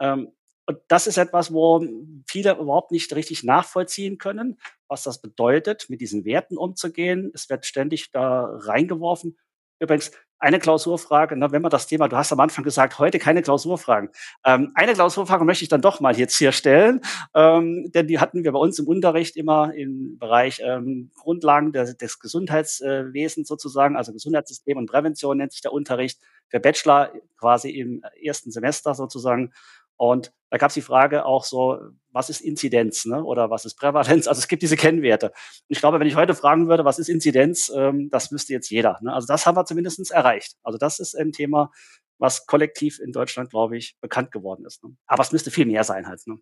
Ähm, 0.00 0.32
und 0.66 0.78
das 0.88 1.06
ist 1.06 1.16
etwas, 1.16 1.52
wo 1.52 1.84
viele 2.26 2.56
überhaupt 2.58 2.90
nicht 2.90 3.14
richtig 3.14 3.44
nachvollziehen 3.44 4.18
können, 4.18 4.58
was 4.88 5.04
das 5.04 5.20
bedeutet, 5.20 5.88
mit 5.88 6.00
diesen 6.00 6.24
Werten 6.24 6.56
umzugehen. 6.56 7.30
Es 7.34 7.48
wird 7.48 7.66
ständig 7.66 8.10
da 8.10 8.44
reingeworfen. 8.44 9.38
Übrigens, 9.80 10.12
eine 10.38 10.58
Klausurfrage, 10.58 11.36
ne, 11.36 11.52
wenn 11.52 11.62
man 11.62 11.70
das 11.70 11.86
Thema, 11.86 12.08
du 12.08 12.16
hast 12.16 12.32
am 12.32 12.40
Anfang 12.40 12.64
gesagt, 12.64 12.98
heute 12.98 13.18
keine 13.18 13.42
Klausurfragen. 13.42 14.10
Ähm, 14.44 14.72
eine 14.74 14.94
Klausurfrage 14.94 15.44
möchte 15.44 15.64
ich 15.64 15.68
dann 15.68 15.82
doch 15.82 16.00
mal 16.00 16.16
jetzt 16.16 16.36
hier 16.36 16.52
stellen, 16.52 17.00
ähm, 17.34 17.90
denn 17.92 18.06
die 18.06 18.18
hatten 18.18 18.44
wir 18.44 18.52
bei 18.52 18.58
uns 18.58 18.78
im 18.78 18.86
Unterricht 18.86 19.36
immer 19.36 19.74
im 19.74 20.18
Bereich 20.18 20.60
ähm, 20.64 21.10
Grundlagen 21.14 21.72
des, 21.72 21.96
des 21.96 22.20
Gesundheitswesens 22.20 23.48
sozusagen, 23.48 23.96
also 23.96 24.12
Gesundheitssystem 24.12 24.78
und 24.78 24.86
Prävention 24.86 25.38
nennt 25.38 25.52
sich 25.52 25.62
der 25.62 25.72
Unterricht, 25.72 26.20
für 26.48 26.60
Bachelor 26.60 27.12
quasi 27.38 27.70
im 27.70 28.02
ersten 28.22 28.50
Semester 28.50 28.94
sozusagen. 28.94 29.52
Und 29.96 30.32
da 30.50 30.58
gab 30.58 30.70
es 30.70 30.74
die 30.74 30.82
Frage 30.82 31.24
auch 31.24 31.44
so, 31.44 31.78
was 32.10 32.28
ist 32.28 32.40
Inzidenz 32.40 33.04
ne? 33.06 33.22
oder 33.22 33.50
was 33.50 33.64
ist 33.64 33.76
Prävalenz? 33.76 34.26
Also 34.26 34.40
es 34.40 34.48
gibt 34.48 34.62
diese 34.62 34.76
Kennwerte. 34.76 35.28
Und 35.28 35.34
ich 35.68 35.78
glaube, 35.78 36.00
wenn 36.00 36.08
ich 36.08 36.16
heute 36.16 36.34
fragen 36.34 36.68
würde, 36.68 36.84
was 36.84 36.98
ist 36.98 37.08
Inzidenz, 37.08 37.72
ähm, 37.74 38.10
das 38.10 38.32
wüsste 38.32 38.52
jetzt 38.52 38.68
jeder. 38.68 38.98
Ne? 39.00 39.12
Also 39.12 39.26
das 39.26 39.46
haben 39.46 39.56
wir 39.56 39.64
zumindest 39.64 40.10
erreicht. 40.10 40.56
Also 40.62 40.76
das 40.76 40.98
ist 40.98 41.16
ein 41.16 41.32
Thema, 41.32 41.70
was 42.18 42.46
kollektiv 42.46 42.98
in 42.98 43.12
Deutschland, 43.12 43.50
glaube 43.50 43.76
ich, 43.76 43.96
bekannt 44.00 44.32
geworden 44.32 44.66
ist. 44.66 44.82
Ne? 44.82 44.96
Aber 45.06 45.22
es 45.22 45.32
müsste 45.32 45.50
viel 45.50 45.66
mehr 45.66 45.84
sein 45.84 46.08
halt, 46.08 46.26
ne? 46.26 46.36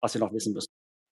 was 0.00 0.14
wir 0.14 0.20
noch 0.20 0.32
wissen 0.32 0.52
müssen. 0.52 0.70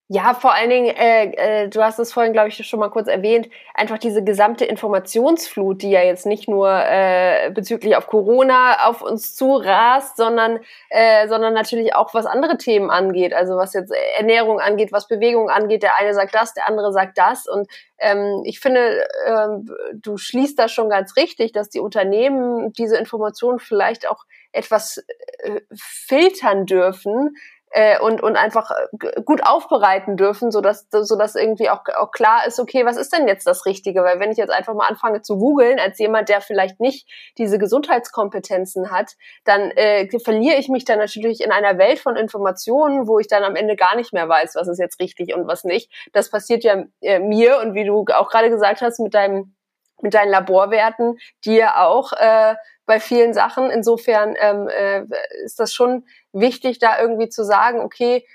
Ja, 0.09 0.35
vor 0.35 0.53
allen 0.53 0.69
Dingen, 0.69 0.95
äh, 0.95 1.65
äh, 1.65 1.69
du 1.69 1.83
hast 1.83 1.99
es 1.99 2.13
vorhin, 2.13 2.35
glaube 2.35 2.49
ich, 2.49 2.67
schon 2.67 2.81
mal 2.81 2.91
kurz 2.91 3.09
erwähnt, 3.09 3.49
einfach 3.73 3.97
diese 3.97 4.23
gesamte 4.23 4.67
Informationsflut, 4.67 5.81
die 5.81 5.91
ja 5.91 6.03
jetzt 6.03 6.27
nicht 6.27 6.49
nur 6.49 6.69
äh, 6.71 7.51
bezüglich 7.55 7.97
auf 7.97 8.09
Corona 8.09 8.89
auf 8.89 9.01
uns 9.01 9.35
zurast, 9.35 10.19
sondern, 10.19 10.59
äh, 10.91 11.29
sondern 11.29 11.55
natürlich 11.55 11.95
auch 11.95 12.13
was 12.13 12.27
andere 12.27 12.59
Themen 12.59 12.91
angeht, 12.91 13.33
also 13.33 13.57
was 13.57 13.73
jetzt 13.73 13.91
Ernährung 14.19 14.61
angeht, 14.61 14.93
was 14.93 15.09
Bewegung 15.09 15.49
angeht. 15.49 15.83
Der 15.83 15.97
eine 15.97 16.13
sagt 16.13 16.35
das, 16.35 16.53
der 16.53 16.69
andere 16.69 16.93
sagt 16.93 17.17
das. 17.17 17.47
Und 17.49 17.69
ähm, 17.99 18.43
ich 18.45 18.61
finde, 18.61 19.07
ähm, 19.27 19.71
du 19.95 20.19
schließt 20.19 20.59
da 20.59 20.69
schon 20.69 20.91
ganz 20.91 21.17
richtig, 21.17 21.53
dass 21.53 21.71
die 21.71 21.81
Unternehmen 21.81 22.73
diese 22.75 22.99
Informationen 22.99 23.61
vielleicht 23.61 24.07
auch 24.07 24.25
etwas 24.53 24.99
äh, 25.39 25.61
filtern 25.75 26.67
dürfen, 26.67 27.35
äh, 27.73 27.99
und, 27.99 28.23
und 28.23 28.37
einfach 28.37 28.71
äh, 28.71 29.23
gut 29.23 29.45
aufbereiten 29.45 30.17
dürfen, 30.17 30.51
so 30.51 30.61
dass 30.61 30.87
so 30.91 31.17
dass 31.17 31.35
irgendwie 31.35 31.71
auch, 31.71 31.81
auch 31.97 32.11
klar 32.11 32.47
ist, 32.47 32.61
okay, 32.61 32.85
was 32.85 32.97
ist 32.97 33.17
denn 33.17 33.27
jetzt 33.27 33.47
das 33.47 33.65
Richtige? 33.65 34.05
Weil 34.05 34.21
wenn 34.21 34.31
ich 34.31 34.37
jetzt 34.37 34.53
einfach 34.53 34.75
mal 34.75 34.87
anfange 34.87 35.23
zu 35.23 35.39
googeln, 35.39 35.79
als 35.79 35.99
jemand, 35.99 36.29
der 36.29 36.41
vielleicht 36.43 36.81
nicht 36.81 37.09
diese 37.39 37.59
Gesundheitskompetenzen 37.59 38.91
hat, 38.91 39.13
dann 39.45 39.71
äh, 39.73 40.07
verliere 40.21 40.57
ich 40.57 40.69
mich 40.69 40.85
dann 40.85 40.99
natürlich 40.99 41.41
in 41.41 41.51
einer 41.51 41.79
Welt 41.79 41.99
von 41.99 42.17
Informationen, 42.17 43.09
wo 43.09 43.19
ich 43.19 43.27
dann 43.27 43.43
am 43.43 43.57
Ende 43.57 43.75
gar 43.75 43.97
nicht 43.97 44.13
mehr 44.13 44.29
weiß, 44.29 44.55
was 44.55 44.69
ist 44.69 44.79
jetzt 44.79 45.01
richtig 45.01 45.35
und 45.35 45.47
was 45.47 45.65
nicht. 45.65 45.91
Das 46.13 46.31
passiert 46.31 46.65
ja 46.65 46.85
äh, 47.01 47.19
mir 47.19 47.59
und 47.61 47.75
wie 47.75 47.85
du 47.85 48.05
auch 48.15 48.29
gerade 48.29 48.51
gesagt 48.51 48.83
hast, 48.83 49.01
mit 49.01 49.15
deinem 49.15 49.55
mit 50.03 50.15
deinen 50.15 50.31
Laborwerten, 50.31 51.19
ja 51.45 51.87
auch 51.87 52.13
äh, 52.13 52.57
bei 52.87 53.01
vielen 53.01 53.35
Sachen. 53.35 53.71
Insofern 53.71 54.35
ähm, 54.39 54.69
äh, 54.69 55.05
ist 55.45 55.61
das 55.61 55.73
schon 55.73 56.05
wichtig, 56.33 56.79
da 56.79 57.01
irgendwie 57.01 57.29
zu 57.29 57.45
sagen, 57.45 57.81
okay, 57.81 58.27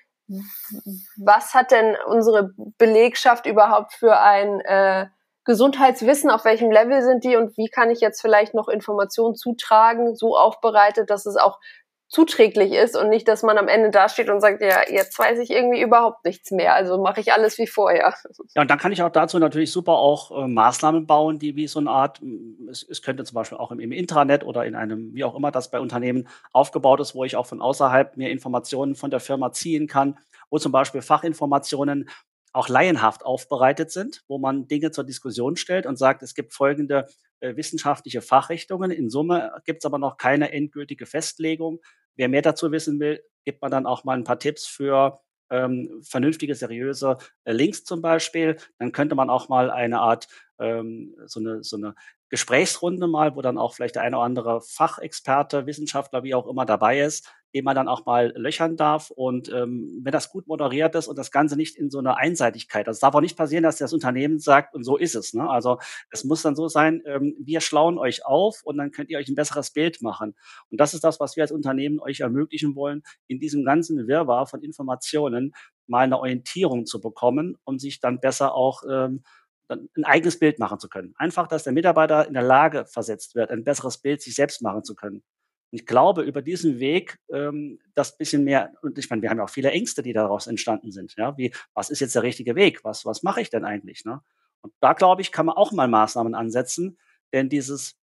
was 1.18 1.54
hat 1.54 1.72
denn 1.72 1.96
unsere 2.08 2.52
Belegschaft 2.78 3.46
überhaupt 3.46 3.94
für 3.94 4.20
ein 4.20 4.60
äh, 4.62 5.08
Gesundheitswissen, 5.46 6.30
auf 6.30 6.44
welchem 6.44 6.72
Level 6.72 7.02
sind 7.02 7.24
die 7.24 7.38
und 7.38 7.56
wie 7.58 7.70
kann 7.70 7.90
ich 7.90 8.02
jetzt 8.02 8.20
vielleicht 8.20 8.54
noch 8.54 8.68
Informationen 8.68 9.36
zutragen, 9.36 10.16
so 10.16 10.38
aufbereitet, 10.38 11.10
dass 11.10 11.26
es 11.26 11.38
auch 11.38 11.60
zuträglich 12.08 12.72
ist 12.72 12.96
und 12.96 13.10
nicht, 13.10 13.28
dass 13.28 13.44
man 13.44 13.58
am 13.58 13.68
Ende 13.68 13.92
dasteht 13.92 14.30
und 14.30 14.40
sagt, 14.40 14.62
ja, 14.62 14.82
jetzt 14.90 15.20
weiß 15.20 15.40
ich 15.40 15.52
irgendwie 15.52 15.82
überhaupt 15.82 16.24
nichts 16.24 16.52
mehr, 16.52 16.74
also 16.74 16.98
mache 16.98 17.20
ich 17.20 17.34
alles 17.34 17.58
wie 17.58 17.68
vorher. 17.68 18.14
Ja, 18.56 18.62
und 18.62 18.72
dann 18.72 18.80
kann 18.80 18.92
ich 18.92 19.02
auch 19.04 19.12
dazu 19.12 19.40
natürlich 19.40 19.72
super 19.72 19.94
auch 19.94 20.32
äh, 20.32 20.48
Maßnahmen 20.48 21.06
bauen, 21.06 21.38
die 21.38 21.56
wie 21.56 21.68
so 21.68 21.80
eine 21.80 21.90
Art, 21.90 22.22
es, 22.70 22.84
es 22.84 23.02
könnte 23.02 23.24
zum 23.24 23.36
Beispiel 23.36 23.58
auch 23.58 23.72
im, 23.72 23.80
im, 23.80 23.92
Intranet 23.92 24.44
oder 24.44 24.66
in 24.66 24.76
einem, 24.76 25.14
wie 25.14 25.24
auch 25.24 25.36
immer 25.36 25.52
das 25.52 25.70
bei 25.70 25.80
Unternehmen 25.80 26.28
aufgebaut 26.54 27.00
ist, 27.00 27.14
wo 27.14 27.24
ich 27.24 27.36
auch 27.36 27.46
von 27.46 27.62
außerhalb 27.62 28.16
mir 28.16 28.30
Informationen 28.30 28.96
von 28.96 29.12
der 29.12 29.20
Firma 29.20 29.52
ziehen 29.52 29.88
kann, 29.88 30.18
wo 30.50 30.58
zum 30.58 30.72
Beispiel 30.72 31.02
Fachinformationen 31.02 32.10
auch 32.58 32.70
laienhaft 32.70 33.24
aufbereitet 33.24 33.92
sind, 33.92 34.24
wo 34.28 34.38
man 34.38 34.68
Dinge 34.68 34.92
zur 34.92 35.04
Diskussion 35.04 35.56
stellt 35.56 35.86
und 35.86 35.98
sagt, 35.98 36.24
es 36.24 36.34
gibt 36.34 36.54
folgende 36.54 37.08
äh, 37.40 37.56
wissenschaftliche 37.56 38.22
Fachrichtungen. 38.22 38.92
In 38.92 39.10
Summe 39.10 39.52
gibt 39.66 39.80
es 39.80 39.86
aber 39.86 40.00
noch 40.00 40.18
keine 40.18 40.52
endgültige 40.52 41.06
Festlegung. 41.06 41.80
Wer 42.16 42.30
mehr 42.30 42.42
dazu 42.42 42.72
wissen 42.72 43.00
will, 43.00 43.24
gibt 43.46 43.62
man 43.62 43.72
dann 43.72 43.86
auch 43.86 44.04
mal 44.04 44.18
ein 44.18 44.24
paar 44.24 44.40
Tipps 44.40 44.66
für 44.66 45.20
ähm, 45.50 46.02
vernünftige, 46.04 46.56
seriöse 46.56 47.18
äh, 47.44 47.54
Links 47.54 47.84
zum 47.84 48.02
Beispiel. 48.02 48.58
Dann 48.80 48.92
könnte 48.92 49.16
man 49.16 49.30
auch 49.30 49.50
mal 49.50 49.70
eine 49.70 50.00
Art, 50.00 50.28
ähm, 50.60 51.16
so, 51.26 51.40
eine, 51.40 51.64
so 51.64 51.78
eine 51.78 51.96
Gesprächsrunde 52.30 53.08
mal, 53.08 53.36
wo 53.36 53.42
dann 53.42 53.58
auch 53.58 53.76
vielleicht 53.76 53.96
der 53.96 54.02
eine 54.02 54.18
oder 54.18 54.26
andere 54.26 54.62
Fachexperte, 54.62 55.66
Wissenschaftler, 55.66 56.24
wie 56.24 56.36
auch 56.36 56.48
immer 56.48 56.66
dabei 56.66 57.02
ist, 57.02 57.32
den 57.58 57.64
man 57.64 57.76
dann 57.76 57.88
auch 57.88 58.06
mal 58.06 58.34
löchern 58.36 58.78
darf. 58.78 59.10
Und 59.10 59.52
ähm, 59.52 60.00
wenn 60.04 60.12
das 60.12 60.30
gut 60.30 60.46
moderiert 60.46 60.94
ist 60.94 61.08
und 61.08 61.18
das 61.18 61.32
Ganze 61.32 61.58
nicht 61.58 61.76
in 61.76 61.90
so 61.90 61.98
einer 61.98 62.18
Einseitigkeit, 62.18 62.88
also 62.88 62.98
es 62.98 63.00
darf 63.00 63.16
auch 63.16 63.22
nicht 63.22 63.36
passieren, 63.36 63.64
dass 63.64 63.78
das 63.78 63.94
Unternehmen 63.94 64.38
sagt, 64.38 64.76
und 64.76 64.84
so 64.84 64.96
ist 64.96 65.16
es. 65.16 65.34
Ne? 65.34 65.50
Also 65.50 65.80
es 66.12 66.24
muss 66.24 66.44
dann 66.44 66.56
so 66.56 66.68
sein, 66.68 67.02
ähm, 67.08 67.36
wir 67.40 67.62
schlauen 67.62 67.98
euch 67.98 68.24
auf 68.28 68.62
und 68.64 68.78
dann 68.78 68.92
könnt 68.92 69.10
ihr 69.10 69.18
euch 69.18 69.28
ein 69.28 69.34
besseres 69.34 69.72
Bild 69.72 70.04
machen. 70.04 70.36
Und 70.70 70.80
das 70.80 70.94
ist 70.94 71.04
das, 71.04 71.20
was 71.20 71.36
wir 71.36 71.44
als 71.44 71.52
Unternehmen 71.52 72.00
euch 72.00 72.20
ermöglichen 72.20 72.76
wollen, 72.76 73.02
in 73.26 73.40
diesem 73.40 73.66
ganzen 73.66 74.08
Wirrwarr 74.08 74.46
von 74.46 74.62
Informationen 74.62 75.56
mal 75.88 76.02
eine 76.02 76.20
Orientierung 76.20 76.86
zu 76.86 77.02
bekommen, 77.02 77.58
um 77.64 77.80
sich 77.80 78.00
dann 78.00 78.20
besser 78.20 78.54
auch 78.54 78.84
ähm, 78.88 79.24
ein 79.70 80.04
eigenes 80.04 80.38
Bild 80.38 80.60
machen 80.60 80.80
zu 80.80 80.90
können. 80.90 81.16
Einfach, 81.18 81.48
dass 81.48 81.64
der 81.64 81.74
Mitarbeiter 81.74 82.28
in 82.28 82.34
der 82.34 82.44
Lage 82.44 82.86
versetzt 82.86 83.34
wird, 83.34 83.50
ein 83.50 83.64
besseres 83.64 83.98
Bild 83.98 84.22
sich 84.22 84.36
selbst 84.36 84.62
machen 84.62 84.84
zu 84.84 84.94
können. 84.94 85.24
Ich 85.72 85.86
glaube, 85.86 86.22
über 86.22 86.42
diesen 86.42 86.80
Weg 86.80 87.18
ähm, 87.32 87.80
das 87.94 88.18
bisschen 88.18 88.44
mehr, 88.44 88.74
und 88.82 88.98
ich 88.98 89.10
meine, 89.10 89.22
wir 89.22 89.30
haben 89.30 89.38
ja 89.38 89.44
auch 89.44 89.50
viele 89.50 89.72
Ängste, 89.72 90.02
die 90.02 90.14
daraus 90.14 90.48
entstanden 90.48 90.92
sind. 90.92 91.16
Ja, 91.18 91.38
wie, 91.38 91.54
was 91.74 91.90
ist 91.90 92.00
jetzt 92.00 92.16
der 92.16 92.24
richtige 92.24 92.56
Weg? 92.56 92.84
Was, 92.84 93.06
was 93.06 93.24
mache 93.24 93.42
ich 93.42 93.50
denn 93.50 93.66
eigentlich? 93.66 94.06
Ne? 94.06 94.22
Und 94.62 94.74
da, 94.80 94.94
glaube 94.94 95.22
ich, 95.22 95.32
kann 95.32 95.46
man 95.46 95.56
auch 95.56 95.72
mal 95.72 95.88
Maßnahmen 95.88 96.36
ansetzen, 96.36 96.98
denn 97.34 97.50
dieses 97.50 97.98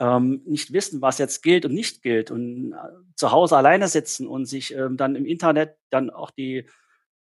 ähm, 0.00 0.42
nicht 0.44 0.72
wissen, 0.72 1.00
was 1.02 1.18
jetzt 1.18 1.42
gilt 1.42 1.64
und 1.64 1.74
nicht 1.74 2.02
gilt 2.02 2.30
und 2.30 2.72
äh, 2.72 2.76
zu 3.16 3.30
Hause 3.32 3.56
alleine 3.56 3.88
sitzen 3.88 4.26
und 4.26 4.46
sich 4.46 4.74
ähm, 4.74 4.96
dann 4.96 5.16
im 5.16 5.26
Internet 5.26 5.76
dann 5.90 6.10
auch 6.10 6.30
die 6.30 6.68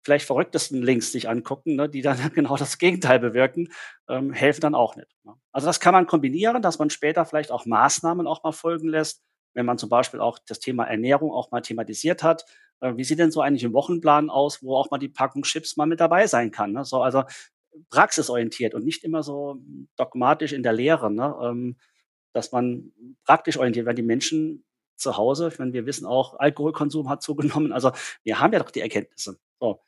vielleicht 0.03 0.25
verrücktesten 0.25 0.81
Links 0.81 1.11
sich 1.11 1.29
angucken, 1.29 1.75
ne, 1.75 1.89
die 1.89 2.01
dann 2.01 2.17
genau 2.33 2.57
das 2.57 2.77
Gegenteil 2.77 3.19
bewirken, 3.19 3.69
ähm, 4.09 4.33
helfen 4.33 4.61
dann 4.61 4.75
auch 4.75 4.95
nicht. 4.95 5.09
Ne? 5.23 5.33
Also 5.51 5.67
das 5.67 5.79
kann 5.79 5.93
man 5.93 6.07
kombinieren, 6.07 6.61
dass 6.61 6.79
man 6.79 6.89
später 6.89 7.25
vielleicht 7.25 7.51
auch 7.51 7.65
Maßnahmen 7.65 8.27
auch 8.27 8.43
mal 8.43 8.51
folgen 8.51 8.87
lässt, 8.87 9.21
wenn 9.53 9.65
man 9.65 9.77
zum 9.77 9.89
Beispiel 9.89 10.19
auch 10.19 10.39
das 10.39 10.59
Thema 10.59 10.85
Ernährung 10.85 11.31
auch 11.31 11.51
mal 11.51 11.61
thematisiert 11.61 12.23
hat. 12.23 12.45
Äh, 12.79 12.95
wie 12.97 13.03
sieht 13.03 13.19
denn 13.19 13.31
so 13.31 13.41
eigentlich 13.41 13.65
ein 13.65 13.73
Wochenplan 13.73 14.29
aus, 14.29 14.63
wo 14.63 14.75
auch 14.75 14.91
mal 14.91 14.97
die 14.97 15.09
Packung 15.09 15.43
Chips 15.43 15.77
mal 15.77 15.85
mit 15.85 15.99
dabei 15.99 16.27
sein 16.27 16.51
kann? 16.51 16.71
Ne? 16.73 16.85
So, 16.85 17.01
also 17.01 17.23
praxisorientiert 17.89 18.73
und 18.73 18.85
nicht 18.85 19.03
immer 19.03 19.23
so 19.23 19.57
dogmatisch 19.97 20.53
in 20.53 20.63
der 20.63 20.73
Lehre, 20.73 21.11
ne? 21.11 21.35
ähm, 21.41 21.77
dass 22.33 22.51
man 22.51 22.91
praktisch 23.25 23.57
orientiert, 23.57 23.85
weil 23.85 23.95
die 23.95 24.01
Menschen 24.01 24.65
zu 24.95 25.17
Hause, 25.17 25.49
ich 25.51 25.59
meine, 25.59 25.73
wir 25.73 25.85
wissen 25.85 26.05
auch, 26.05 26.39
Alkoholkonsum 26.39 27.09
hat 27.09 27.21
zugenommen, 27.23 27.71
also 27.73 27.91
wir 28.23 28.39
haben 28.39 28.53
ja 28.53 28.59
doch 28.59 28.71
die 28.71 28.81
Erkenntnisse. 28.81 29.39
So. 29.59 29.81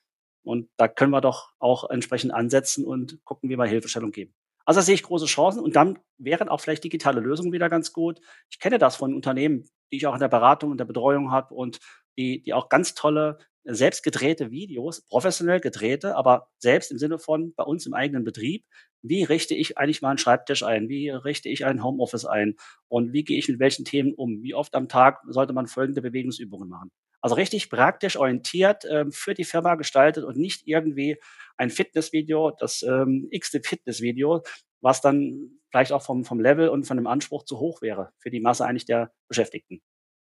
Und 0.44 0.70
da 0.78 0.88
können 0.88 1.12
wir 1.12 1.22
doch 1.22 1.54
auch 1.60 1.90
entsprechend 1.90 2.34
ansetzen 2.34 2.86
und 2.86 3.24
gucken, 3.24 3.50
wie 3.50 3.58
wir 3.58 3.66
Hilfestellung 3.66 4.12
geben. 4.12 4.34
Also 4.66 4.80
da 4.80 4.84
sehe 4.84 4.96
ich 4.96 5.04
große 5.04 5.26
Chancen 5.26 5.62
und 5.62 5.76
dann 5.76 6.00
wären 6.18 6.50
auch 6.50 6.62
vielleicht 6.62 6.84
digitale 6.84 7.20
Lösungen 7.22 7.52
wieder 7.52 7.70
ganz 7.70 7.94
gut. 7.94 8.20
Ich 8.50 8.60
kenne 8.60 8.78
das 8.78 8.96
von 8.96 9.14
Unternehmen, 9.14 9.66
die 9.92 9.98
ich 9.98 10.08
auch 10.08 10.14
in 10.14 10.20
der 10.20 10.30
Beratung 10.30 10.72
und 10.72 10.78
der 10.78 10.86
Betreuung 10.86 11.32
habe 11.32 11.54
und 11.54 11.80
die, 12.18 12.42
die 12.44 12.54
auch 12.54 12.70
ganz 12.70 12.94
tolle 12.96 13.38
selbst 13.66 14.04
gedrehte 14.04 14.52
Videos, 14.52 15.02
professionell 15.08 15.60
gedrehte, 15.62 16.16
aber 16.16 16.50
selbst 16.60 16.92
im 16.92 16.98
Sinne 16.98 17.18
von 17.18 17.54
bei 17.56 17.64
uns 17.64 17.86
im 17.86 17.94
eigenen 17.94 18.24
Betrieb, 18.26 18.66
wie 19.02 19.24
richte 19.24 19.56
ich 19.56 19.78
eigentlich 19.78 20.02
mal 20.02 20.10
einen 20.10 20.18
Schreibtisch 20.18 20.64
ein? 20.64 20.90
Wie 20.90 21.10
richte 21.10 21.50
ich 21.50 21.66
ein 21.66 21.84
Homeoffice 21.84 22.26
ein? 22.26 22.56
Und 22.90 23.14
wie 23.14 23.24
gehe 23.24 23.38
ich 23.38 23.48
mit 23.48 23.60
welchen 23.60 23.86
Themen 23.86 24.14
um? 24.14 24.42
Wie 24.44 24.54
oft 24.54 24.76
am 24.76 24.90
Tag 24.90 25.22
sollte 25.30 25.54
man 25.54 25.68
folgende 25.68 26.02
Bewegungsübungen 26.02 26.68
machen? 26.70 26.92
Also 27.24 27.36
richtig 27.36 27.70
praktisch 27.70 28.18
orientiert 28.18 28.84
ähm, 28.90 29.14
für 29.14 29.34
die 29.34 29.46
Firma 29.46 29.76
gestaltet 29.76 30.26
und 30.26 30.38
nicht 30.38 30.68
irgendwie 30.68 31.18
ein 31.56 31.70
Fitnessvideo, 31.70 32.52
das 32.52 32.84
ähm, 32.84 33.30
x-te 33.32 33.62
Fitnessvideo, 33.64 34.44
was 34.82 35.00
dann 35.00 35.62
vielleicht 35.72 35.94
auch 35.94 36.02
vom, 36.02 36.26
vom 36.26 36.42
Level 36.42 36.68
und 36.68 36.86
von 36.86 36.98
dem 36.98 37.08
Anspruch 37.08 37.44
zu 37.44 37.60
hoch 37.60 37.82
wäre 37.82 38.12
für 38.20 38.30
die 38.30 38.42
Masse 38.42 38.66
eigentlich 38.66 38.86
der 38.86 39.14
Beschäftigten. 39.30 39.82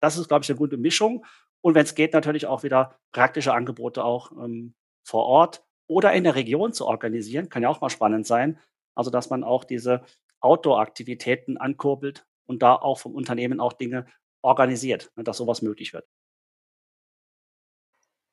Das 0.01 0.17
ist, 0.17 0.29
glaube 0.29 0.43
ich, 0.43 0.49
eine 0.49 0.57
gute 0.57 0.77
Mischung. 0.77 1.25
Und 1.61 1.75
wenn 1.75 1.83
es 1.83 1.93
geht, 1.93 2.13
natürlich 2.13 2.47
auch 2.47 2.63
wieder 2.63 2.97
praktische 3.11 3.53
Angebote 3.53 4.03
auch 4.03 4.31
ähm, 4.31 4.73
vor 5.05 5.25
Ort 5.25 5.63
oder 5.87 6.13
in 6.13 6.23
der 6.23 6.35
Region 6.35 6.73
zu 6.73 6.87
organisieren, 6.87 7.49
kann 7.49 7.61
ja 7.61 7.69
auch 7.69 7.81
mal 7.81 7.89
spannend 7.89 8.25
sein. 8.25 8.59
Also, 8.95 9.11
dass 9.11 9.29
man 9.29 9.43
auch 9.43 9.63
diese 9.63 10.01
Outdoor-Aktivitäten 10.41 11.57
ankurbelt 11.57 12.25
und 12.47 12.63
da 12.63 12.75
auch 12.75 12.97
vom 12.97 13.13
Unternehmen 13.13 13.59
auch 13.59 13.73
Dinge 13.73 14.07
organisiert, 14.41 15.11
ne, 15.15 15.23
dass 15.23 15.37
sowas 15.37 15.61
möglich 15.61 15.93
wird. 15.93 16.07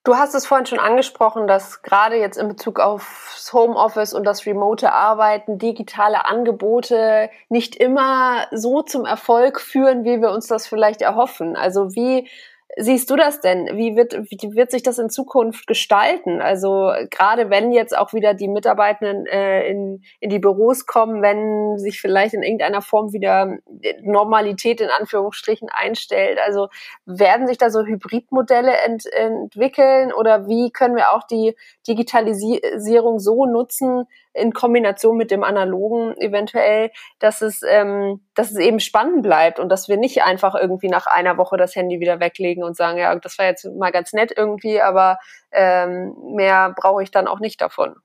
Du 0.07 0.17
hast 0.17 0.37
es 0.37 0.47
vorhin 0.47 0.67
schon 0.67 0.79
angesprochen, 0.79 1.49
dass 1.49 1.83
gerade 1.83 2.15
jetzt 2.15 2.39
in 2.39 2.47
Bezug 2.47 2.79
aufs 2.79 3.53
Homeoffice 3.53 4.15
und 4.15 4.23
das 4.23 4.47
remote 4.47 4.93
Arbeiten 4.93 5.59
digitale 5.59 6.27
Angebote 6.27 7.29
nicht 7.49 7.75
immer 7.75 8.47
so 8.53 8.83
zum 8.83 9.05
Erfolg 9.05 9.61
führen, 9.61 10.05
wie 10.05 10.21
wir 10.21 10.31
uns 10.31 10.47
das 10.47 10.69
vielleicht 10.69 11.03
erhoffen. 11.03 11.57
Also 11.57 11.97
wie 11.97 12.29
siehst 12.77 13.09
du 13.11 13.17
das 13.17 13.41
denn? 13.41 13.77
Wie 13.77 13.97
wird, 13.97 14.15
wie 14.15 14.55
wird 14.55 14.71
sich 14.71 14.83
das 14.83 14.99
in 14.99 15.09
Zukunft 15.09 15.67
gestalten? 15.67 16.41
Also 16.41 16.93
gerade 17.11 17.49
wenn 17.49 17.73
jetzt 17.73 17.97
auch 17.97 18.13
wieder 18.13 18.35
die 18.35 18.49
Mitarbeitenden 18.49 19.27
äh, 19.27 19.67
in, 19.69 20.03
in 20.21 20.31
die 20.31 20.39
Büros 20.39 20.87
kommen, 20.87 21.23
wenn 21.23 21.79
sich 21.79 22.01
vielleicht 22.01 22.35
in 22.35 22.43
irgendeiner 22.43 22.83
Form 22.83 23.13
wieder 23.13 23.57
Normalität 24.03 24.81
in 24.81 24.91
Anführungsstrichen 24.91 25.69
einstellt. 25.71 26.39
Also 26.45 26.69
werden 27.07 27.47
sich 27.47 27.57
da 27.57 27.71
so 27.71 27.85
Hybridmodelle 27.85 28.77
ent, 28.85 29.07
entwickeln 29.07 30.13
oder 30.13 30.47
wie 30.47 30.71
können 30.71 30.97
wir 30.97 31.13
auch 31.13 31.23
die 31.25 31.57
Digitalisierung 31.89 33.19
so 33.19 33.47
nutzen, 33.47 34.07
in 34.37 34.53
Kombination 34.53 35.17
mit 35.17 35.31
dem 35.31 35.43
Analogen 35.43 36.17
eventuell, 36.19 36.91
dass 37.19 37.43
es, 37.43 37.63
ähm, 37.67 38.21
dass 38.35 38.51
es 38.51 38.59
eben 38.59 38.81
spannend 38.81 39.23
bleibt 39.23 39.59
und 39.59 39.69
dass 39.69 39.89
wir 39.89 39.97
nicht 39.97 40.23
einfach 40.23 40.55
irgendwie 40.55 40.89
nach 40.89 41.07
einer 41.07 41.39
Woche 41.39 41.57
das 41.57 41.75
Handy 41.75 42.01
wieder 42.01 42.21
weglegen 42.21 42.65
und 42.65 42.77
sagen, 42.77 42.99
ja, 42.99 43.15
das 43.17 43.39
war 43.39 43.47
jetzt 43.47 43.65
mal 43.65 43.93
ganz 43.93 44.13
nett 44.13 44.33
irgendwie, 44.37 44.81
aber 44.81 45.19
ähm, 45.53 46.15
mehr 46.35 46.75
brauche 46.77 47.03
ich 47.03 47.11
dann 47.11 47.27
auch 47.27 47.41
nicht 47.41 47.61
davon. 47.61 47.97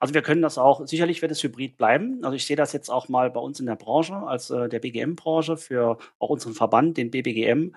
Also 0.00 0.14
wir 0.14 0.22
können 0.22 0.40
das 0.40 0.56
auch, 0.56 0.86
sicherlich 0.86 1.20
wird 1.20 1.30
es 1.30 1.42
hybrid 1.42 1.76
bleiben. 1.76 2.20
Also 2.24 2.34
ich 2.34 2.46
sehe 2.46 2.56
das 2.56 2.72
jetzt 2.72 2.88
auch 2.88 3.10
mal 3.10 3.30
bei 3.30 3.40
uns 3.40 3.60
in 3.60 3.66
der 3.66 3.76
Branche, 3.76 4.14
als 4.16 4.48
äh, 4.48 4.68
der 4.68 4.78
BGM-Branche, 4.78 5.58
für 5.58 5.98
auch 6.18 6.30
unseren 6.30 6.54
Verband, 6.54 6.96
den 6.96 7.10
BBGM, 7.10 7.76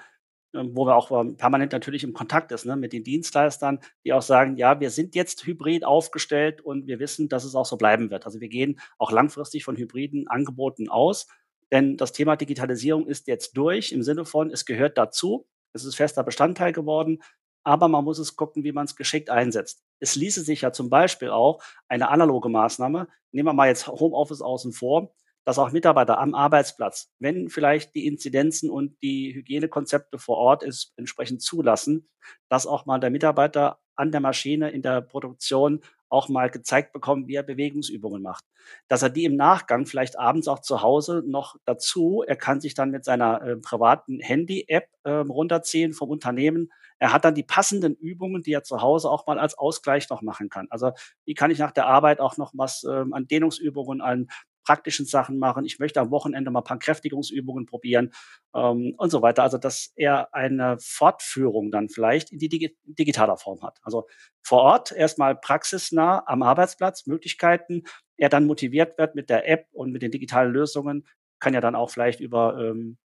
wo 0.53 0.85
wir 0.85 0.95
auch 0.95 1.11
ähm, 1.11 1.35
permanent 1.35 1.71
natürlich 1.71 2.03
im 2.03 2.13
Kontakt 2.13 2.51
ist 2.51 2.65
ne, 2.65 2.75
mit 2.75 2.93
den 2.93 3.03
Dienstleistern, 3.03 3.79
die 4.05 4.13
auch 4.13 4.21
sagen, 4.21 4.55
ja, 4.57 4.79
wir 4.79 4.91
sind 4.91 5.15
jetzt 5.15 5.45
hybrid 5.45 5.83
aufgestellt 5.83 6.61
und 6.61 6.87
wir 6.87 6.99
wissen, 6.99 7.27
dass 7.27 7.43
es 7.43 7.55
auch 7.55 7.65
so 7.65 7.77
bleiben 7.77 8.11
wird. 8.11 8.25
Also 8.25 8.39
wir 8.39 8.49
gehen 8.49 8.79
auch 8.99 9.11
langfristig 9.11 9.63
von 9.63 9.75
hybriden 9.75 10.27
Angeboten 10.27 10.89
aus, 10.89 11.27
denn 11.71 11.97
das 11.97 12.11
Thema 12.11 12.35
Digitalisierung 12.35 13.07
ist 13.07 13.27
jetzt 13.27 13.57
durch 13.57 13.91
im 13.91 14.03
Sinne 14.03 14.25
von, 14.25 14.51
es 14.51 14.65
gehört 14.65 14.97
dazu, 14.97 15.47
es 15.73 15.85
ist 15.85 15.95
fester 15.95 16.23
Bestandteil 16.23 16.71
geworden, 16.71 17.23
aber 17.63 17.87
man 17.87 18.03
muss 18.03 18.19
es 18.19 18.35
gucken, 18.35 18.63
wie 18.63 18.73
man 18.73 18.85
es 18.85 18.95
geschickt 18.95 19.29
einsetzt. 19.29 19.83
Es 19.99 20.15
ließe 20.15 20.41
sich 20.41 20.61
ja 20.61 20.71
zum 20.71 20.89
Beispiel 20.89 21.29
auch 21.29 21.63
eine 21.87 22.09
analoge 22.09 22.49
Maßnahme, 22.49 23.07
nehmen 23.31 23.47
wir 23.47 23.53
mal 23.53 23.69
jetzt 23.69 23.87
Homeoffice 23.87 24.41
außen 24.41 24.73
vor, 24.73 25.15
dass 25.45 25.59
auch 25.59 25.71
Mitarbeiter 25.71 26.19
am 26.19 26.35
Arbeitsplatz, 26.35 27.11
wenn 27.19 27.49
vielleicht 27.49 27.95
die 27.95 28.07
Inzidenzen 28.07 28.69
und 28.69 29.01
die 29.01 29.33
Hygienekonzepte 29.33 30.17
vor 30.17 30.37
Ort 30.37 30.63
es 30.63 30.93
entsprechend 30.95 31.41
zulassen, 31.41 32.09
dass 32.49 32.67
auch 32.67 32.85
mal 32.85 32.99
der 32.99 33.09
Mitarbeiter 33.09 33.79
an 33.95 34.11
der 34.11 34.21
Maschine 34.21 34.71
in 34.71 34.81
der 34.81 35.01
Produktion 35.01 35.81
auch 36.13 36.29
mal 36.29 36.49
gezeigt 36.49 36.93
bekommt, 36.93 37.27
wie 37.27 37.35
er 37.35 37.43
Bewegungsübungen 37.43 38.21
macht. 38.21 38.45
Dass 38.87 39.01
er 39.01 39.09
die 39.09 39.25
im 39.25 39.35
Nachgang 39.35 39.87
vielleicht 39.87 40.17
abends 40.17 40.47
auch 40.47 40.59
zu 40.59 40.83
Hause 40.83 41.23
noch 41.25 41.57
dazu, 41.65 42.23
er 42.25 42.35
kann 42.35 42.61
sich 42.61 42.75
dann 42.75 42.91
mit 42.91 43.03
seiner 43.03 43.41
äh, 43.41 43.57
privaten 43.57 44.19
Handy-App 44.19 44.87
äh, 45.03 45.11
runterziehen 45.11 45.91
vom 45.91 46.09
Unternehmen. 46.09 46.71
Er 46.99 47.11
hat 47.11 47.25
dann 47.25 47.33
die 47.33 47.43
passenden 47.43 47.95
Übungen, 47.95 48.43
die 48.43 48.53
er 48.53 48.63
zu 48.63 48.81
Hause 48.81 49.09
auch 49.09 49.25
mal 49.25 49.39
als 49.39 49.57
Ausgleich 49.57 50.09
noch 50.09 50.21
machen 50.21 50.49
kann. 50.49 50.67
Also 50.69 50.91
wie 51.25 51.33
kann 51.33 51.51
ich 51.51 51.57
nach 51.57 51.71
der 51.71 51.87
Arbeit 51.87 52.19
auch 52.19 52.37
noch 52.37 52.53
was 52.55 52.83
ähm, 52.83 53.13
an 53.13 53.25
Dehnungsübungen, 53.25 53.99
an 53.99 54.27
praktischen 54.63 55.05
Sachen 55.05 55.39
machen. 55.39 55.65
Ich 55.65 55.79
möchte 55.79 55.99
am 55.99 56.11
Wochenende 56.11 56.51
mal 56.51 56.61
ein 56.61 56.65
paar 56.65 56.79
Kräftigungsübungen 56.79 57.65
probieren 57.65 58.13
ähm, 58.55 58.95
und 58.97 59.09
so 59.09 59.21
weiter. 59.21 59.43
Also 59.43 59.57
dass 59.57 59.91
er 59.95 60.33
eine 60.33 60.77
Fortführung 60.79 61.71
dann 61.71 61.89
vielleicht 61.89 62.31
in 62.31 62.39
die 62.39 62.49
Digi 62.49 62.75
digitaler 62.83 63.37
Form 63.37 63.61
hat. 63.61 63.79
Also 63.83 64.07
vor 64.41 64.61
Ort 64.61 64.91
erstmal 64.91 65.35
praxisnah 65.35 66.23
am 66.27 66.43
Arbeitsplatz 66.43 67.05
Möglichkeiten. 67.05 67.83
Er 68.17 68.29
dann 68.29 68.45
motiviert 68.45 68.97
wird 68.97 69.15
mit 69.15 69.29
der 69.29 69.47
App 69.49 69.67
und 69.71 69.91
mit 69.91 70.01
den 70.01 70.11
digitalen 70.11 70.51
Lösungen, 70.51 71.07
kann 71.39 71.53
ja 71.53 71.61
dann 71.61 71.75
auch 71.75 71.89
vielleicht 71.89 72.21
über 72.21 72.57
ähm, 72.57 72.97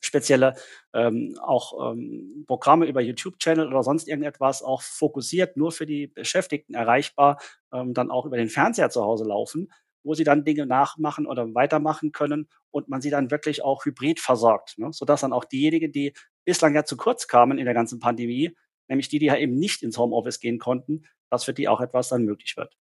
spezielle 0.00 0.54
ähm, 0.92 1.38
auch 1.42 1.92
ähm, 1.92 2.44
Programme 2.46 2.86
über 2.86 3.00
YouTube-Channel 3.00 3.68
oder 3.68 3.82
sonst 3.82 4.08
irgendetwas 4.08 4.62
auch 4.62 4.82
fokussiert 4.82 5.56
nur 5.56 5.72
für 5.72 5.86
die 5.86 6.06
Beschäftigten 6.06 6.74
erreichbar, 6.74 7.40
ähm, 7.72 7.94
dann 7.94 8.10
auch 8.10 8.26
über 8.26 8.36
den 8.36 8.48
Fernseher 8.48 8.90
zu 8.90 9.02
Hause 9.02 9.24
laufen 9.24 9.70
wo 10.02 10.14
sie 10.14 10.24
dann 10.24 10.44
Dinge 10.44 10.66
nachmachen 10.66 11.26
oder 11.26 11.54
weitermachen 11.54 12.12
können 12.12 12.48
und 12.70 12.88
man 12.88 13.00
sie 13.00 13.10
dann 13.10 13.30
wirklich 13.30 13.62
auch 13.62 13.84
hybrid 13.84 14.20
versorgt, 14.20 14.78
ne? 14.78 14.92
sodass 14.92 15.20
dann 15.20 15.32
auch 15.32 15.44
diejenigen, 15.44 15.92
die 15.92 16.12
bislang 16.44 16.74
ja 16.74 16.84
zu 16.84 16.96
kurz 16.96 17.26
kamen 17.26 17.58
in 17.58 17.64
der 17.64 17.74
ganzen 17.74 17.98
Pandemie, 17.98 18.56
nämlich 18.88 19.08
die, 19.08 19.18
die 19.18 19.26
ja 19.26 19.36
eben 19.36 19.54
nicht 19.54 19.82
ins 19.82 19.98
Homeoffice 19.98 20.40
gehen 20.40 20.58
konnten, 20.58 21.04
dass 21.30 21.44
für 21.44 21.54
die 21.54 21.68
auch 21.68 21.80
etwas 21.80 22.08
dann 22.08 22.24
möglich 22.24 22.56
wird. 22.56 22.76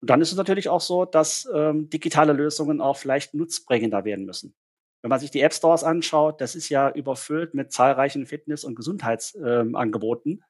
Und 0.00 0.10
dann 0.10 0.20
ist 0.20 0.32
es 0.32 0.36
natürlich 0.36 0.68
auch 0.68 0.80
so, 0.80 1.04
dass 1.04 1.48
ähm, 1.54 1.88
digitale 1.88 2.32
Lösungen 2.32 2.80
auch 2.80 2.96
vielleicht 2.96 3.34
nutzbringender 3.34 4.04
werden 4.04 4.24
müssen. 4.24 4.54
Wenn 5.00 5.10
man 5.10 5.20
sich 5.20 5.30
die 5.30 5.40
App 5.40 5.52
Stores 5.52 5.84
anschaut, 5.84 6.40
das 6.40 6.54
ist 6.54 6.68
ja 6.68 6.90
überfüllt 6.90 7.54
mit 7.54 7.72
zahlreichen 7.72 8.26
Fitness- 8.26 8.64
und 8.64 8.74
Gesundheitsangeboten. 8.74 10.32
Ähm, 10.32 10.44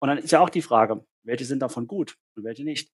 und 0.00 0.08
dann 0.08 0.18
ist 0.18 0.32
ja 0.32 0.40
auch 0.40 0.50
die 0.50 0.62
Frage, 0.62 1.04
welche 1.22 1.44
sind 1.44 1.60
davon 1.60 1.86
gut 1.86 2.16
und 2.34 2.44
welche 2.44 2.64
nicht. 2.64 2.90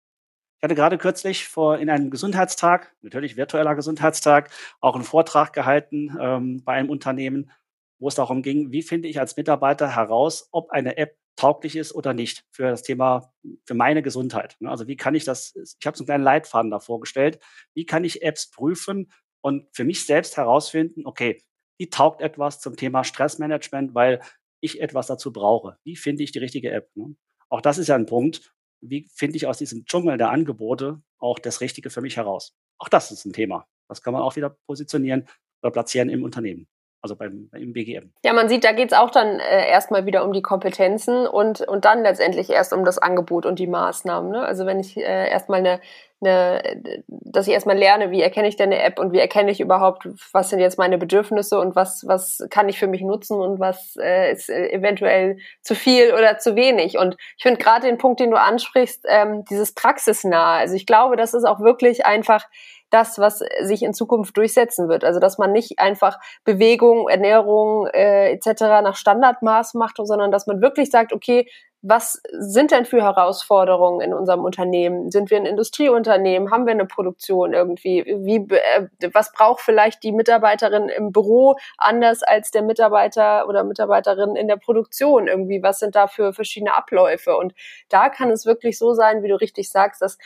Ich 0.62 0.64
hatte 0.64 0.76
gerade 0.76 0.96
kürzlich 0.96 1.48
vor 1.48 1.78
in 1.78 1.90
einem 1.90 2.08
Gesundheitstag, 2.08 2.94
natürlich 3.02 3.36
virtueller 3.36 3.74
Gesundheitstag, 3.74 4.48
auch 4.80 4.94
einen 4.94 5.02
Vortrag 5.02 5.52
gehalten 5.52 6.16
ähm, 6.20 6.62
bei 6.62 6.74
einem 6.74 6.88
Unternehmen, 6.88 7.50
wo 7.98 8.06
es 8.06 8.14
darum 8.14 8.42
ging, 8.42 8.70
wie 8.70 8.82
finde 8.82 9.08
ich 9.08 9.18
als 9.18 9.36
Mitarbeiter 9.36 9.96
heraus, 9.96 10.48
ob 10.52 10.70
eine 10.70 10.98
App 10.98 11.16
tauglich 11.34 11.74
ist 11.74 11.92
oder 11.92 12.14
nicht 12.14 12.44
für 12.52 12.70
das 12.70 12.84
Thema, 12.84 13.32
für 13.66 13.74
meine 13.74 14.02
Gesundheit. 14.02 14.54
Ne? 14.60 14.70
Also 14.70 14.86
wie 14.86 14.94
kann 14.94 15.16
ich 15.16 15.24
das, 15.24 15.52
ich 15.80 15.84
habe 15.84 15.96
so 15.96 16.02
einen 16.02 16.06
kleinen 16.06 16.22
Leitfaden 16.22 16.70
da 16.70 16.78
vorgestellt, 16.78 17.40
wie 17.74 17.84
kann 17.84 18.04
ich 18.04 18.22
Apps 18.22 18.48
prüfen 18.48 19.10
und 19.40 19.66
für 19.72 19.82
mich 19.82 20.06
selbst 20.06 20.36
herausfinden, 20.36 21.06
okay, 21.06 21.42
die 21.80 21.90
taugt 21.90 22.20
etwas 22.20 22.60
zum 22.60 22.76
Thema 22.76 23.02
Stressmanagement, 23.02 23.96
weil 23.96 24.20
ich 24.60 24.80
etwas 24.80 25.08
dazu 25.08 25.32
brauche. 25.32 25.78
Wie 25.82 25.96
finde 25.96 26.22
ich 26.22 26.30
die 26.30 26.38
richtige 26.38 26.70
App? 26.70 26.88
Ne? 26.94 27.16
Auch 27.48 27.60
das 27.60 27.78
ist 27.78 27.88
ja 27.88 27.96
ein 27.96 28.06
Punkt. 28.06 28.54
Wie 28.82 29.08
finde 29.14 29.36
ich 29.36 29.46
aus 29.46 29.58
diesem 29.58 29.84
Dschungel 29.86 30.18
der 30.18 30.30
Angebote 30.30 31.00
auch 31.18 31.38
das 31.38 31.60
Richtige 31.60 31.88
für 31.88 32.00
mich 32.00 32.16
heraus? 32.16 32.54
Auch 32.78 32.88
das 32.88 33.10
ist 33.10 33.24
ein 33.24 33.32
Thema. 33.32 33.66
Das 33.88 34.02
kann 34.02 34.12
man 34.12 34.22
auch 34.22 34.36
wieder 34.36 34.56
positionieren 34.66 35.28
oder 35.62 35.70
platzieren 35.70 36.08
im 36.10 36.24
Unternehmen 36.24 36.66
also 37.02 37.16
beim, 37.16 37.50
im 37.52 37.72
BGM. 37.72 38.12
Ja, 38.24 38.32
man 38.32 38.48
sieht, 38.48 38.64
da 38.64 38.72
geht 38.72 38.92
es 38.92 38.98
auch 38.98 39.10
dann 39.10 39.40
äh, 39.40 39.68
erstmal 39.68 40.06
wieder 40.06 40.24
um 40.24 40.32
die 40.32 40.40
Kompetenzen 40.40 41.26
und, 41.26 41.60
und 41.60 41.84
dann 41.84 42.02
letztendlich 42.02 42.48
erst 42.48 42.72
um 42.72 42.84
das 42.84 42.98
Angebot 42.98 43.44
und 43.44 43.58
die 43.58 43.66
Maßnahmen. 43.66 44.30
Ne? 44.30 44.44
Also 44.44 44.66
wenn 44.66 44.78
ich 44.78 44.96
äh, 44.96 45.28
erstmal 45.28 45.58
eine, 45.58 45.80
eine, 46.22 46.62
dass 47.06 47.46
ich 47.46 47.52
erstmal 47.52 47.76
lerne, 47.76 48.10
wie 48.10 48.22
erkenne 48.22 48.48
ich 48.48 48.56
denn 48.56 48.72
eine 48.72 48.82
App 48.82 48.98
und 48.98 49.12
wie 49.12 49.18
erkenne 49.18 49.50
ich 49.50 49.60
überhaupt, 49.60 50.08
was 50.32 50.50
sind 50.50 50.60
jetzt 50.60 50.78
meine 50.78 50.98
Bedürfnisse 50.98 51.58
und 51.58 51.76
was, 51.76 52.06
was 52.06 52.44
kann 52.50 52.68
ich 52.68 52.78
für 52.78 52.86
mich 52.86 53.02
nutzen 53.02 53.40
und 53.40 53.60
was 53.60 53.96
äh, 54.00 54.32
ist 54.32 54.48
äh, 54.48 54.70
eventuell 54.70 55.38
zu 55.60 55.74
viel 55.74 56.12
oder 56.14 56.38
zu 56.38 56.56
wenig. 56.56 56.98
Und 56.98 57.16
ich 57.36 57.42
finde 57.42 57.58
gerade 57.58 57.86
den 57.86 57.98
Punkt, 57.98 58.20
den 58.20 58.30
du 58.30 58.38
ansprichst, 58.38 59.04
ähm, 59.08 59.44
dieses 59.50 59.74
praxisnah. 59.74 60.56
Also 60.56 60.74
ich 60.74 60.86
glaube, 60.86 61.16
das 61.16 61.34
ist 61.34 61.44
auch 61.44 61.60
wirklich 61.60 62.06
einfach 62.06 62.46
das, 62.92 63.18
was 63.18 63.40
sich 63.62 63.82
in 63.82 63.94
Zukunft 63.94 64.36
durchsetzen 64.36 64.88
wird. 64.88 65.02
Also 65.02 65.18
dass 65.18 65.38
man 65.38 65.50
nicht 65.50 65.78
einfach 65.78 66.18
Bewegung, 66.44 67.08
Ernährung 67.08 67.86
äh, 67.86 68.32
etc. 68.32 68.62
nach 68.82 68.96
Standardmaß 68.96 69.74
macht, 69.74 69.96
sondern 69.96 70.30
dass 70.30 70.46
man 70.46 70.60
wirklich 70.60 70.90
sagt, 70.90 71.12
okay, 71.12 71.48
was 71.82 72.22
sind 72.30 72.70
denn 72.70 72.84
für 72.84 73.02
Herausforderungen 73.02 74.00
in 74.00 74.14
unserem 74.14 74.44
Unternehmen? 74.44 75.10
Sind 75.10 75.30
wir 75.30 75.36
ein 75.36 75.46
Industrieunternehmen? 75.46 76.52
Haben 76.52 76.64
wir 76.66 76.72
eine 76.72 76.86
Produktion 76.86 77.52
irgendwie? 77.52 78.04
Wie, 78.04 78.36
äh, 78.36 79.10
was 79.12 79.32
braucht 79.32 79.60
vielleicht 79.60 80.04
die 80.04 80.12
Mitarbeiterin 80.12 80.88
im 80.88 81.10
Büro 81.10 81.56
anders 81.78 82.22
als 82.22 82.52
der 82.52 82.62
Mitarbeiter 82.62 83.48
oder 83.48 83.64
Mitarbeiterin 83.64 84.36
in 84.36 84.46
der 84.46 84.58
Produktion? 84.58 85.26
Irgendwie, 85.26 85.60
was 85.60 85.80
sind 85.80 85.96
da 85.96 86.06
für 86.06 86.32
verschiedene 86.32 86.72
Abläufe? 86.72 87.36
Und 87.36 87.52
da 87.88 88.08
kann 88.10 88.30
es 88.30 88.46
wirklich 88.46 88.78
so 88.78 88.94
sein, 88.94 89.24
wie 89.24 89.28
du 89.28 89.34
richtig 89.34 89.68
sagst, 89.68 90.02
dass 90.02 90.18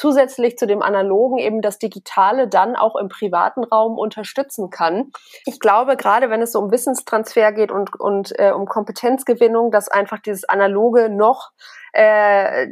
zusätzlich 0.00 0.56
zu 0.56 0.66
dem 0.66 0.80
analogen 0.80 1.36
eben 1.36 1.60
das 1.60 1.78
Digitale 1.78 2.48
dann 2.48 2.74
auch 2.74 2.96
im 2.96 3.08
privaten 3.10 3.64
Raum 3.64 3.98
unterstützen 3.98 4.70
kann. 4.70 5.12
Ich 5.44 5.60
glaube, 5.60 5.98
gerade 5.98 6.30
wenn 6.30 6.40
es 6.40 6.52
so 6.52 6.58
um 6.58 6.70
Wissenstransfer 6.70 7.52
geht 7.52 7.70
und, 7.70 8.00
und 8.00 8.32
äh, 8.38 8.52
um 8.52 8.64
Kompetenzgewinnung, 8.64 9.70
dass 9.70 9.88
einfach 9.88 10.18
dieses 10.18 10.48
Analoge 10.48 11.10
noch 11.10 11.50
äh, 11.92 12.68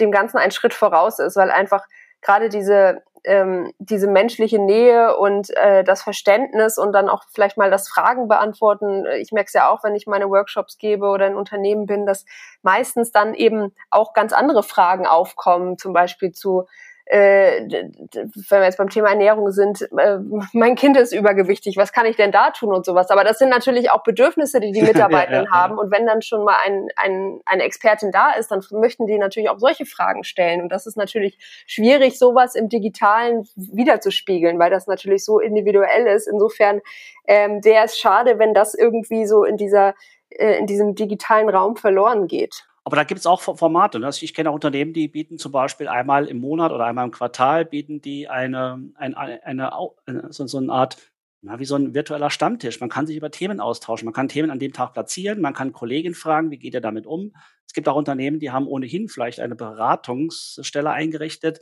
dem 0.00 0.10
Ganzen 0.10 0.38
einen 0.38 0.50
Schritt 0.50 0.74
voraus 0.74 1.20
ist, 1.20 1.36
weil 1.36 1.52
einfach 1.52 1.86
gerade 2.22 2.48
diese 2.48 3.04
ähm, 3.24 3.72
diese 3.78 4.06
menschliche 4.06 4.58
Nähe 4.58 5.16
und 5.16 5.50
äh, 5.56 5.82
das 5.84 6.02
Verständnis 6.02 6.78
und 6.78 6.92
dann 6.92 7.08
auch 7.08 7.24
vielleicht 7.32 7.56
mal 7.56 7.70
das 7.70 7.88
Fragen 7.88 8.28
beantworten. 8.28 9.04
Ich 9.20 9.32
merke 9.32 9.48
es 9.48 9.54
ja 9.54 9.68
auch, 9.68 9.82
wenn 9.82 9.94
ich 9.94 10.06
meine 10.06 10.28
Workshops 10.28 10.78
gebe 10.78 11.06
oder 11.06 11.26
in 11.26 11.34
Unternehmen 11.34 11.86
bin, 11.86 12.06
dass 12.06 12.24
meistens 12.62 13.10
dann 13.12 13.34
eben 13.34 13.74
auch 13.90 14.12
ganz 14.12 14.32
andere 14.32 14.62
Fragen 14.62 15.06
aufkommen, 15.06 15.78
zum 15.78 15.92
Beispiel 15.92 16.32
zu 16.32 16.66
äh, 17.06 17.60
wenn 17.68 18.60
wir 18.60 18.64
jetzt 18.64 18.78
beim 18.78 18.88
Thema 18.88 19.10
Ernährung 19.10 19.50
sind, 19.50 19.82
äh, 19.82 20.18
mein 20.52 20.74
Kind 20.74 20.96
ist 20.96 21.12
übergewichtig, 21.12 21.76
was 21.76 21.92
kann 21.92 22.06
ich 22.06 22.16
denn 22.16 22.32
da 22.32 22.50
tun 22.50 22.74
und 22.74 22.86
sowas. 22.86 23.10
Aber 23.10 23.24
das 23.24 23.38
sind 23.38 23.50
natürlich 23.50 23.90
auch 23.90 24.02
Bedürfnisse, 24.02 24.58
die 24.60 24.72
die 24.72 24.82
Mitarbeitenden 24.82 25.44
ja, 25.44 25.50
ja, 25.50 25.62
haben. 25.62 25.78
Und 25.78 25.90
wenn 25.90 26.06
dann 26.06 26.22
schon 26.22 26.44
mal 26.44 26.56
ein, 26.64 26.88
ein, 26.96 27.40
eine 27.44 27.62
Expertin 27.64 28.10
da 28.10 28.32
ist, 28.32 28.50
dann 28.50 28.62
möchten 28.70 29.06
die 29.06 29.18
natürlich 29.18 29.50
auch 29.50 29.58
solche 29.58 29.84
Fragen 29.84 30.24
stellen. 30.24 30.62
Und 30.62 30.70
das 30.70 30.86
ist 30.86 30.96
natürlich 30.96 31.36
schwierig, 31.66 32.18
sowas 32.18 32.54
im 32.54 32.68
Digitalen 32.68 33.46
wiederzuspiegeln, 33.54 34.58
weil 34.58 34.70
das 34.70 34.86
natürlich 34.86 35.24
so 35.24 35.40
individuell 35.40 36.06
ist. 36.06 36.26
Insofern 36.26 36.80
ähm, 37.26 37.62
wäre 37.64 37.84
es 37.84 37.98
schade, 37.98 38.38
wenn 38.38 38.54
das 38.54 38.74
irgendwie 38.74 39.26
so 39.26 39.44
in 39.44 39.58
dieser 39.58 39.94
äh, 40.30 40.58
in 40.58 40.66
diesem 40.66 40.94
digitalen 40.94 41.48
Raum 41.48 41.76
verloren 41.76 42.26
geht. 42.26 42.64
Aber 42.86 42.96
da 42.96 43.04
gibt 43.04 43.20
es 43.20 43.26
auch 43.26 43.40
Formate. 43.40 43.98
Ne? 43.98 44.06
Also 44.06 44.22
ich 44.24 44.34
kenne 44.34 44.50
auch 44.50 44.54
Unternehmen, 44.54 44.92
die 44.92 45.08
bieten 45.08 45.38
zum 45.38 45.52
Beispiel 45.52 45.88
einmal 45.88 46.26
im 46.26 46.38
Monat 46.38 46.70
oder 46.70 46.84
einmal 46.84 47.06
im 47.06 47.10
Quartal 47.10 47.64
bieten 47.64 48.02
die 48.02 48.28
eine, 48.28 48.90
eine, 48.94 49.16
eine, 49.16 49.42
eine 49.44 50.28
so, 50.30 50.46
so 50.46 50.58
eine 50.58 50.70
Art, 50.70 50.98
na, 51.40 51.58
wie 51.58 51.64
so 51.64 51.76
ein 51.76 51.94
virtueller 51.94 52.28
Stammtisch. 52.28 52.80
Man 52.80 52.90
kann 52.90 53.06
sich 53.06 53.16
über 53.16 53.30
Themen 53.30 53.58
austauschen. 53.58 54.04
Man 54.04 54.12
kann 54.12 54.28
Themen 54.28 54.50
an 54.50 54.58
dem 54.58 54.74
Tag 54.74 54.92
platzieren. 54.92 55.40
Man 55.40 55.54
kann 55.54 55.72
Kollegen 55.72 56.14
fragen, 56.14 56.50
wie 56.50 56.58
geht 56.58 56.74
er 56.74 56.82
damit 56.82 57.06
um. 57.06 57.32
Es 57.66 57.72
gibt 57.72 57.88
auch 57.88 57.96
Unternehmen, 57.96 58.38
die 58.38 58.50
haben 58.50 58.66
ohnehin 58.66 59.08
vielleicht 59.08 59.40
eine 59.40 59.56
Beratungsstelle 59.56 60.90
eingerichtet, 60.90 61.60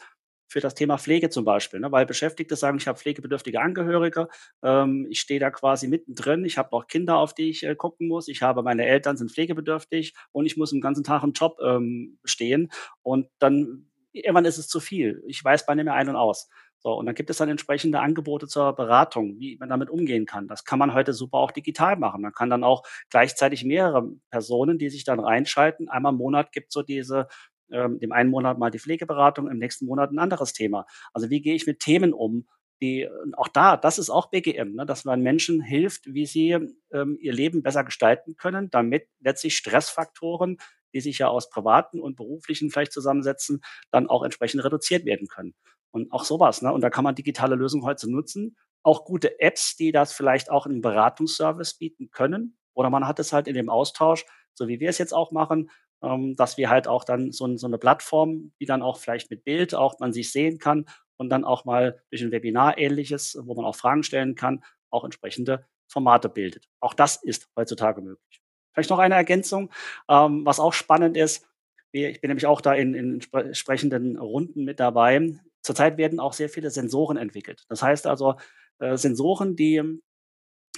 für 0.53 0.61
das 0.61 0.74
Thema 0.74 0.98
Pflege 0.98 1.30
zum 1.30 1.44
Beispiel, 1.44 1.80
ne? 1.80 1.90
weil 1.90 2.07
Beschäftigte 2.07 2.57
sagen, 2.57 2.76
ich 2.76 2.86
habe 2.86 2.98
pflegebedürftige 2.98 3.61
Angehörige, 3.61 4.28
ähm, 4.62 5.07
ich 5.11 5.20
stehe 5.20 5.40
da 5.40 5.50
quasi 5.50 5.88
mittendrin, 5.88 6.44
ich 6.44 6.59
habe 6.59 6.68
noch 6.72 6.86
Kinder, 6.86 7.16
auf 7.16 7.34
die 7.34 7.48
ich 7.48 7.64
äh, 7.64 7.74
gucken 7.74 8.07
muss, 8.07 8.28
ich 8.28 8.42
habe 8.42 8.62
meine 8.62 8.84
Eltern 8.84 9.16
sind 9.16 9.32
pflegebedürftig 9.32 10.14
und 10.30 10.46
ich 10.46 10.57
muss 10.57 10.70
den 10.70 10.82
ganzen 10.82 11.05
Tag 11.05 11.22
im 11.22 11.32
Job 11.32 11.59
ähm, 11.64 12.18
stehen 12.24 12.70
und 13.03 13.28
dann 13.38 13.88
irgendwann 14.12 14.44
ist 14.44 14.59
es 14.59 14.68
zu 14.68 14.78
viel. 14.78 15.22
Ich 15.26 15.42
weiß 15.42 15.64
bei 15.64 15.74
mehr 15.74 15.94
ein 15.94 16.09
und 16.09 16.16
aus. 16.16 16.48
So, 16.80 16.94
und 16.94 17.07
dann 17.07 17.14
gibt 17.14 17.30
es 17.30 17.36
dann 17.36 17.48
entsprechende 17.48 18.00
Angebote 18.00 18.48
zur 18.48 18.74
Beratung, 18.74 19.38
wie 19.38 19.57
man 19.57 19.68
damit 19.68 19.88
umgehen 19.88 20.26
kann. 20.26 20.48
Das 20.48 20.64
kann 20.64 20.80
man 20.80 20.94
heute 20.94 21.12
super 21.12 21.38
auch 21.38 21.53
digital 21.53 21.96
machen. 21.96 22.22
Man 22.22 22.32
kann 22.32 22.50
dann 22.50 22.64
auch 22.64 22.82
gleichzeitig 23.09 23.64
mehrere 23.64 24.11
Personen, 24.30 24.78
die 24.78 24.90
sich 24.90 25.05
dann 25.05 25.20
reinschalten. 25.20 25.88
Einmal 25.88 26.12
im 26.12 26.18
Monat 26.18 26.50
gibt 26.50 26.72
so 26.72 26.82
diese 26.82 27.28
ähm, 27.73 27.99
dem 27.99 28.12
einen 28.12 28.31
Monat 28.31 28.59
mal 28.59 28.70
die 28.70 28.79
Pflegeberatung, 28.79 29.49
im 29.49 29.59
nächsten 29.59 29.87
Monat 29.87 30.12
ein 30.12 30.18
anderes 30.18 30.53
Thema. 30.53 30.87
Also 31.12 31.31
wie 31.31 31.41
gehe 31.41 31.55
ich 31.55 31.66
mit 31.66 31.81
Themen 31.81 32.12
um? 32.12 32.47
Die, 32.81 33.09
auch 33.35 33.47
da, 33.47 33.77
das 33.77 33.99
ist 33.99 34.11
auch 34.11 34.31
BGM, 34.31 34.75
ne, 34.75 34.85
dass 34.85 35.05
man 35.05 35.23
Menschen 35.23 35.61
hilft, 35.61 36.12
wie 36.12 36.27
sie 36.27 36.59
ähm, 36.93 37.16
ihr 37.20 37.33
Leben 37.33 37.62
besser 37.62 37.85
gestalten 37.85 38.35
können, 38.37 38.70
damit 38.70 39.07
letztlich 39.20 39.57
Stressfaktoren, 39.57 40.59
die 40.93 41.01
sich 41.01 41.18
ja 41.18 41.29
aus 41.29 41.49
privaten 41.49 42.01
und 42.01 42.16
beruflichen 42.16 42.70
vielleicht 42.70 42.93
zusammensetzen, 42.93 43.61
dann 43.91 44.09
auch 44.09 44.25
entsprechend 44.25 44.64
reduziert 44.64 45.05
werden 45.05 45.29
können. 45.29 45.55
Und 45.93 46.11
auch 46.12 46.25
sowas. 46.25 46.62
Ne? 46.62 46.73
Und 46.73 46.81
da 46.81 46.91
kann 46.91 47.05
man 47.05 47.14
digitale 47.14 47.55
Lösungen 47.55 47.85
heute 47.85 48.11
nutzen. 48.11 48.57
Auch 48.83 49.05
gute 49.05 49.39
Apps, 49.41 49.77
die 49.77 49.93
das 49.93 50.12
vielleicht 50.12 50.51
auch 50.51 50.66
im 50.66 50.81
Beratungsservice 50.81 51.75
bieten 51.75 52.11
können. 52.11 52.59
Oder 52.75 52.91
man 52.91 53.07
hat 53.07 53.18
es 53.18 53.33
halt 53.33 53.47
in 53.47 53.55
dem 53.55 53.68
Austausch, 53.68 54.25
so 54.55 54.68
wie 54.68 54.81
wir 54.81 54.89
es 54.89 54.99
jetzt 54.99 55.12
auch 55.12 55.31
machen, 55.31 55.70
ähm, 56.03 56.34
dass 56.36 56.57
wir 56.57 56.68
halt 56.70 56.88
auch 56.88 57.05
dann 57.05 57.32
so, 57.32 57.57
so 57.57 57.66
eine 57.66 57.78
Plattform, 57.78 58.53
die 58.61 58.66
dann 58.66 58.82
auch 58.82 58.98
vielleicht 58.98 59.30
mit 59.30 59.44
Bild 59.44 59.74
auch 59.74 59.98
man 60.00 60.12
sich 60.12 60.32
sehen 60.32 60.59
kann 60.59 60.86
und 61.16 61.30
dann 61.30 61.44
auch 61.44 61.64
mal 61.64 62.03
durch 62.11 62.22
ein 62.22 62.32
Webinar 62.32 62.78
ähnliches, 62.78 63.38
wo 63.40 63.55
man 63.55 63.64
auch 63.64 63.76
Fragen 63.76 64.03
stellen 64.03 64.34
kann, 64.34 64.64
auch 64.90 65.05
entsprechende 65.05 65.64
Formate 65.88 66.28
bildet. 66.28 66.68
Auch 66.80 66.94
das 66.94 67.22
ist 67.22 67.48
heutzutage 67.57 68.00
möglich. 68.00 68.42
Vielleicht 68.72 68.90
noch 68.90 68.98
eine 68.98 69.14
Ergänzung, 69.14 69.70
ähm, 70.09 70.44
was 70.44 70.59
auch 70.59 70.72
spannend 70.72 71.16
ist. 71.16 71.46
Ich 71.92 72.20
bin 72.22 72.28
nämlich 72.28 72.46
auch 72.46 72.62
da 72.62 72.72
in, 72.72 72.94
in 72.94 73.20
entsprechenden 73.32 74.16
Runden 74.16 74.64
mit 74.64 74.80
dabei. 74.80 75.38
Zurzeit 75.62 75.98
werden 75.98 76.20
auch 76.20 76.32
sehr 76.32 76.48
viele 76.48 76.70
Sensoren 76.70 77.18
entwickelt. 77.18 77.64
Das 77.68 77.82
heißt 77.82 78.07
also 78.07 78.36
äh, 78.78 78.96
Sensoren, 78.96 79.57
die 79.57 80.00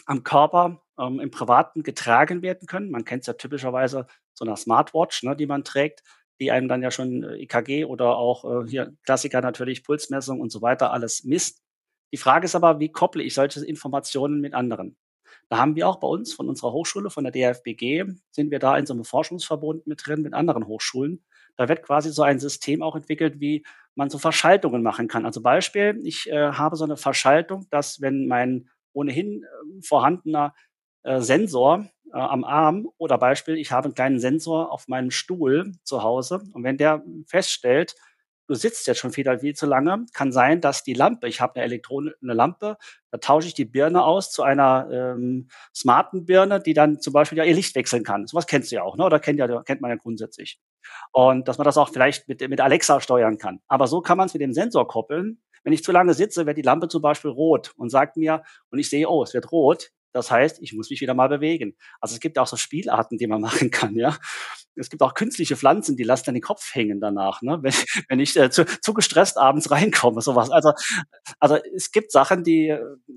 am 0.06 0.22
Körper 0.22 0.82
ähm, 0.98 1.20
im 1.20 1.30
Privaten 1.30 1.82
getragen 1.82 2.42
werden 2.42 2.66
können. 2.66 2.90
Man 2.90 3.04
kennt 3.04 3.22
es 3.22 3.26
ja 3.26 3.34
typischerweise 3.34 4.06
so 4.32 4.44
einer 4.44 4.56
Smartwatch, 4.56 5.22
ne, 5.22 5.36
die 5.36 5.46
man 5.46 5.64
trägt, 5.64 6.02
die 6.40 6.50
einem 6.50 6.68
dann 6.68 6.82
ja 6.82 6.90
schon 6.90 7.22
äh, 7.22 7.36
EKG 7.36 7.84
oder 7.84 8.16
auch 8.16 8.44
äh, 8.44 8.68
hier 8.68 8.94
Klassiker 9.04 9.40
natürlich 9.40 9.84
Pulsmessung 9.84 10.40
und 10.40 10.50
so 10.50 10.62
weiter 10.62 10.92
alles 10.92 11.24
misst. 11.24 11.62
Die 12.12 12.18
Frage 12.18 12.44
ist 12.44 12.54
aber, 12.54 12.80
wie 12.80 12.92
kopple 12.92 13.22
ich 13.22 13.34
solche 13.34 13.64
Informationen 13.64 14.40
mit 14.40 14.54
anderen? 14.54 14.96
Da 15.48 15.58
haben 15.58 15.76
wir 15.76 15.88
auch 15.88 15.96
bei 15.96 16.08
uns 16.08 16.32
von 16.32 16.48
unserer 16.48 16.72
Hochschule, 16.72 17.10
von 17.10 17.24
der 17.24 17.32
DFBG, 17.32 18.04
sind 18.30 18.50
wir 18.50 18.58
da 18.58 18.76
in 18.78 18.86
so 18.86 18.94
einem 18.94 19.04
Forschungsverbund 19.04 19.86
mit 19.86 20.06
drin 20.06 20.22
mit 20.22 20.32
anderen 20.32 20.66
Hochschulen. 20.66 21.24
Da 21.56 21.68
wird 21.68 21.82
quasi 21.82 22.10
so 22.10 22.22
ein 22.22 22.38
System 22.38 22.82
auch 22.82 22.96
entwickelt, 22.96 23.40
wie 23.40 23.64
man 23.94 24.10
so 24.10 24.18
Verschaltungen 24.18 24.82
machen 24.82 25.08
kann. 25.08 25.24
Also 25.24 25.40
Beispiel, 25.40 26.00
ich 26.02 26.28
äh, 26.30 26.52
habe 26.52 26.76
so 26.76 26.84
eine 26.84 26.96
Verschaltung, 26.96 27.66
dass 27.70 28.00
wenn 28.00 28.26
mein 28.26 28.68
ohnehin 28.94 29.42
äh, 29.44 29.82
vorhandener 29.82 30.54
äh, 31.02 31.20
Sensor 31.20 31.86
äh, 32.12 32.16
am 32.16 32.44
Arm 32.44 32.88
oder 32.98 33.18
Beispiel, 33.18 33.56
ich 33.56 33.72
habe 33.72 33.86
einen 33.86 33.94
kleinen 33.94 34.20
Sensor 34.20 34.72
auf 34.72 34.88
meinem 34.88 35.10
Stuhl 35.10 35.72
zu 35.82 36.02
Hause 36.02 36.42
und 36.52 36.64
wenn 36.64 36.78
der 36.78 37.04
feststellt, 37.26 37.94
du 38.46 38.54
sitzt 38.54 38.86
jetzt 38.86 38.98
schon 38.98 39.12
viel, 39.12 39.38
viel 39.38 39.54
zu 39.54 39.66
lange, 39.66 40.04
kann 40.12 40.32
sein, 40.32 40.60
dass 40.60 40.82
die 40.82 40.94
Lampe, 40.94 41.28
ich 41.28 41.40
habe 41.40 41.56
eine 41.56 41.64
Elektronische 41.64 42.16
Lampe, 42.20 42.76
da 43.10 43.18
tausche 43.18 43.48
ich 43.48 43.54
die 43.54 43.64
Birne 43.64 44.04
aus 44.04 44.30
zu 44.30 44.42
einer 44.42 44.88
ähm, 44.90 45.48
smarten 45.74 46.24
Birne, 46.24 46.60
die 46.60 46.74
dann 46.74 47.00
zum 47.00 47.12
Beispiel 47.12 47.38
ja 47.38 47.44
ihr 47.44 47.54
Licht 47.54 47.74
wechseln 47.74 48.04
kann. 48.04 48.26
Sowas 48.26 48.46
kennst 48.46 48.70
du 48.70 48.76
ja 48.76 48.82
auch, 48.82 48.96
ne? 48.96 49.04
oder 49.04 49.20
kennt, 49.20 49.38
ja, 49.38 49.62
kennt 49.62 49.80
man 49.80 49.90
ja 49.90 49.96
grundsätzlich. 49.96 50.60
Und 51.12 51.48
dass 51.48 51.58
man 51.58 51.64
das 51.64 51.78
auch 51.78 51.90
vielleicht 51.90 52.28
mit, 52.28 52.46
mit 52.48 52.60
Alexa 52.60 53.00
steuern 53.00 53.38
kann. 53.38 53.60
Aber 53.68 53.86
so 53.86 54.00
kann 54.00 54.18
man 54.18 54.26
es 54.26 54.34
mit 54.34 54.42
dem 54.42 54.52
Sensor 54.52 54.86
koppeln. 54.86 55.40
Wenn 55.62 55.72
ich 55.72 55.82
zu 55.82 55.92
lange 55.92 56.12
sitze, 56.12 56.44
wird 56.46 56.58
die 56.58 56.62
Lampe 56.62 56.88
zum 56.88 57.00
Beispiel 57.00 57.30
rot 57.30 57.72
und 57.76 57.88
sagt 57.88 58.16
mir, 58.16 58.42
und 58.70 58.78
ich 58.78 58.90
sehe, 58.90 59.08
oh, 59.08 59.22
es 59.22 59.32
wird 59.32 59.50
rot, 59.50 59.90
Das 60.14 60.30
heißt, 60.30 60.62
ich 60.62 60.72
muss 60.72 60.90
mich 60.90 61.00
wieder 61.00 61.12
mal 61.12 61.28
bewegen. 61.28 61.76
Also 62.00 62.14
es 62.14 62.20
gibt 62.20 62.38
auch 62.38 62.46
so 62.46 62.56
Spielarten, 62.56 63.18
die 63.18 63.26
man 63.26 63.40
machen 63.40 63.70
kann, 63.70 63.96
ja. 63.96 64.16
Es 64.76 64.88
gibt 64.88 65.02
auch 65.02 65.14
künstliche 65.14 65.56
Pflanzen, 65.56 65.96
die 65.96 66.04
lassen 66.04 66.26
dann 66.26 66.34
den 66.36 66.42
Kopf 66.42 66.74
hängen 66.74 67.00
danach, 67.00 67.42
ne? 67.42 67.58
wenn, 67.62 67.72
wenn 68.08 68.20
ich 68.20 68.36
äh, 68.36 68.48
zu, 68.48 68.64
zu 68.64 68.94
gestresst 68.94 69.36
abends 69.36 69.70
reinkomme, 69.72 70.20
sowas. 70.20 70.50
Also, 70.50 70.72
also 71.40 71.56
es 71.74 71.90
gibt 71.90 72.12
Sachen, 72.12 72.44
die, 72.44 72.76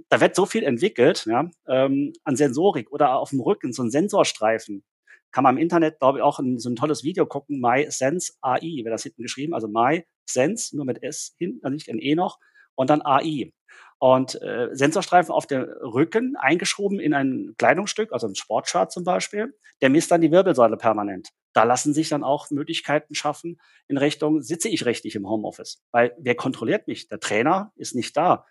da 0.10 0.20
wird 0.20 0.36
so 0.36 0.48
viel 0.48 0.64
entwickelt, 0.64 1.26
ja, 1.28 1.50
ähm, 1.68 2.14
an 2.24 2.36
Sensorik 2.36 2.92
oder 2.92 3.18
auf 3.18 3.30
dem 3.30 3.42
Rücken, 3.42 3.74
so 3.74 3.84
ein 3.84 3.92
Sensorstreifen. 3.92 4.84
Kann 5.32 5.44
man 5.44 5.58
im 5.58 5.62
Internet, 5.62 6.00
glaube 6.00 6.20
ich, 6.20 6.24
auch 6.24 6.40
in 6.40 6.58
so 6.58 6.70
ein 6.70 6.76
tolles 6.76 7.04
Video 7.04 7.28
gucken, 7.28 7.62
My 7.62 7.86
Sense 7.92 8.34
AI, 8.42 8.82
wird 8.84 8.94
das 8.94 9.04
hinten 9.04 9.22
geschrieben, 9.22 9.54
also 9.54 9.68
My 9.68 10.04
Sense, 10.28 10.76
nur 10.76 10.86
mit 10.86 11.04
S 11.04 11.36
hinten, 11.38 11.64
also 11.64 11.74
nicht 11.74 11.90
ein 11.90 12.00
E 12.00 12.16
noch, 12.16 12.40
und 12.76 12.90
dann 12.90 13.04
AI. 13.04 13.52
Und 14.00 14.40
äh, 14.42 14.70
Sensorstreifen 14.74 15.32
auf 15.32 15.48
dem 15.48 15.64
Rücken 15.64 16.36
eingeschoben 16.38 17.00
in 17.00 17.14
ein 17.14 17.56
Kleidungsstück, 17.58 18.14
also 18.14 18.28
ein 18.28 18.36
Sportshirt 18.36 18.92
zum 18.92 19.04
Beispiel, 19.04 19.56
der 19.82 19.90
misst 19.90 20.12
dann 20.12 20.22
die 20.22 20.32
Wirbelsäule 20.32 20.78
permanent. 20.78 21.30
Da 21.54 21.64
lassen 21.64 21.94
sich 21.94 22.10
dann 22.10 22.24
auch 22.24 22.52
Möglichkeiten 22.52 23.16
schaffen 23.16 23.60
in 23.88 23.98
Richtung, 23.98 24.42
sitze 24.42 24.70
ich 24.70 24.86
richtig 24.86 25.16
im 25.16 25.28
Homeoffice? 25.28 25.84
Weil 25.92 26.16
wer 26.20 26.36
kontrolliert 26.36 26.88
mich? 26.88 27.08
Der 27.08 27.20
Trainer 27.20 27.72
ist 27.76 27.96
nicht 27.96 28.16
da. 28.16 28.46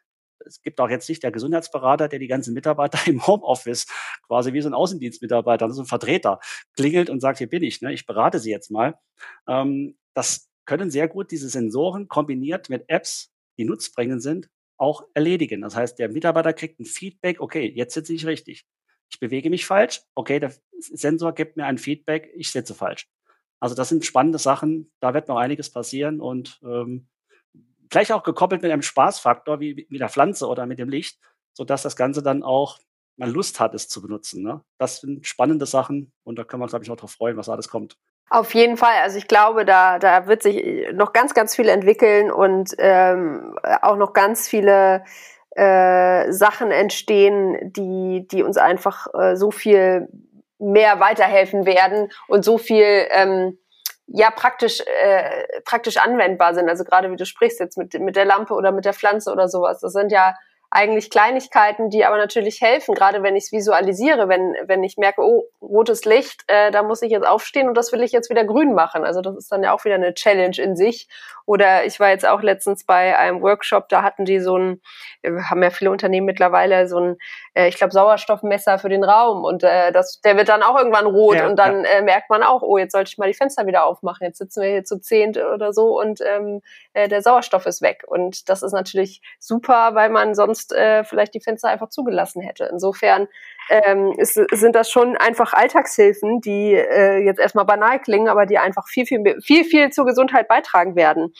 Es 0.44 0.61
gibt 0.62 0.80
auch 0.80 0.90
jetzt 0.90 1.09
nicht 1.09 1.22
der 1.22 1.30
Gesundheitsberater, 1.30 2.09
der 2.09 2.18
die 2.18 2.26
ganzen 2.26 2.53
Mitarbeiter 2.53 2.99
im 3.07 3.24
Homeoffice 3.24 3.86
quasi 4.26 4.53
wie 4.53 4.61
so 4.61 4.68
ein 4.68 4.74
Außendienstmitarbeiter, 4.74 5.70
so 5.70 5.82
ein 5.82 5.86
Vertreter 5.86 6.40
klingelt 6.74 7.09
und 7.09 7.20
sagt, 7.20 7.38
hier 7.38 7.49
bin 7.49 7.62
ich, 7.62 7.80
ne, 7.80 7.92
ich 7.92 8.07
berate 8.07 8.40
Sie 8.40 8.51
jetzt 8.51 8.72
mal. 8.72 8.99
Ähm, 9.49 9.97
das 10.14 10.51
können 10.64 10.90
sehr 10.90 11.07
gut 11.07 11.30
diese 11.30 11.49
Sensoren 11.49 12.09
kombiniert 12.09 12.68
mit 12.68 12.88
Apps, 12.88 13.32
die 13.59 13.64
nutzbringend 13.64 14.22
sind, 14.22 14.51
auch 14.79 15.05
erledigen. 15.14 15.62
Das 15.62 15.77
heißt, 15.77 15.99
der 15.99 16.09
Mitarbeiter 16.09 16.53
kriegt 16.53 16.81
ein 16.81 16.85
Feedback, 16.85 17.41
okay, 17.41 17.72
jetzt 17.74 17.95
sitze 17.95 18.12
ich 18.12 18.27
richtig. 18.27 18.66
Ich 19.11 19.20
bewege 19.20 19.51
mich 19.51 19.66
falsch, 19.66 20.03
okay, 20.14 20.41
der 20.41 20.53
Sensor 20.79 21.33
gibt 21.33 21.57
mir 21.57 21.66
ein 21.66 21.79
Feedback, 21.79 22.31
ich 22.35 22.51
sitze 22.51 22.74
falsch. 22.74 23.09
Also 23.61 23.74
das 23.74 23.89
sind 23.89 24.05
spannende 24.05 24.39
Sachen, 24.39 24.91
da 25.01 25.14
wird 25.14 25.29
noch 25.29 25.39
einiges 25.39 25.70
passieren 25.70 26.20
und 26.20 26.61
ähm, 26.62 27.09
vielleicht 27.91 28.12
auch 28.12 28.22
gekoppelt 28.22 28.62
mit 28.62 28.70
einem 28.70 28.83
Spaßfaktor 28.83 29.61
wie 29.61 29.87
mit 29.89 30.01
der 30.01 30.09
Pflanze 30.09 30.47
oder 30.47 30.66
mit 30.66 30.79
dem 30.79 30.89
Licht, 30.89 31.18
sodass 31.53 31.83
das 31.83 31.97
Ganze 31.97 32.22
dann 32.22 32.43
auch 32.43 32.79
man 33.16 33.31
Lust 33.31 33.61
hat, 33.61 33.74
es 33.74 33.89
zu 33.89 34.03
benutzen. 34.03 34.43
Ne? 34.43 34.62
Das 34.79 35.01
sind 35.01 35.27
spannende 35.27 35.66
Sachen 35.66 36.12
und 36.22 36.39
da 36.39 36.45
können 36.45 36.61
wir 36.61 36.64
uns, 36.64 36.72
glaube 36.72 36.85
ich, 36.85 36.91
auch 36.91 36.97
darauf 36.97 37.12
freuen, 37.12 37.37
was 37.37 37.49
alles 37.49 37.68
kommt. 37.68 37.97
Auf 38.29 38.55
jeden 38.55 38.77
Fall. 38.77 38.95
Also 39.03 39.18
ich 39.18 39.29
glaube, 39.29 39.64
da, 39.64 39.99
da 39.99 40.27
wird 40.27 40.43
sich 40.43 40.89
noch 40.93 41.12
ganz, 41.12 41.33
ganz 41.33 41.55
viel 41.55 41.68
entwickeln 41.68 42.31
und 42.31 42.74
ähm, 42.79 43.57
auch 43.83 43.97
noch 43.97 44.12
ganz 44.12 44.49
viele 44.49 45.05
äh, 45.57 46.33
Sachen 46.33 46.70
entstehen, 46.72 47.72
die, 47.72 48.27
die 48.29 48.43
uns 48.43 48.57
einfach 48.57 49.07
äh, 49.14 49.37
so 49.37 49.51
viel 49.51 50.09
mehr 50.59 50.99
weiterhelfen 51.01 51.66
werden 51.66 52.11
und 52.29 52.45
so 52.45 52.59
viel 52.59 53.07
ähm, 53.11 53.59
ja 54.07 54.31
praktisch 54.31 54.81
äh, 54.81 55.45
praktisch 55.64 55.97
anwendbar 55.97 56.55
sind. 56.55 56.68
Also 56.68 56.85
gerade 56.85 57.11
wie 57.11 57.16
du 57.16 57.27
sprichst 57.27 57.61
jetzt 57.61 57.79
mit 57.79 57.95
mit 57.95 58.16
der 58.16 58.24
Lampe 58.24 58.55
oder 58.55 58.72
mit 58.72 58.85
der 58.85 58.95
Pflanze 58.95 59.31
oder 59.31 59.49
sowas. 59.49 59.81
Das 59.81 59.93
sind 59.93 60.11
ja 60.12 60.35
eigentlich 60.71 61.11
Kleinigkeiten, 61.11 61.91
die 61.91 62.05
aber 62.05 62.17
natürlich 62.17 62.61
helfen, 62.61 62.95
gerade 62.95 63.23
wenn 63.23 63.37
ich 63.37 63.45
es 63.45 63.53
visualisiere, 63.53 64.29
wenn, 64.29 64.55
wenn 64.64 64.83
ich 64.83 64.97
merke, 64.97 65.23
oh, 65.23 65.45
rotes 65.61 66.05
Licht, 66.05 66.43
äh, 66.49 66.71
da 66.71 66.83
muss 66.83 67.03
ich 67.03 67.11
jetzt 67.11 67.27
aufstehen 67.27 67.69
und 67.69 67.77
das 67.77 67.93
will 67.93 68.03
ich 68.03 68.12
jetzt 68.12 68.31
wieder 68.31 68.45
grün 68.45 68.75
machen. 68.75 69.05
Also 69.05 69.21
das 69.21 69.37
ist 69.37 69.53
dann 69.53 69.62
ja 69.62 69.73
auch 69.73 69.85
wieder 69.85 69.95
eine 69.95 70.14
Challenge 70.14 70.57
in 70.59 70.77
sich. 70.77 71.09
Oder 71.47 71.84
ich 71.84 71.99
war 72.01 72.11
jetzt 72.11 72.26
auch 72.26 72.42
letztens 72.42 72.84
bei 72.84 73.16
einem 73.16 73.40
Workshop, 73.40 73.88
da 73.88 74.03
hatten 74.03 74.24
die 74.24 74.40
so 74.40 74.59
ein, 74.59 74.82
haben 75.24 75.62
ja 75.62 75.70
viele 75.70 75.90
Unternehmen 75.90 76.26
mittlerweile 76.26 76.88
so 76.88 76.99
ein, 76.99 77.16
äh, 77.55 77.68
ich 77.68 77.76
glaube, 77.76 77.92
Sauerstoffmesser 77.92 78.78
für 78.78 78.88
den 78.88 79.05
Raum 79.05 79.44
und 79.44 79.62
äh, 79.62 79.92
das, 79.92 80.20
der 80.20 80.36
wird 80.36 80.49
dann 80.49 80.62
auch 80.62 80.76
irgendwann 80.76 81.07
rot 81.07 81.36
ja, 81.36 81.47
und 81.47 81.57
dann 81.57 81.84
ja. 81.84 81.90
äh, 81.90 82.03
merkt 82.03 82.30
man 82.30 82.42
auch, 82.42 82.62
oh, 82.62 82.78
jetzt 82.78 82.92
sollte 82.92 83.11
ich 83.11 83.18
mal 83.18 83.28
die 83.28 83.34
Fenster 83.34 83.66
wieder 83.66 83.84
aufmachen. 83.84 84.26
Jetzt 84.26 84.38
sitzen 84.38 84.62
wir 84.62 84.70
hier 84.70 84.84
zu 84.84 85.01
zehnt 85.01 85.36
oder 85.38 85.72
so 85.72 85.99
und 85.99 86.20
ähm, 86.20 86.62
äh, 86.92 87.09
der 87.09 87.22
Sauerstoff 87.22 87.64
ist 87.66 87.80
weg. 87.80 88.05
Und 88.07 88.49
das 88.49 88.62
ist 88.62 88.72
natürlich 88.72 89.22
super, 89.38 89.94
weil 89.94 90.11
man 90.11 90.34
sonst 90.34 90.72
äh, 90.72 91.05
vielleicht 91.05 91.34
die 91.34 91.40
Fenster 91.40 91.68
einfach 91.68 91.90
zugelassen 91.90 92.42
hätte. 92.42 92.64
Insofern 92.64 93.28
ähm, 93.69 94.12
ist, 94.17 94.35
sind 94.53 94.75
das 94.75 94.91
schon 94.91 95.17
einfach 95.17 95.53
Alltagshilfen, 95.53 96.41
die 96.41 96.75
äh, 96.75 97.25
jetzt 97.25 97.41
erstmal 97.41 97.64
banal 97.64 98.01
klingen, 98.01 98.29
aber 98.29 98.47
die 98.47 98.59
einfach 98.59 98.89
viel, 98.89 99.07
viel, 99.07 99.23
viel, 99.43 99.64
viel 99.64 99.91
zur 99.91 100.07
Gesundheit 100.07 100.49
beitragen 100.49 100.97
werden. 100.97 101.33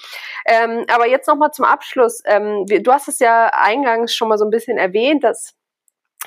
Ähm, 0.47 0.85
aber 0.93 1.09
jetzt 1.09 1.29
nochmal 1.29 1.51
zum 1.53 1.65
Abschluss. 1.65 2.23
Ähm, 2.27 2.65
du 2.67 2.93
hast 2.93 3.09
es 3.09 3.19
ja 3.19 3.51
eingangs 3.53 4.15
schon 4.15 4.29
mal 4.29 4.39
so 4.39 4.45
ein 4.45 4.51
bisschen 4.51 4.79
erwähnt, 4.79 5.25
dass 5.25 5.55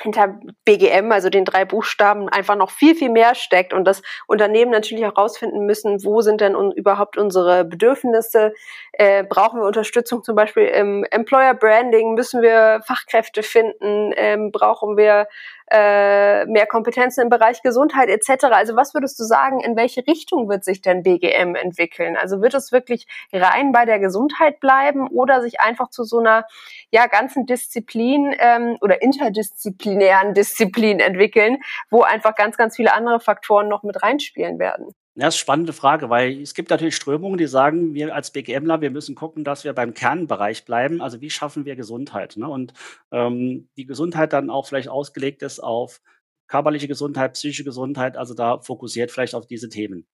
hinter 0.01 0.39
BGM, 0.65 1.11
also 1.11 1.29
den 1.29 1.45
drei 1.45 1.65
Buchstaben, 1.65 2.29
einfach 2.29 2.55
noch 2.55 2.71
viel, 2.71 2.95
viel 2.95 3.09
mehr 3.09 3.35
steckt 3.35 3.73
und 3.73 3.85
das 3.85 4.01
Unternehmen 4.27 4.71
natürlich 4.71 5.03
herausfinden 5.03 5.65
müssen, 5.65 6.03
wo 6.03 6.21
sind 6.21 6.41
denn 6.41 6.55
un 6.55 6.71
überhaupt 6.71 7.17
unsere 7.17 7.65
Bedürfnisse, 7.65 8.53
äh, 8.93 9.23
brauchen 9.23 9.59
wir 9.59 9.67
Unterstützung 9.67 10.23
zum 10.23 10.35
Beispiel 10.35 10.65
im 10.65 11.05
Employer 11.11 11.53
Branding, 11.53 12.13
müssen 12.13 12.41
wir 12.41 12.81
Fachkräfte 12.85 13.43
finden, 13.43 14.13
ähm, 14.15 14.51
brauchen 14.51 14.97
wir 14.97 15.27
äh, 15.71 16.45
mehr 16.45 16.65
Kompetenzen 16.65 17.21
im 17.21 17.29
Bereich 17.29 17.61
Gesundheit 17.61 18.09
etc. 18.09 18.45
Also 18.51 18.75
was 18.75 18.93
würdest 18.93 19.19
du 19.19 19.23
sagen, 19.23 19.59
in 19.59 19.75
welche 19.75 20.05
Richtung 20.07 20.49
wird 20.49 20.63
sich 20.63 20.81
denn 20.81 21.03
BGM 21.03 21.55
entwickeln? 21.55 22.17
Also 22.17 22.41
wird 22.41 22.53
es 22.53 22.71
wirklich 22.71 23.07
rein 23.31 23.71
bei 23.71 23.85
der 23.85 23.99
Gesundheit 23.99 24.59
bleiben 24.59 25.07
oder 25.09 25.41
sich 25.41 25.59
einfach 25.61 25.89
zu 25.89 26.03
so 26.03 26.19
einer 26.19 26.45
ja 26.91 27.07
ganzen 27.07 27.45
Disziplin 27.45 28.35
ähm, 28.39 28.77
oder 28.81 29.01
interdisziplinären 29.01 30.33
Disziplin 30.33 30.99
entwickeln, 30.99 31.57
wo 31.89 32.01
einfach 32.01 32.35
ganz, 32.35 32.57
ganz 32.57 32.75
viele 32.75 32.93
andere 32.93 33.19
Faktoren 33.19 33.67
noch 33.67 33.83
mit 33.83 34.01
reinspielen 34.01 34.59
werden? 34.59 34.93
Ja, 35.19 35.25
das 35.25 35.35
ist 35.35 35.39
eine 35.39 35.43
spannende 35.43 35.73
Frage, 35.73 36.09
weil 36.09 36.41
es 36.41 36.53
gibt 36.53 36.69
natürlich 36.69 36.95
Strömungen, 36.95 37.37
die 37.37 37.47
sagen, 37.47 37.93
wir 37.93 38.15
als 38.15 38.31
BGMler, 38.31 38.79
wir 38.79 38.89
müssen 38.89 39.15
gucken, 39.15 39.43
dass 39.43 39.65
wir 39.65 39.73
beim 39.73 39.93
Kernbereich 39.93 40.63
bleiben. 40.63 41.01
Also 41.01 41.19
wie 41.19 41.29
schaffen 41.29 41.65
wir 41.65 41.75
Gesundheit? 41.75 42.37
Ne? 42.37 42.47
Und 42.47 42.71
ähm, 43.11 43.67
die 43.75 43.85
Gesundheit 43.85 44.31
dann 44.31 44.49
auch 44.49 44.65
vielleicht 44.65 44.87
ausgelegt 44.87 45.41
ist 45.43 45.59
auf 45.59 45.99
körperliche 46.47 46.87
Gesundheit, 46.87 47.33
psychische 47.33 47.65
Gesundheit, 47.65 48.15
also 48.15 48.33
da 48.33 48.59
fokussiert 48.61 49.11
vielleicht 49.11 49.35
auf 49.35 49.45
diese 49.45 49.67
Themen. 49.67 50.07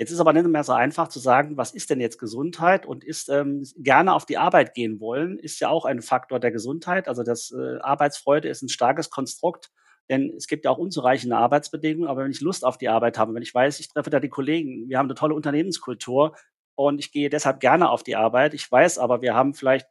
Jetzt 0.00 0.10
ist 0.10 0.18
aber 0.18 0.32
nicht 0.32 0.48
mehr 0.48 0.64
so 0.64 0.72
einfach 0.72 1.06
zu 1.06 1.20
sagen, 1.20 1.56
was 1.56 1.70
ist 1.72 1.88
denn 1.90 2.00
jetzt 2.00 2.18
Gesundheit 2.18 2.86
und 2.86 3.04
ist 3.04 3.28
ähm, 3.28 3.64
gerne 3.76 4.14
auf 4.14 4.26
die 4.26 4.38
Arbeit 4.38 4.74
gehen 4.74 4.98
wollen, 4.98 5.38
ist 5.38 5.60
ja 5.60 5.68
auch 5.68 5.84
ein 5.84 6.02
Faktor 6.02 6.40
der 6.40 6.50
Gesundheit. 6.50 7.06
Also 7.06 7.22
das 7.22 7.52
äh, 7.52 7.78
Arbeitsfreude 7.82 8.48
ist 8.48 8.62
ein 8.62 8.68
starkes 8.68 9.10
Konstrukt 9.10 9.70
denn 10.10 10.34
es 10.36 10.48
gibt 10.48 10.64
ja 10.64 10.72
auch 10.72 10.78
unzureichende 10.78 11.36
Arbeitsbedingungen, 11.36 12.08
aber 12.08 12.24
wenn 12.24 12.32
ich 12.32 12.40
Lust 12.40 12.64
auf 12.64 12.76
die 12.76 12.88
Arbeit 12.88 13.16
habe, 13.16 13.32
wenn 13.32 13.42
ich 13.42 13.54
weiß, 13.54 13.80
ich 13.80 13.88
treffe 13.88 14.10
da 14.10 14.20
die 14.20 14.28
Kollegen, 14.28 14.88
wir 14.88 14.98
haben 14.98 15.06
eine 15.06 15.14
tolle 15.14 15.34
Unternehmenskultur 15.34 16.34
und 16.74 16.98
ich 16.98 17.12
gehe 17.12 17.30
deshalb 17.30 17.60
gerne 17.60 17.88
auf 17.90 18.02
die 18.02 18.16
Arbeit. 18.16 18.52
Ich 18.52 18.70
weiß 18.70 18.98
aber, 18.98 19.22
wir 19.22 19.34
haben 19.34 19.54
vielleicht, 19.54 19.86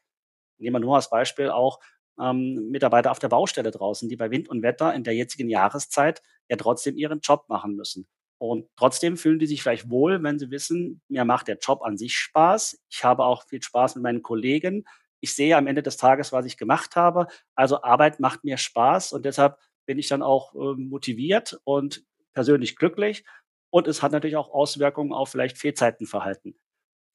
nehmen 0.58 0.76
wir 0.76 0.80
nur 0.82 0.98
als 0.98 1.10
Beispiel 1.10 1.50
auch 1.50 1.80
ähm, 2.20 2.70
Mitarbeiter 2.70 3.12
auf 3.12 3.20
der 3.20 3.30
Baustelle 3.30 3.72
draußen, 3.72 4.10
die 4.10 4.18
bei 4.18 4.30
Wind 4.30 4.50
und 4.50 4.62
Wetter 4.62 4.94
in 4.94 5.06
der 5.06 5.16
jetzigen 5.16 5.50
Jahreszeit 5.50 6.22
ja 6.50 6.58
trotzdem 6.58 6.98
ihren 6.98 7.22
Job 7.22 7.46
machen 7.48 7.76
müssen. 7.76 8.08
Und 8.40 8.68
trotzdem 8.76 9.18
fühlen 9.18 9.40
die 9.40 9.48
sich 9.48 9.62
vielleicht 9.62 9.90
wohl, 9.90 10.22
wenn 10.24 10.40
sie 10.40 10.52
wissen, 10.52 11.02
mir 11.10 11.26
macht 11.26 11.48
der 11.48 11.58
Job 11.58 11.82
an 11.82 11.98
sich 11.98 12.16
Spaß. 12.18 12.82
Ich 12.90 13.04
habe 13.04 13.24
auch 13.24 13.44
viel 13.44 13.62
Spaß 13.62 13.96
mit 13.96 14.04
meinen 14.04 14.22
Kollegen. 14.22 14.86
Ich 15.22 15.36
sehe 15.36 15.58
am 15.58 15.68
Ende 15.68 15.84
des 15.84 15.98
Tages, 15.98 16.32
was 16.32 16.46
ich 16.46 16.58
gemacht 16.58 16.96
habe. 16.96 17.28
Also 17.56 17.84
Arbeit 17.84 18.20
macht 18.20 18.44
mir 18.46 18.58
Spaß 18.58 19.12
und 19.14 19.26
deshalb 19.26 19.58
bin 19.90 19.98
ich 19.98 20.08
dann 20.08 20.22
auch 20.22 20.54
äh, 20.54 20.76
motiviert 20.76 21.60
und 21.64 22.06
persönlich 22.34 22.76
glücklich. 22.76 23.26
Und 23.72 23.88
es 23.88 24.04
hat 24.04 24.12
natürlich 24.12 24.36
auch 24.36 24.52
Auswirkungen 24.52 25.14
auf 25.14 25.30
vielleicht 25.30 25.58
Fehlzeitenverhalten. 25.58 26.60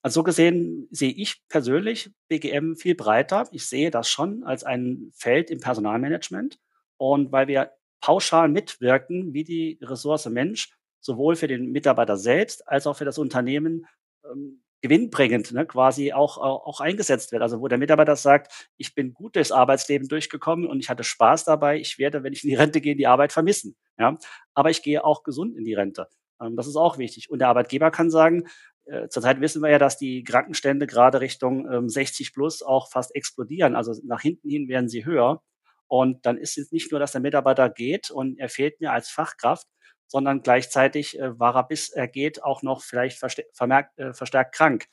Also 0.02 0.18
so 0.18 0.24
gesehen 0.24 0.88
sehe 0.90 1.12
ich 1.12 1.40
persönlich 1.48 2.10
BGM 2.26 2.74
viel 2.74 2.96
breiter. 2.96 3.46
Ich 3.52 3.68
sehe 3.68 3.92
das 3.92 4.08
schon 4.08 4.42
als 4.42 4.64
ein 4.64 5.12
Feld 5.14 5.50
im 5.50 5.60
Personalmanagement. 5.60 6.58
Und 6.96 7.30
weil 7.30 7.46
wir 7.46 7.70
pauschal 8.00 8.48
mitwirken, 8.48 9.32
wie 9.34 9.44
die 9.44 9.78
Ressource 9.80 10.26
Mensch 10.26 10.76
sowohl 10.98 11.36
für 11.36 11.46
den 11.46 11.70
Mitarbeiter 11.70 12.16
selbst 12.16 12.66
als 12.66 12.88
auch 12.88 12.96
für 12.96 13.04
das 13.04 13.18
Unternehmen 13.18 13.86
ähm, 14.24 14.63
gewinnbringend 14.84 15.50
ne, 15.52 15.64
quasi 15.64 16.12
auch, 16.12 16.36
auch 16.36 16.78
eingesetzt 16.80 17.32
wird. 17.32 17.40
Also 17.40 17.62
wo 17.62 17.68
der 17.68 17.78
Mitarbeiter 17.78 18.16
sagt, 18.16 18.68
ich 18.76 18.94
bin 18.94 19.14
gut 19.14 19.34
durchs 19.34 19.50
Arbeitsleben 19.50 20.08
durchgekommen 20.08 20.66
und 20.66 20.78
ich 20.78 20.90
hatte 20.90 21.04
Spaß 21.04 21.46
dabei, 21.46 21.78
ich 21.78 21.98
werde, 21.98 22.22
wenn 22.22 22.34
ich 22.34 22.44
in 22.44 22.50
die 22.50 22.56
Rente 22.56 22.82
gehe, 22.82 22.94
die 22.94 23.06
Arbeit 23.06 23.32
vermissen. 23.32 23.76
Ja? 23.98 24.18
Aber 24.52 24.68
ich 24.68 24.82
gehe 24.82 25.02
auch 25.02 25.22
gesund 25.22 25.56
in 25.56 25.64
die 25.64 25.72
Rente. 25.72 26.06
Ähm, 26.38 26.54
das 26.54 26.66
ist 26.66 26.76
auch 26.76 26.98
wichtig. 26.98 27.30
Und 27.30 27.38
der 27.38 27.48
Arbeitgeber 27.48 27.90
kann 27.90 28.10
sagen, 28.10 28.44
äh, 28.84 29.08
zurzeit 29.08 29.40
wissen 29.40 29.62
wir 29.62 29.70
ja, 29.70 29.78
dass 29.78 29.96
die 29.96 30.22
Krankenstände 30.22 30.86
gerade 30.86 31.22
Richtung 31.22 31.66
ähm, 31.72 31.88
60 31.88 32.34
plus 32.34 32.62
auch 32.62 32.90
fast 32.90 33.14
explodieren. 33.16 33.76
Also 33.76 33.94
nach 34.04 34.20
hinten 34.20 34.50
hin 34.50 34.68
werden 34.68 34.90
sie 34.90 35.06
höher. 35.06 35.42
Und 35.86 36.26
dann 36.26 36.36
ist 36.36 36.58
es 36.58 36.72
nicht 36.72 36.90
nur, 36.90 37.00
dass 37.00 37.12
der 37.12 37.22
Mitarbeiter 37.22 37.70
geht 37.70 38.10
und 38.10 38.38
er 38.38 38.50
fehlt 38.50 38.82
mir 38.82 38.92
als 38.92 39.08
Fachkraft, 39.08 39.66
sondern 40.06 40.42
gleichzeitig 40.42 41.18
äh, 41.18 41.38
war 41.38 41.56
er, 41.56 41.64
bis 41.64 41.90
er 41.90 42.08
geht, 42.08 42.42
auch 42.42 42.62
noch 42.62 42.82
vielleicht 42.82 43.18
vermerkt, 43.52 43.98
äh, 43.98 44.12
verstärkt 44.12 44.54
krank. 44.54 44.86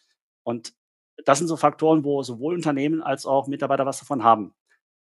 Und 0.43 0.73
das 1.25 1.37
sind 1.37 1.47
so 1.47 1.57
Faktoren, 1.57 2.03
wo 2.03 2.23
sowohl 2.23 2.55
Unternehmen 2.55 3.01
als 3.01 3.25
auch 3.25 3.47
Mitarbeiter 3.47 3.85
was 3.85 3.99
davon 3.99 4.23
haben. 4.23 4.53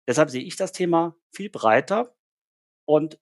Deshalb 0.08 0.30
sehe 0.30 0.42
ich 0.42 0.56
das 0.56 0.72
Thema 0.72 1.16
viel 1.32 1.50
breiter. 1.50 2.14
Und 2.88 3.18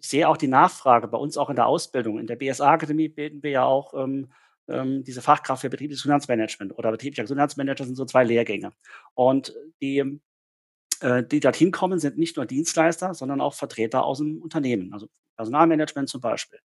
sehe 0.00 0.28
auch 0.28 0.36
die 0.36 0.48
Nachfrage 0.48 1.08
bei 1.08 1.18
uns 1.18 1.36
auch 1.36 1.50
in 1.50 1.56
der 1.56 1.66
Ausbildung. 1.66 2.18
In 2.18 2.26
der 2.26 2.36
BSA-Akademie 2.36 3.08
bilden 3.08 3.42
wir 3.42 3.50
ja 3.50 3.64
auch 3.64 3.94
ähm, 3.94 4.32
ähm, 4.68 5.04
diese 5.04 5.22
Fachkraft 5.22 5.62
für 5.62 5.70
betriebliches 5.70 6.02
Finanzmanagement 6.02 6.76
oder 6.78 6.90
betrieblicher 6.90 7.22
Gesundheitsmanager 7.22 7.84
sind 7.84 7.96
so 7.96 8.04
zwei 8.04 8.24
Lehrgänge. 8.24 8.72
Und 9.14 9.54
die, 9.80 10.20
äh, 11.00 11.24
die 11.24 11.40
dorthin 11.40 11.72
kommen, 11.72 11.98
sind 11.98 12.18
nicht 12.18 12.36
nur 12.36 12.46
Dienstleister, 12.46 13.14
sondern 13.14 13.40
auch 13.40 13.54
Vertreter 13.54 14.04
aus 14.04 14.18
dem 14.18 14.40
Unternehmen, 14.42 14.92
also 14.92 15.08
Personalmanagement 15.36 16.08
zum 16.08 16.20
Beispiel. 16.20 16.60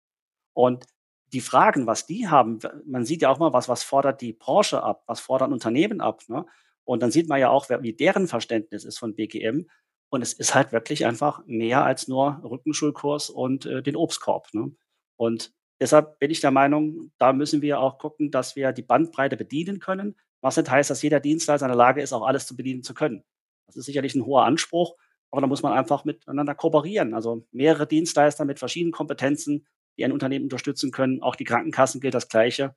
Und 0.53 0.85
die 1.33 1.41
Fragen, 1.41 1.87
was 1.87 2.05
die 2.05 2.27
haben, 2.27 2.59
man 2.85 3.05
sieht 3.05 3.21
ja 3.21 3.29
auch 3.29 3.39
mal, 3.39 3.53
was, 3.53 3.67
was 3.67 3.83
fordert 3.83 4.21
die 4.21 4.33
Branche 4.33 4.83
ab, 4.83 5.03
was 5.07 5.19
fordern 5.19 5.53
Unternehmen 5.53 6.01
ab. 6.01 6.21
Ne? 6.27 6.45
Und 6.83 7.01
dann 7.01 7.11
sieht 7.11 7.27
man 7.27 7.39
ja 7.39 7.49
auch, 7.49 7.69
wie 7.69 7.93
deren 7.93 8.27
Verständnis 8.27 8.85
ist 8.85 8.99
von 8.99 9.15
BGM. 9.15 9.67
Und 10.09 10.21
es 10.21 10.33
ist 10.33 10.53
halt 10.55 10.71
wirklich 10.71 11.05
einfach 11.05 11.41
mehr 11.45 11.83
als 11.83 12.07
nur 12.07 12.41
Rückenschulkurs 12.43 13.29
und 13.29 13.65
äh, 13.65 13.81
den 13.81 13.95
Obstkorb. 13.95 14.53
Ne? 14.53 14.71
Und 15.17 15.53
deshalb 15.81 16.19
bin 16.19 16.31
ich 16.31 16.41
der 16.41 16.51
Meinung, 16.51 17.11
da 17.17 17.33
müssen 17.33 17.61
wir 17.61 17.79
auch 17.79 17.97
gucken, 17.97 18.31
dass 18.31 18.55
wir 18.55 18.71
die 18.71 18.83
Bandbreite 18.83 19.35
bedienen 19.35 19.79
können, 19.79 20.15
was 20.41 20.57
nicht 20.57 20.69
heißt, 20.69 20.89
dass 20.89 21.01
jeder 21.01 21.19
Dienstleister 21.19 21.65
in 21.65 21.71
der 21.71 21.77
Lage 21.77 22.01
ist, 22.01 22.13
auch 22.13 22.25
alles 22.25 22.45
zu 22.45 22.55
bedienen 22.55 22.83
zu 22.83 22.93
können. 22.93 23.23
Das 23.67 23.75
ist 23.75 23.85
sicherlich 23.85 24.15
ein 24.15 24.25
hoher 24.25 24.45
Anspruch, 24.45 24.95
aber 25.31 25.41
da 25.41 25.47
muss 25.47 25.63
man 25.63 25.73
einfach 25.73 26.05
miteinander 26.05 26.55
kooperieren. 26.55 27.13
Also 27.13 27.45
mehrere 27.51 27.87
Dienstleister 27.87 28.45
mit 28.45 28.59
verschiedenen 28.59 28.91
Kompetenzen, 28.91 29.67
die 29.97 30.05
ein 30.05 30.11
Unternehmen 30.11 30.45
unterstützen 30.45 30.91
können. 30.91 31.21
Auch 31.21 31.35
die 31.35 31.43
Krankenkassen 31.43 32.01
gilt 32.01 32.13
das 32.13 32.27
Gleiche. 32.27 32.75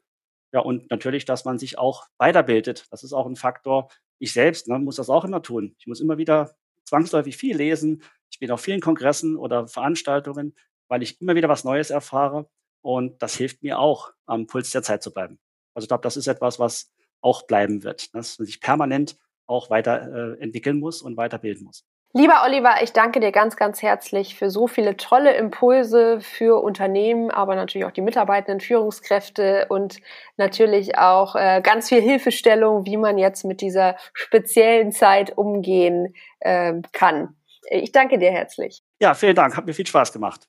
Ja, 0.52 0.60
und 0.60 0.90
natürlich, 0.90 1.24
dass 1.24 1.44
man 1.44 1.58
sich 1.58 1.78
auch 1.78 2.06
weiterbildet. 2.16 2.86
Das 2.90 3.04
ist 3.04 3.12
auch 3.12 3.26
ein 3.26 3.36
Faktor. 3.36 3.88
Ich 4.18 4.32
selbst 4.32 4.68
ne, 4.68 4.78
muss 4.78 4.96
das 4.96 5.10
auch 5.10 5.24
immer 5.24 5.42
tun. 5.42 5.74
Ich 5.78 5.86
muss 5.86 6.00
immer 6.00 6.18
wieder 6.18 6.56
zwangsläufig 6.84 7.36
viel 7.36 7.56
lesen. 7.56 8.02
Ich 8.30 8.38
bin 8.38 8.50
auf 8.50 8.60
vielen 8.60 8.80
Kongressen 8.80 9.36
oder 9.36 9.68
Veranstaltungen, 9.68 10.54
weil 10.88 11.02
ich 11.02 11.20
immer 11.20 11.34
wieder 11.34 11.48
was 11.48 11.64
Neues 11.64 11.90
erfahre. 11.90 12.48
Und 12.80 13.22
das 13.22 13.34
hilft 13.34 13.62
mir 13.62 13.78
auch, 13.78 14.12
am 14.26 14.46
Puls 14.46 14.70
der 14.70 14.82
Zeit 14.82 15.02
zu 15.02 15.12
bleiben. 15.12 15.38
Also 15.74 15.84
ich 15.84 15.88
glaube, 15.88 16.02
das 16.02 16.16
ist 16.16 16.26
etwas, 16.26 16.58
was 16.58 16.92
auch 17.20 17.46
bleiben 17.46 17.82
wird, 17.82 18.14
dass 18.14 18.38
man 18.38 18.46
sich 18.46 18.60
permanent 18.60 19.18
auch 19.48 19.70
weiterentwickeln 19.70 20.76
äh, 20.76 20.80
muss 20.80 21.02
und 21.02 21.16
weiterbilden 21.16 21.64
muss. 21.64 21.84
Lieber 22.14 22.42
Oliver, 22.46 22.76
ich 22.82 22.92
danke 22.92 23.20
dir 23.20 23.32
ganz, 23.32 23.56
ganz 23.56 23.82
herzlich 23.82 24.34
für 24.34 24.48
so 24.48 24.66
viele 24.66 24.96
tolle 24.96 25.34
Impulse 25.34 26.20
für 26.22 26.62
Unternehmen, 26.62 27.30
aber 27.30 27.54
natürlich 27.54 27.86
auch 27.86 27.90
die 27.90 28.00
Mitarbeitenden, 28.00 28.60
Führungskräfte 28.60 29.66
und 29.68 30.00
natürlich 30.38 30.96
auch 30.96 31.36
äh, 31.36 31.60
ganz 31.62 31.90
viel 31.90 32.00
Hilfestellung, 32.00 32.86
wie 32.86 32.96
man 32.96 33.18
jetzt 33.18 33.44
mit 33.44 33.60
dieser 33.60 33.96
speziellen 34.14 34.90
Zeit 34.90 35.36
umgehen 35.36 36.14
äh, 36.40 36.74
kann. 36.92 37.36
Ich 37.70 37.92
danke 37.92 38.18
dir 38.18 38.30
herzlich. 38.30 38.82
Ja, 39.02 39.12
vielen 39.12 39.36
Dank. 39.36 39.54
Hat 39.54 39.66
mir 39.66 39.74
viel 39.74 39.86
Spaß 39.86 40.10
gemacht. 40.10 40.48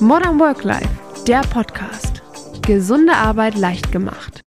Modern 0.00 0.38
Work 0.38 0.64
Life, 0.64 1.24
der 1.26 1.40
Podcast. 1.40 2.22
Gesunde 2.60 3.14
Arbeit 3.14 3.54
leicht 3.54 3.90
gemacht. 3.90 4.42